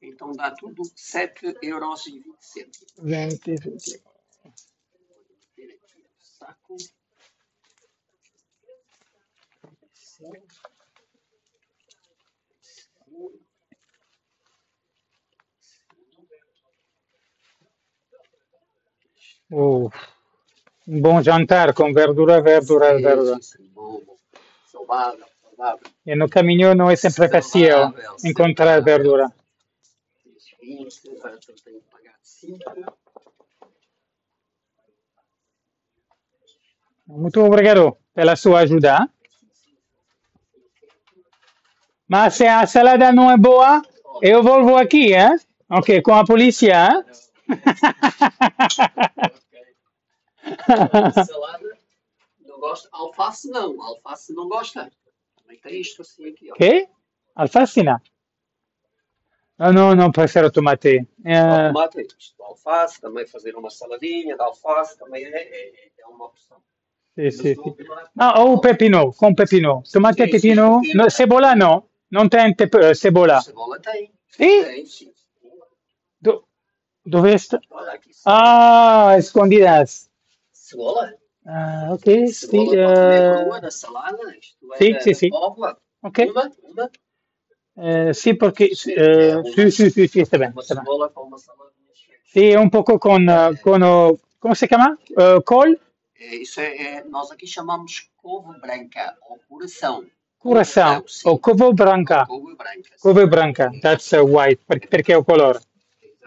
Então 0.01 0.31
dá 0.33 0.51
tudo 0.51 0.83
7 0.95 1.57
euros 1.63 2.05
e 2.05 2.19
20 2.19 2.37
centos. 2.39 2.93
20, 2.99 3.55
20. 3.55 4.03
Saco. 6.19 6.77
Uh, 19.51 19.89
um 20.87 21.01
bom 21.01 21.21
jantar 21.21 21.73
com 21.73 21.91
verdura, 21.93 22.41
verdura, 22.41 22.95
Sim, 22.97 23.03
verdura. 23.03 23.35
sim, 23.35 23.41
sim, 23.41 23.69
bom, 23.73 24.01
bom. 24.05 24.15
Saudável, 24.65 25.25
saudável. 25.43 25.79
E 26.05 26.15
no 26.15 26.29
caminho 26.29 26.75
não 26.75 26.89
é 26.89 26.95
sempre 26.95 27.27
fácil 27.29 27.93
encontrar 28.23 28.81
verdura. 28.81 29.31
Tens 30.23 30.43
20, 30.61 31.17
agora 31.17 31.33
eu 31.35 31.55
tenho 31.63 31.79
que 31.81 31.89
pagar 31.91 32.15
5. 32.23 32.97
Muito 37.07 37.41
obrigado 37.43 37.97
pela 38.13 38.35
sua 38.35 38.59
ajuda. 38.59 39.09
Mas 42.07 42.35
se 42.35 42.45
a 42.47 42.65
salada 42.65 43.11
não 43.11 43.29
é 43.31 43.37
boa, 43.37 43.81
eu 44.21 44.41
volvo 44.43 44.75
aqui, 44.75 45.13
hein? 45.13 45.37
Ok, 45.69 46.01
com 46.01 46.13
a 46.13 46.25
polícia, 46.25 46.73
hein? 46.73 47.03
Salada, 51.25 51.77
não 52.45 52.59
gosta. 52.59 52.89
Alface 52.91 53.49
não, 53.49 53.81
alface 53.81 54.33
não 54.33 54.47
gosta. 54.47 54.91
Também 55.41 55.59
tem 55.59 55.81
isto 55.81 56.01
assim 56.01 56.29
aqui, 56.29 56.49
ó. 56.51 56.53
ok? 56.53 56.87
Alfacina. 57.35 58.01
Ah, 59.57 59.73
não, 59.73 59.93
não, 59.95 60.11
tomate. 60.53 60.99
Ao 60.99 61.05
Eh, 61.25 61.67
tomate 61.67 61.99
é 61.99 62.03
isto. 62.03 62.43
Alface, 62.43 63.01
também 63.01 63.27
fazer 63.27 63.55
uma 63.55 63.69
saladinha 63.69 64.35
de 64.35 64.41
alface 64.41 64.97
também 64.97 65.25
é, 65.25 65.29
é, 65.29 65.89
é 65.99 66.07
uma 66.07 66.25
opção. 66.25 66.57
o 67.17 67.31
sì. 67.31 67.55
tomate, 67.55 68.11
Ah, 68.17 68.41
ou 68.41 68.59
pepino, 68.61 69.11
com 69.13 69.35
pepino. 69.35 69.83
Tomate 69.91 70.23
sì, 70.25 70.29
pepino. 70.31 70.79
sì. 70.81 70.93
No, 70.93 71.09
cebola 71.09 71.55
não. 71.55 71.83
Não 72.11 72.27
tem 72.29 72.53
te- 72.55 72.95
cebola. 72.95 73.39
cebola 73.41 73.79
tem. 73.79 74.11
Sì? 74.29 74.63
Tem, 74.63 74.85
sim. 74.85 75.13
Do, 77.09 77.17
dove 77.17 77.33
está? 77.33 77.59
Olha 77.71 77.91
aqui. 77.93 78.09
Ah, 78.25 79.15
escondidas. 79.17 80.09
Cebola. 80.53 81.13
Ah, 81.45 81.89
ok, 81.93 82.27
sì. 82.31 82.45
Cebola 82.47 82.65
pode 82.65 82.99
comer 82.99 83.21
eh, 83.21 83.43
crua 83.43 83.59
na 83.61 83.71
salada. 83.71 84.35
Isto 84.37 84.73
é 84.73 84.77
Sì, 84.77 84.91
da 84.91 84.99
sì, 84.99 85.13
sì. 85.13 85.27
Póvoa. 85.29 85.77
ok. 86.01 86.17
Uma, 86.29 86.51
uma, 86.63 86.89
Eh, 87.81 88.13
sì, 88.13 88.35
perché... 88.35 88.75
Sì, 88.75 88.91
eh, 88.93 89.39
è 89.39 89.43
sì, 89.51 89.71
sì, 89.71 89.89
sì, 89.89 90.07
sì, 90.07 90.25
sta 90.25 90.37
bene, 90.37 90.51
uma 90.51 90.61
sta 90.61 90.73
bene. 90.75 90.85
cebola 90.85 91.09
com 91.09 91.27
uma 91.27 91.37
saladinha 91.37 91.91
cheia. 91.93 92.17
Sì, 92.25 92.53
un 92.53 92.69
poco 92.69 92.97
con... 92.97 93.27
eh, 93.27 93.59
con 93.61 93.81
oh, 93.81 94.19
come 94.37 94.55
si 94.55 94.67
chiama? 94.67 94.97
Eh, 95.17 95.39
col? 95.43 95.79
É, 96.19 96.35
Isso 96.35 96.59
é, 96.59 96.75
é- 96.99 97.03
nós 97.05 97.31
aqui 97.31 97.47
chamamos 97.47 98.09
couve 98.17 98.59
branca 98.59 99.15
ou 99.29 99.39
coração. 99.47 100.05
Coração. 100.37 101.03
sim. 101.07 101.27
Ou 101.29 101.39
couve 101.39 101.73
branca. 101.73 102.25
Couve 102.25 102.55
branca. 102.55 102.89
sim. 102.95 103.01
Couve 103.01 103.27
branca. 103.27 103.71
That's 103.81 104.11
uh, 104.11 104.23
white, 104.25 104.61
perché, 104.65 104.87
perché 104.87 105.13
è 105.13 105.17
il 105.17 105.23
colore. 105.23 105.59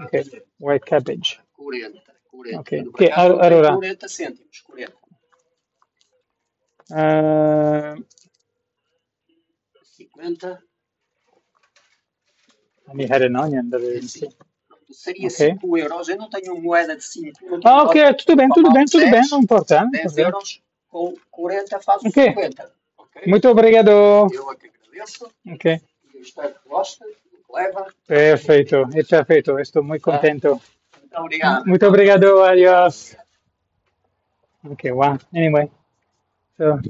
Ok, 0.05 0.21
Exatamente. 0.21 0.47
white 0.61 0.87
cabbage. 0.87 1.41
40, 1.55 2.03
40. 2.31 2.61
Ok. 2.61 2.83
No 2.83 2.93
Que- 2.93 3.05
mercado 3.05 3.29
tem 3.29 3.37
allora- 3.49 3.73
40 3.75 4.09
cêntimos, 4.09 4.61
40. 4.61 4.97
Uh, 6.91 8.05
50. 9.83 10.63
I 12.95 13.07
had 13.11 13.23
an 13.23 13.37
onion. 13.37 13.71
that 13.71 13.83
É 13.83 13.99
is- 13.99 14.17
assim. 14.17 14.29
Seria 14.91 15.29
Ok. 15.29 15.31
5 15.31 15.79
euros. 15.79 16.09
Eu 16.09 16.19
não 16.19 16.29
tenho 16.29 16.61
moeda 16.61 16.95
de 16.95 17.03
5. 17.05 17.39
não 17.47 17.61
tenho 17.61 17.75
Ah, 17.75 17.85
ok, 17.85 18.15
tudo 18.15 18.37
bem, 18.37 18.49
tudo 18.51 18.73
bem, 18.73 18.85
tudo 18.85 19.11
bem, 19.11 19.23
não 19.31 19.41
importa. 19.41 19.81
não 19.85 19.91
10 19.91 20.05
importa. 20.13 20.21
euros 20.21 20.63
com 20.89 21.15
40 21.31 21.81
faço 21.81 22.07
Ok. 22.09 22.23
50. 22.29 22.75
Ok? 22.99 23.23
Muito 23.27 23.49
obrigado. 23.49 23.89
Eu 23.91 24.51
é 24.51 24.57
que 24.57 24.67
agradeço. 24.67 25.33
Ok, 25.49 25.81
Eu 26.15 26.21
espero 26.21 26.55
que 26.55 26.69
goste, 26.69 26.99
que 26.99 27.05
leva. 27.07 27.22
Perfeito, 28.07 28.77
é 28.95 29.03
perfeito. 29.03 29.59
Estou 29.59 29.83
eh. 29.83 29.87
muito 29.87 30.03
contente. 30.03 30.47
Muito 30.49 31.19
obrigado. 31.19 31.67
Muito 31.67 31.87
obrigado, 31.87 32.43
adiós. 32.43 33.17
Okay, 34.65 34.93
wow. 34.93 35.19
Anyway, 35.35 35.71
so 36.57 36.81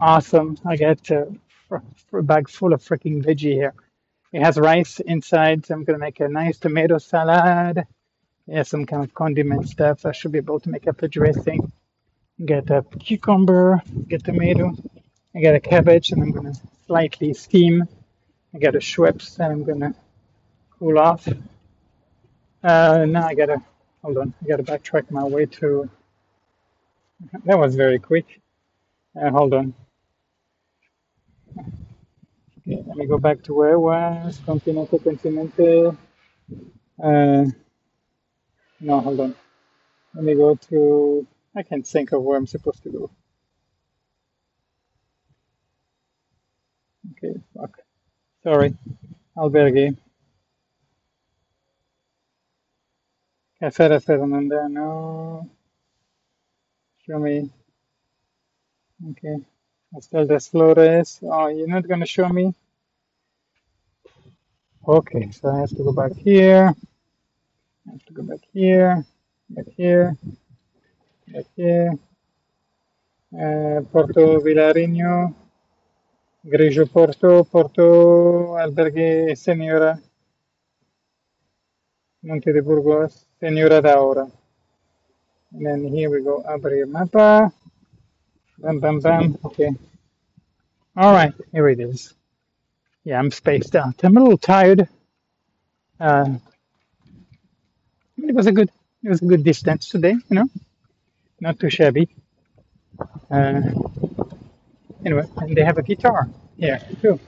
awesome. 0.00 0.56
I 0.64 0.76
got 0.76 1.10
a 1.10 1.26
bag 2.22 2.48
full 2.48 2.72
of 2.72 2.82
freaking 2.82 3.22
veggie 3.22 3.54
here. 3.54 3.74
It 4.32 4.42
has 4.42 4.56
rice 4.56 5.00
inside, 5.00 5.66
so 5.66 5.74
I'm 5.74 5.84
gonna 5.84 5.98
make 5.98 6.20
a 6.20 6.28
nice 6.28 6.58
tomato 6.58 6.98
salad. 6.98 7.86
Yeah, 8.46 8.62
some 8.62 8.86
kind 8.86 9.02
of 9.02 9.12
condiment 9.12 9.68
stuff. 9.68 10.06
I 10.06 10.12
should 10.12 10.32
be 10.32 10.38
able 10.38 10.60
to 10.60 10.70
make 10.70 10.86
up 10.86 11.02
a 11.02 11.08
dressing. 11.08 11.72
Get 12.44 12.70
a 12.70 12.84
cucumber, 13.00 13.82
get 14.06 14.24
tomato. 14.24 14.72
I 15.34 15.40
got 15.40 15.54
a 15.54 15.60
cabbage, 15.60 16.12
and 16.12 16.22
I'm 16.22 16.32
gonna 16.32 16.54
slightly 16.86 17.34
steam. 17.34 17.88
I 18.54 18.58
got 18.58 18.76
a 18.76 18.78
Schweppes, 18.78 19.38
and 19.40 19.52
I'm 19.52 19.64
gonna 19.64 19.94
cool 20.78 20.98
off. 20.98 21.28
Uh, 22.62 23.04
now 23.06 23.26
I 23.26 23.34
gotta 23.34 23.62
hold 24.02 24.18
on. 24.18 24.34
I 24.42 24.48
gotta 24.48 24.62
backtrack 24.62 25.10
my 25.10 25.24
way 25.24 25.46
to. 25.46 25.88
That 27.44 27.58
was 27.58 27.74
very 27.76 27.98
quick. 27.98 28.40
Uh, 29.20 29.30
hold 29.30 29.54
on. 29.54 29.74
Okay, 32.58 32.82
let 32.86 32.96
me 32.96 33.06
go 33.06 33.18
back 33.18 33.42
to 33.44 33.54
where 33.54 33.72
I 33.74 33.76
was. 33.76 34.38
Continente, 34.46 35.00
continente. 35.02 35.96
Uh, 37.02 37.44
no, 38.80 39.00
hold 39.00 39.20
on. 39.20 39.34
Let 40.14 40.24
me 40.24 40.34
go 40.34 40.56
to. 40.70 41.26
I 41.54 41.62
can't 41.62 41.86
think 41.86 42.12
of 42.12 42.22
where 42.22 42.36
I'm 42.36 42.46
supposed 42.46 42.82
to 42.82 42.90
go. 42.90 43.10
Okay, 47.12 47.40
fuck. 47.56 47.78
Sorry. 48.42 48.74
Albergue. 49.36 49.96
Casera 53.60 54.00
Fernanda, 54.00 54.68
no. 54.68 55.48
Show 57.06 57.18
me. 57.18 57.50
Okay. 59.10 59.36
Hostel 59.94 60.26
das 60.26 60.48
Flores. 60.48 61.20
Oh, 61.22 61.48
you're 61.48 61.66
not 61.66 61.88
gonna 61.88 62.04
show 62.04 62.28
me? 62.28 62.54
Okay, 64.86 65.30
so 65.30 65.48
I 65.48 65.60
have 65.60 65.70
to 65.70 65.82
go 65.82 65.92
back 65.92 66.12
here. 66.12 66.74
I 67.86 67.92
have 67.92 68.04
to 68.04 68.12
go 68.12 68.22
back 68.22 68.40
here, 68.52 69.04
back 69.48 69.66
here, 69.76 70.16
back 71.28 71.46
here. 71.56 71.98
Uh, 73.32 73.80
Porto 73.90 74.38
Vilarinho, 74.40 75.34
Grigio 76.44 76.86
Porto, 76.86 77.42
Porto 77.44 78.56
Albergue 78.56 79.34
Senhora, 79.36 79.98
Monte 82.26 82.52
de 82.52 82.60
Burgos, 82.60 83.24
Senhora 83.38 83.80
da 83.80 84.00
Hora. 84.00 84.28
And 85.52 85.64
then 85.64 85.86
here 85.86 86.10
we 86.10 86.22
go, 86.22 86.42
abrir 86.42 86.86
mapa. 86.86 87.52
Bam, 88.58 88.80
bam, 88.80 88.98
bam. 88.98 89.38
Okay. 89.44 89.70
All 90.96 91.12
right, 91.12 91.32
here 91.52 91.68
it 91.68 91.78
is. 91.78 92.14
Yeah, 93.04 93.20
I'm 93.20 93.30
spaced 93.30 93.76
out. 93.76 93.94
I'm 94.02 94.16
a 94.16 94.20
little 94.20 94.38
tired. 94.38 94.88
Uh, 96.00 96.34
it 98.18 98.34
was 98.34 98.48
a 98.48 98.52
good, 98.52 98.70
it 99.04 99.08
was 99.08 99.22
a 99.22 99.26
good 99.26 99.44
distance 99.44 99.88
today. 99.88 100.16
You 100.28 100.34
know, 100.36 100.48
not 101.40 101.60
too 101.60 101.70
shabby. 101.70 102.08
Uh, 103.30 103.62
anyway, 105.04 105.26
and 105.36 105.56
they 105.56 105.62
have 105.64 105.78
a 105.78 105.82
guitar 105.82 106.28
here 106.58 106.80
too. 107.00 107.20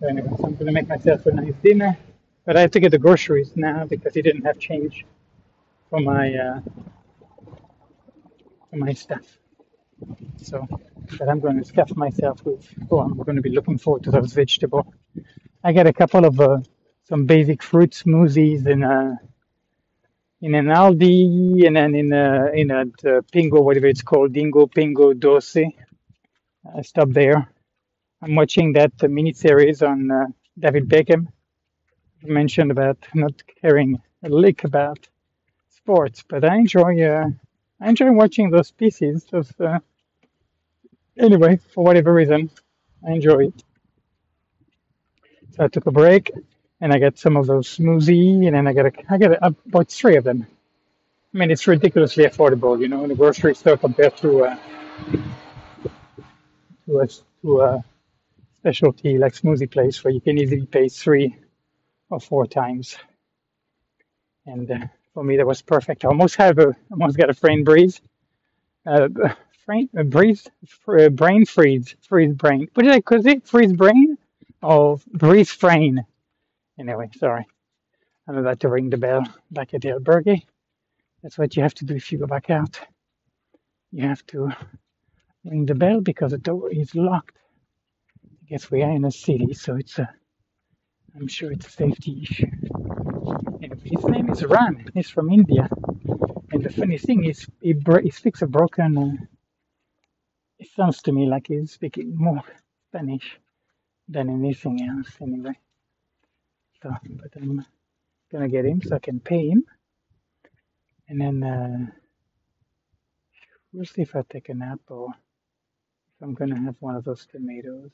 So 0.00 0.08
anyway, 0.08 0.30
so 0.38 0.46
I'm 0.46 0.56
gonna 0.56 0.72
make 0.72 0.88
myself 0.88 1.26
a 1.26 1.32
nice 1.32 1.54
dinner. 1.62 1.98
But 2.48 2.56
I 2.56 2.62
have 2.62 2.70
to 2.70 2.80
get 2.80 2.92
the 2.92 2.98
groceries 2.98 3.52
now 3.56 3.84
because 3.84 4.14
he 4.14 4.22
didn't 4.22 4.46
have 4.46 4.58
change 4.58 5.04
for 5.90 6.00
my 6.00 6.34
uh, 6.34 6.60
for 8.70 8.76
my 8.76 8.94
stuff. 8.94 9.26
So, 10.38 10.66
but 11.18 11.28
I'm 11.28 11.40
going 11.40 11.58
to 11.58 11.64
stuff 11.66 11.94
myself 11.94 12.42
with. 12.46 12.66
Oh, 12.90 13.00
I'm 13.00 13.18
going 13.18 13.36
to 13.36 13.42
be 13.42 13.50
looking 13.50 13.76
forward 13.76 14.04
to 14.04 14.10
those 14.10 14.32
vegetables. 14.32 14.86
I 15.62 15.74
got 15.74 15.86
a 15.86 15.92
couple 15.92 16.24
of 16.24 16.40
uh, 16.40 16.60
some 17.04 17.26
basic 17.26 17.62
fruit 17.62 17.90
smoothies 17.90 18.66
in 18.66 18.82
a 18.82 19.20
in 20.40 20.54
an 20.54 20.68
Aldi 20.68 21.66
and 21.66 21.76
then 21.76 21.94
in 21.94 22.14
a 22.14 22.46
in 22.54 22.70
a 22.70 22.80
uh, 22.80 23.20
Pingo, 23.30 23.62
whatever 23.62 23.88
it's 23.88 24.00
called, 24.00 24.32
Dingo 24.32 24.66
Pingo 24.66 25.12
Doce. 25.12 25.66
I 26.74 26.80
stopped 26.80 27.12
there. 27.12 27.52
I'm 28.22 28.34
watching 28.34 28.72
that 28.72 28.92
uh, 29.02 29.08
mini 29.08 29.34
series 29.34 29.82
on 29.82 30.10
uh, 30.10 30.26
David 30.58 30.88
Beckham. 30.88 31.28
Mentioned 32.24 32.70
about 32.70 32.98
not 33.14 33.32
caring 33.60 34.00
a 34.24 34.28
lick 34.28 34.64
about 34.64 35.08
sports, 35.70 36.24
but 36.28 36.44
I 36.44 36.56
enjoy 36.56 37.02
uh, 37.02 37.28
I 37.80 37.88
enjoy 37.88 38.10
watching 38.12 38.50
those 38.50 38.72
pieces. 38.72 39.24
Those 39.30 39.52
uh, 39.60 39.78
anyway, 41.16 41.60
for 41.72 41.84
whatever 41.84 42.12
reason, 42.12 42.50
I 43.06 43.12
enjoy 43.12 43.46
it. 43.46 43.64
So 45.52 45.64
I 45.64 45.68
took 45.68 45.86
a 45.86 45.92
break 45.92 46.32
and 46.80 46.92
I 46.92 46.98
got 46.98 47.18
some 47.18 47.36
of 47.36 47.46
those 47.46 47.76
smoothie, 47.76 48.46
and 48.46 48.54
then 48.54 48.66
I 48.66 48.72
got 48.72 48.86
a, 48.86 48.92
I 49.08 49.18
got 49.18 49.32
a, 49.32 49.44
I 49.46 49.48
bought 49.66 49.88
three 49.88 50.16
of 50.16 50.24
them. 50.24 50.46
I 51.34 51.38
mean, 51.38 51.50
it's 51.50 51.66
ridiculously 51.66 52.24
affordable, 52.24 52.80
you 52.80 52.88
know, 52.88 53.02
in 53.04 53.10
the 53.10 53.14
grocery 53.14 53.54
store 53.54 53.76
compared 53.76 54.16
to 54.18 54.44
uh, 54.44 54.56
to 56.86 56.98
a 57.00 57.06
to 57.42 57.60
a 57.60 57.84
specialty 58.60 59.18
like 59.18 59.34
smoothie 59.34 59.70
place 59.70 60.02
where 60.02 60.12
you 60.12 60.20
can 60.20 60.36
easily 60.38 60.66
pay 60.66 60.88
three 60.88 61.36
or 62.10 62.20
four 62.20 62.46
times. 62.46 62.96
And 64.46 64.70
uh, 64.70 64.78
for 65.14 65.22
me, 65.24 65.36
that 65.36 65.46
was 65.46 65.62
perfect. 65.62 66.04
I 66.04 66.08
almost 66.08 66.36
have 66.36 66.58
a 66.58 66.74
almost 66.90 67.18
got 67.18 67.30
a 67.30 67.34
brain 67.34 67.64
breeze, 67.64 68.00
uh, 68.86 69.08
brain 69.66 69.88
a 69.96 70.04
breeze, 70.04 70.46
uh, 70.88 71.08
brain 71.10 71.44
freeze, 71.44 71.94
freeze 72.00 72.32
brain. 72.34 72.68
What 72.74 72.84
did 72.84 72.92
I 72.92 73.00
call 73.00 73.26
it? 73.26 73.46
Freeze 73.46 73.72
brain? 73.72 74.16
Oh, 74.62 75.00
breeze 75.12 75.54
brain. 75.56 76.04
Anyway, 76.78 77.10
sorry. 77.18 77.46
I'm 78.26 78.36
about 78.36 78.60
to 78.60 78.68
ring 78.68 78.90
the 78.90 78.98
bell 78.98 79.24
back 79.50 79.74
at 79.74 79.82
the 79.82 79.88
albergue. 79.88 80.42
That's 81.22 81.38
what 81.38 81.56
you 81.56 81.62
have 81.62 81.74
to 81.74 81.84
do 81.84 81.94
if 81.94 82.12
you 82.12 82.18
go 82.18 82.26
back 82.26 82.50
out. 82.50 82.80
You 83.90 84.06
have 84.06 84.24
to 84.28 84.50
ring 85.44 85.66
the 85.66 85.74
bell 85.74 86.00
because 86.00 86.32
the 86.32 86.38
door 86.38 86.70
is 86.70 86.94
locked. 86.94 87.36
I 88.26 88.46
guess 88.48 88.70
we 88.70 88.82
are 88.82 88.90
in 88.90 89.04
a 89.04 89.10
city, 89.10 89.54
so 89.54 89.76
it's 89.76 89.98
a. 89.98 90.10
I'm 91.18 91.26
sure 91.26 91.50
it's 91.50 91.66
a 91.66 91.70
safety 91.70 92.20
issue. 92.22 92.46
Anyway, 93.60 93.80
his 93.82 94.04
name 94.04 94.30
is 94.30 94.44
Ran. 94.44 94.88
He's 94.94 95.10
from 95.10 95.30
India, 95.32 95.68
and 96.52 96.62
the 96.62 96.70
funny 96.70 96.96
thing 96.96 97.24
is, 97.24 97.44
he, 97.60 97.74
he 98.04 98.10
speaks 98.10 98.42
a 98.42 98.46
broken. 98.46 98.96
Uh, 98.96 99.24
it 100.60 100.68
sounds 100.76 101.02
to 101.02 101.12
me 101.12 101.26
like 101.26 101.48
he's 101.48 101.72
speaking 101.72 102.14
more 102.14 102.42
Spanish 102.88 103.40
than 104.08 104.30
anything 104.30 104.88
else. 104.88 105.08
Anyway, 105.20 105.58
so 106.80 106.94
but 107.04 107.32
I'm 107.34 107.66
gonna 108.30 108.48
get 108.48 108.64
him 108.64 108.80
so 108.80 108.94
I 108.94 109.00
can 109.00 109.18
pay 109.18 109.48
him, 109.48 109.64
and 111.08 111.20
then 111.20 111.42
uh, 111.42 111.86
we'll 113.72 113.86
see 113.86 114.02
if 114.02 114.14
I 114.14 114.22
take 114.30 114.50
a 114.50 114.54
nap 114.54 114.78
or 114.86 115.08
if 115.10 116.22
I'm 116.22 116.34
gonna 116.34 116.60
have 116.60 116.76
one 116.78 116.94
of 116.94 117.02
those 117.02 117.26
tomatoes 117.26 117.90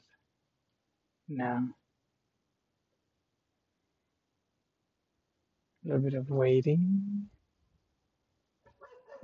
now. 1.27 1.71
A 5.85 5.89
little 5.89 6.03
bit 6.03 6.15
of 6.15 6.31
waiting. 6.31 7.29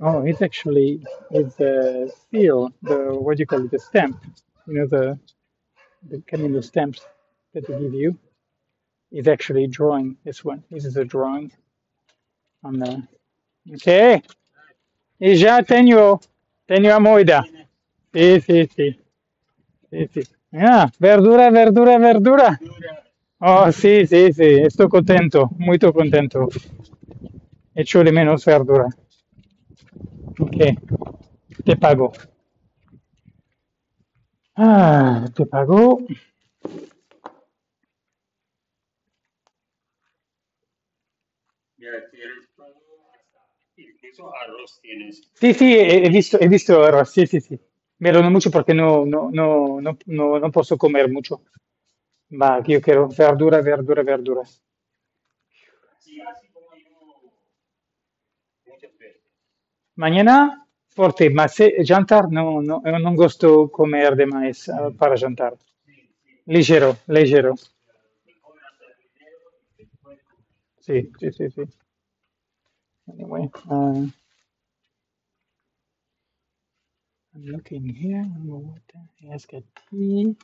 Oh, 0.02 0.24
it's 0.24 0.42
actually 0.42 1.04
it's 1.30 1.54
the 1.56 2.12
seal, 2.30 2.72
the 2.82 3.14
what 3.18 3.36
do 3.36 3.42
you 3.42 3.46
call 3.46 3.64
it, 3.64 3.70
the 3.70 3.78
stamp. 3.78 4.22
You 4.66 4.74
know 4.74 4.86
the 4.86 5.18
the 6.08 6.56
of 6.56 6.64
stamps 6.64 7.00
that 7.54 7.66
they 7.66 7.78
give 7.78 7.94
you. 7.94 8.18
Is 9.10 9.26
actually 9.26 9.66
drawing 9.66 10.16
this 10.24 10.44
one. 10.44 10.62
This 10.70 10.84
is 10.84 10.96
a 10.96 11.04
drawing 11.04 11.50
on 12.62 12.78
the. 12.78 13.02
Okay. 13.74 14.22
E 15.20 15.34
já 15.34 15.62
tenho 15.66 16.20
tenho 16.66 16.94
a 16.94 17.00
moeda. 17.00 17.42
Sí, 18.12 18.40
sí, 18.40 18.68
sí, 18.74 18.98
sí, 19.90 20.08
sí. 20.08 20.22
Ah, 20.52 20.90
verdura, 20.98 21.50
verdura, 21.50 21.98
verdura. 21.98 22.58
Oh, 23.40 23.70
sí, 23.72 24.06
sí, 24.06 24.32
sí. 24.32 24.44
Estoy 24.64 24.88
contento, 24.88 25.48
muy 25.58 25.78
contento. 25.78 26.48
Echo 27.74 28.04
de 28.04 28.12
menos 28.12 28.44
verdura. 28.44 28.86
Ok, 30.40 30.56
te 31.64 31.76
pago. 31.76 32.12
Ah, 34.66 35.26
te 35.34 35.44
pago. 35.46 35.98
Incluso 43.76 44.30
arroz 44.34 44.78
tienes. 44.82 45.22
Sí, 45.34 45.54
sí, 45.54 45.74
he 45.78 46.08
visto, 46.10 46.38
he 46.40 46.48
visto 46.48 46.74
ahora, 46.74 47.04
sí, 47.04 47.26
sí, 47.26 47.40
sí. 47.40 47.58
Pero 47.98 48.22
no 48.22 48.30
mucho 48.30 48.50
porque 48.50 48.74
no, 48.74 49.04
no, 49.06 49.30
no, 49.32 49.80
no, 49.80 49.98
no, 50.06 50.38
no 50.38 50.50
puedo 50.52 50.76
comer 50.78 51.10
mucho. 51.10 51.42
Va, 52.30 52.62
que 52.62 52.72
yo 52.74 52.80
quiero 52.80 53.08
verdura, 53.08 53.60
verdura, 53.62 54.02
verdura. 54.02 54.42
Sí, 55.98 56.20
así 56.22 56.48
como 56.52 56.68
yo 56.76 57.32
muchas 58.66 58.98
veces. 58.98 59.22
Mañana, 59.96 60.66
forte, 60.88 61.30
ma 61.30 61.48
se 61.48 61.74
jantar, 61.86 62.30
no, 62.30 62.62
no, 62.62 62.82
eu 62.90 62.98
non 63.00 63.16
gosto 63.22 63.48
comer 63.78 64.16
demais 64.16 64.68
eh, 64.68 64.90
para 65.00 65.16
jantar. 65.22 65.54
Ligeiro, 66.46 66.90
ligeiro. 67.08 67.54
Y 68.26 68.34
comes 68.40 68.62
hasta 68.64 68.86
primero 68.96 69.38
y 69.78 69.84
después 69.84 70.20
comes. 70.24 70.46
Sí, 70.80 71.10
sí, 71.20 71.32
sí, 71.32 71.50
sí. 71.50 71.62
Anyway, 73.12 73.50
uh, 73.70 74.06
I'm 77.34 77.44
looking 77.46 77.84
here. 77.86 78.20
I 78.20 78.24
don't 78.24 78.46
know 78.46 78.58
what 78.70 78.82
the- 78.88 79.08
He 79.16 79.28
has 79.30 79.46
got 79.46 79.64
tea. 79.90 80.36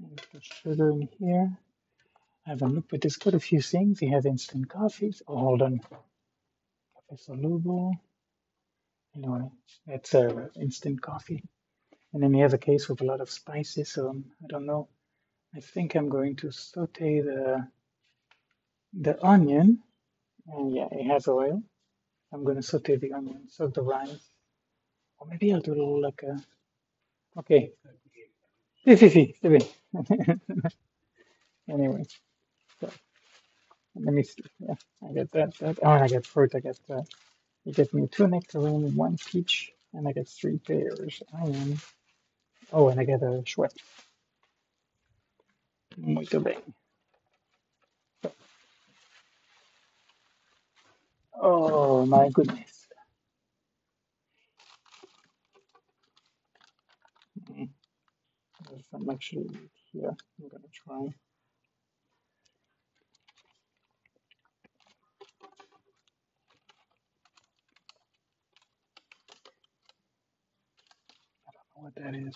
He's 0.00 0.26
got 0.32 0.44
sugar 0.44 0.90
in 0.90 1.08
here. 1.18 1.58
I 2.46 2.50
haven't 2.50 2.74
looked, 2.74 2.90
but 2.90 3.02
there's 3.02 3.16
quite 3.16 3.34
a 3.34 3.40
few 3.40 3.62
things. 3.62 4.00
He 4.00 4.10
has 4.10 4.26
instant 4.26 4.68
coffees. 4.70 5.22
Oh, 5.28 5.38
hold 5.38 5.62
on. 5.62 5.80
Cafe 5.80 7.16
Soluble. 7.18 7.94
Anyway, 9.16 9.50
that's 9.86 10.14
uh, 10.14 10.48
instant 10.60 11.02
coffee. 11.02 11.44
And 12.12 12.22
then 12.22 12.34
he 12.34 12.40
has 12.40 12.54
a 12.54 12.58
case 12.58 12.88
with 12.88 13.00
a 13.02 13.04
lot 13.04 13.20
of 13.20 13.30
spices. 13.30 13.92
So 13.92 14.10
um, 14.10 14.26
I 14.44 14.48
don't 14.48 14.66
know. 14.66 14.88
I 15.54 15.60
think 15.60 15.94
I'm 15.96 16.08
going 16.08 16.36
to 16.36 16.52
saute 16.52 17.22
the 17.22 17.68
the 18.94 19.24
onion. 19.24 19.82
And 20.48 20.74
yeah, 20.74 20.88
it 20.92 21.06
has 21.06 21.28
oil. 21.28 21.62
I'm 22.32 22.44
going 22.44 22.56
to 22.56 22.62
saute 22.62 22.96
the 22.96 23.12
onion, 23.14 23.48
soak 23.48 23.74
the 23.74 23.82
rice. 23.82 24.30
Or 25.18 25.26
maybe 25.28 25.52
I'll 25.52 25.60
do 25.60 25.72
a 25.72 25.80
little 25.80 26.02
like 26.02 26.22
a. 26.24 26.38
Sí, 28.86 29.10
sí, 29.10 29.32
está 29.34 29.48
bien. 29.48 29.62
anyway, 31.70 32.04
so 32.80 32.90
let 33.96 34.14
me 34.14 34.24
see. 34.24 34.44
Yeah, 34.60 34.74
I 35.08 35.12
get 35.14 35.32
that. 35.32 35.56
that. 35.58 35.78
Oh, 35.82 35.92
and 35.92 36.04
I 36.04 36.08
get 36.08 36.26
fruit. 36.26 36.54
I 36.54 36.60
get 36.60 36.78
that. 36.88 37.06
You 37.64 37.72
get 37.74 37.94
me 37.94 38.08
two 38.10 38.28
nectarine, 38.28 38.96
one 38.96 39.18
peach, 39.30 39.72
and 39.94 40.08
I 40.08 40.12
get 40.12 40.28
three 40.28 40.58
pears. 40.58 41.22
I 41.34 41.44
am. 41.46 41.78
Oh, 42.72 42.88
and 42.90 43.00
I 43.00 43.04
get 43.04 43.22
a 43.22 43.42
Schweppes. 43.44 43.82
Muito 45.98 46.40
bem. 46.40 46.62
Oh 51.40 52.06
my 52.06 52.30
goodness. 52.30 52.88
Mm, 57.50 57.70
There's 58.68 58.84
some 58.90 59.10
actually 59.10 59.48
here. 59.92 60.14
I'm 60.40 60.48
gonna 60.48 60.64
try. 60.72 60.94
I 60.96 60.98
don't 71.52 71.68
know 71.76 71.82
what 71.82 71.94
that 71.96 72.14
is. 72.14 72.34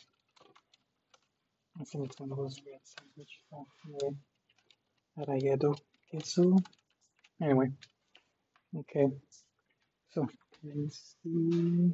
I 1.81 1.85
think 1.85 2.07
it's 2.07 2.21
one 2.21 2.31
of 2.33 2.39
those 2.39 2.57
weird 2.65 2.81
sandwich 2.85 3.41
stuff. 3.47 3.67
Anyway, 3.87 4.17
rayado 5.19 5.77
queso. 6.11 6.57
Anyway, 7.41 7.71
okay. 8.77 9.09
So 10.13 10.29
let's 10.63 11.17
see. 11.23 11.93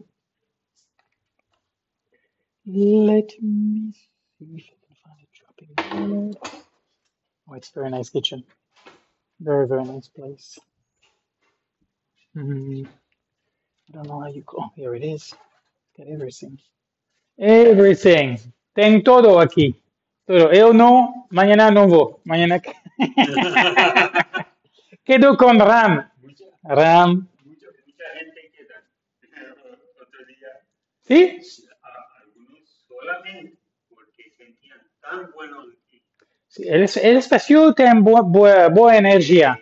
Let 2.66 3.30
me 3.40 3.92
see 4.60 4.87
if 5.60 5.68
I 5.78 5.82
can 5.82 5.90
find 5.90 6.12
a 6.12 6.14
chopping 6.14 6.32
board. 6.32 6.36
Oh, 7.50 7.54
it's 7.54 7.70
a 7.70 7.74
very 7.80 7.90
nice 7.90 8.10
kitchen. 8.10 8.44
Very, 9.40 9.66
very 9.66 9.84
nice 9.84 10.08
place. 10.08 10.58
Mm, 12.36 12.86
I 12.86 13.92
don't 13.92 14.06
know 14.06 14.20
how 14.20 14.28
you 14.28 14.42
call. 14.42 14.70
Here 14.76 14.94
it 14.94 15.02
is. 15.04 15.34
Got 15.96 16.08
everything. 16.08 16.58
Everything. 17.38 18.38
Tengo 18.74 19.02
todo 19.02 19.40
aquí. 19.40 19.74
Todo. 20.26 20.52
Eu 20.52 20.72
no, 20.74 21.26
mañana 21.30 21.70
no 21.70 21.88
voy. 21.88 22.14
Mañana 22.24 22.60
que- 22.60 22.74
quedo 25.04 25.36
con 25.36 25.58
Ram. 25.58 26.10
Ram. 26.64 27.26
mucha, 27.44 27.66
mucha 27.86 28.04
gente 28.18 28.50
queda. 28.52 28.84
Otro 30.02 30.24
día, 30.26 30.48
¿Sí? 31.06 31.38
Tan 35.10 35.30
bueno 35.32 35.60
aquí. 35.62 36.02
Sí, 36.48 36.62
el, 36.66 36.82
el 36.82 37.16
espacio 37.16 37.72
tiene 37.74 38.00
bu- 38.00 38.24
bu- 38.24 38.72
buena 38.74 39.10
energía. 39.10 39.58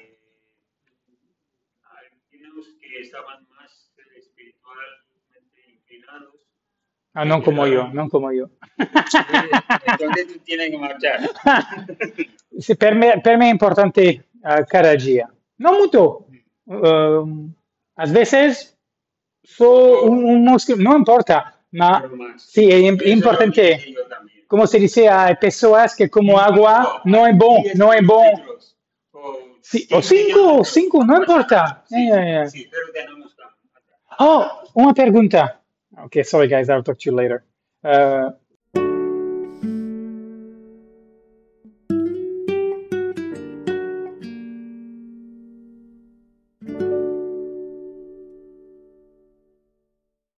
algunos 2.33 2.67
que 2.81 3.01
estaban 3.01 3.47
más 3.51 3.91
espiritualmente 4.17 5.61
inclinados. 5.69 6.35
Ah, 7.15 7.25
no 7.25 7.43
como 7.43 7.67
yo, 7.67 7.89
no 7.89 8.09
como 8.09 8.33
yo. 8.33 8.51
Entonces 9.87 10.27
tú 10.33 10.39
tienes 10.45 10.71
que 10.71 10.79
marchar. 10.79 11.21
Sì, 12.59 12.75
per 12.75 12.95
me, 12.95 13.21
per 13.21 13.37
me 13.37 13.49
è 13.49 13.51
importante 13.51 14.01
eh, 14.03 14.65
cada 14.67 14.95
día. 14.97 15.29
No 15.57 15.73
mucho. 15.75 16.27
Um, 16.65 17.53
a 17.97 18.07
veces 18.07 18.79
so 19.45 20.05
un, 20.05 20.25
un 20.25 20.45
no 20.79 20.97
importa, 20.97 21.55
ma 21.73 22.03
sí, 22.39 22.71
es 22.71 23.07
importante. 23.07 23.63
dije 23.77 23.93
yo 23.93 24.07
también. 24.09 24.36
Como 24.47 24.67
se 24.67 24.79
dice, 24.79 25.09
hay 25.09 25.35
personas 25.37 25.95
que 25.97 26.09
como 26.09 26.39
agua 26.39 27.01
no 27.05 27.27
es 27.27 27.37
bon, 27.37 27.65
no 27.75 27.93
es 27.93 28.07
bon. 28.07 28.25
Sí, 29.61 29.89
o 29.93 30.01
cinco, 30.01 30.59
o 30.61 30.65
cinco, 30.65 31.05
no 31.05 31.17
importa. 31.19 31.83
Sí, 31.89 32.07
Yeah, 32.07 32.17
yeah, 32.17 32.25
yeah. 32.43 32.47
sí, 32.51 32.69
pero 32.71 32.93
tenemos 32.93 33.35
que- 33.35 33.43
Oh, 34.21 34.47
una 34.75 34.95
pregunta. 34.95 35.61
Okay, 36.05 36.23
sorry 36.25 36.49
guys, 36.49 36.69
I'll 36.69 36.83
talk 36.85 36.99
to 36.99 37.11
you 37.11 37.17
later. 37.17 37.45
Uh, 37.83 38.31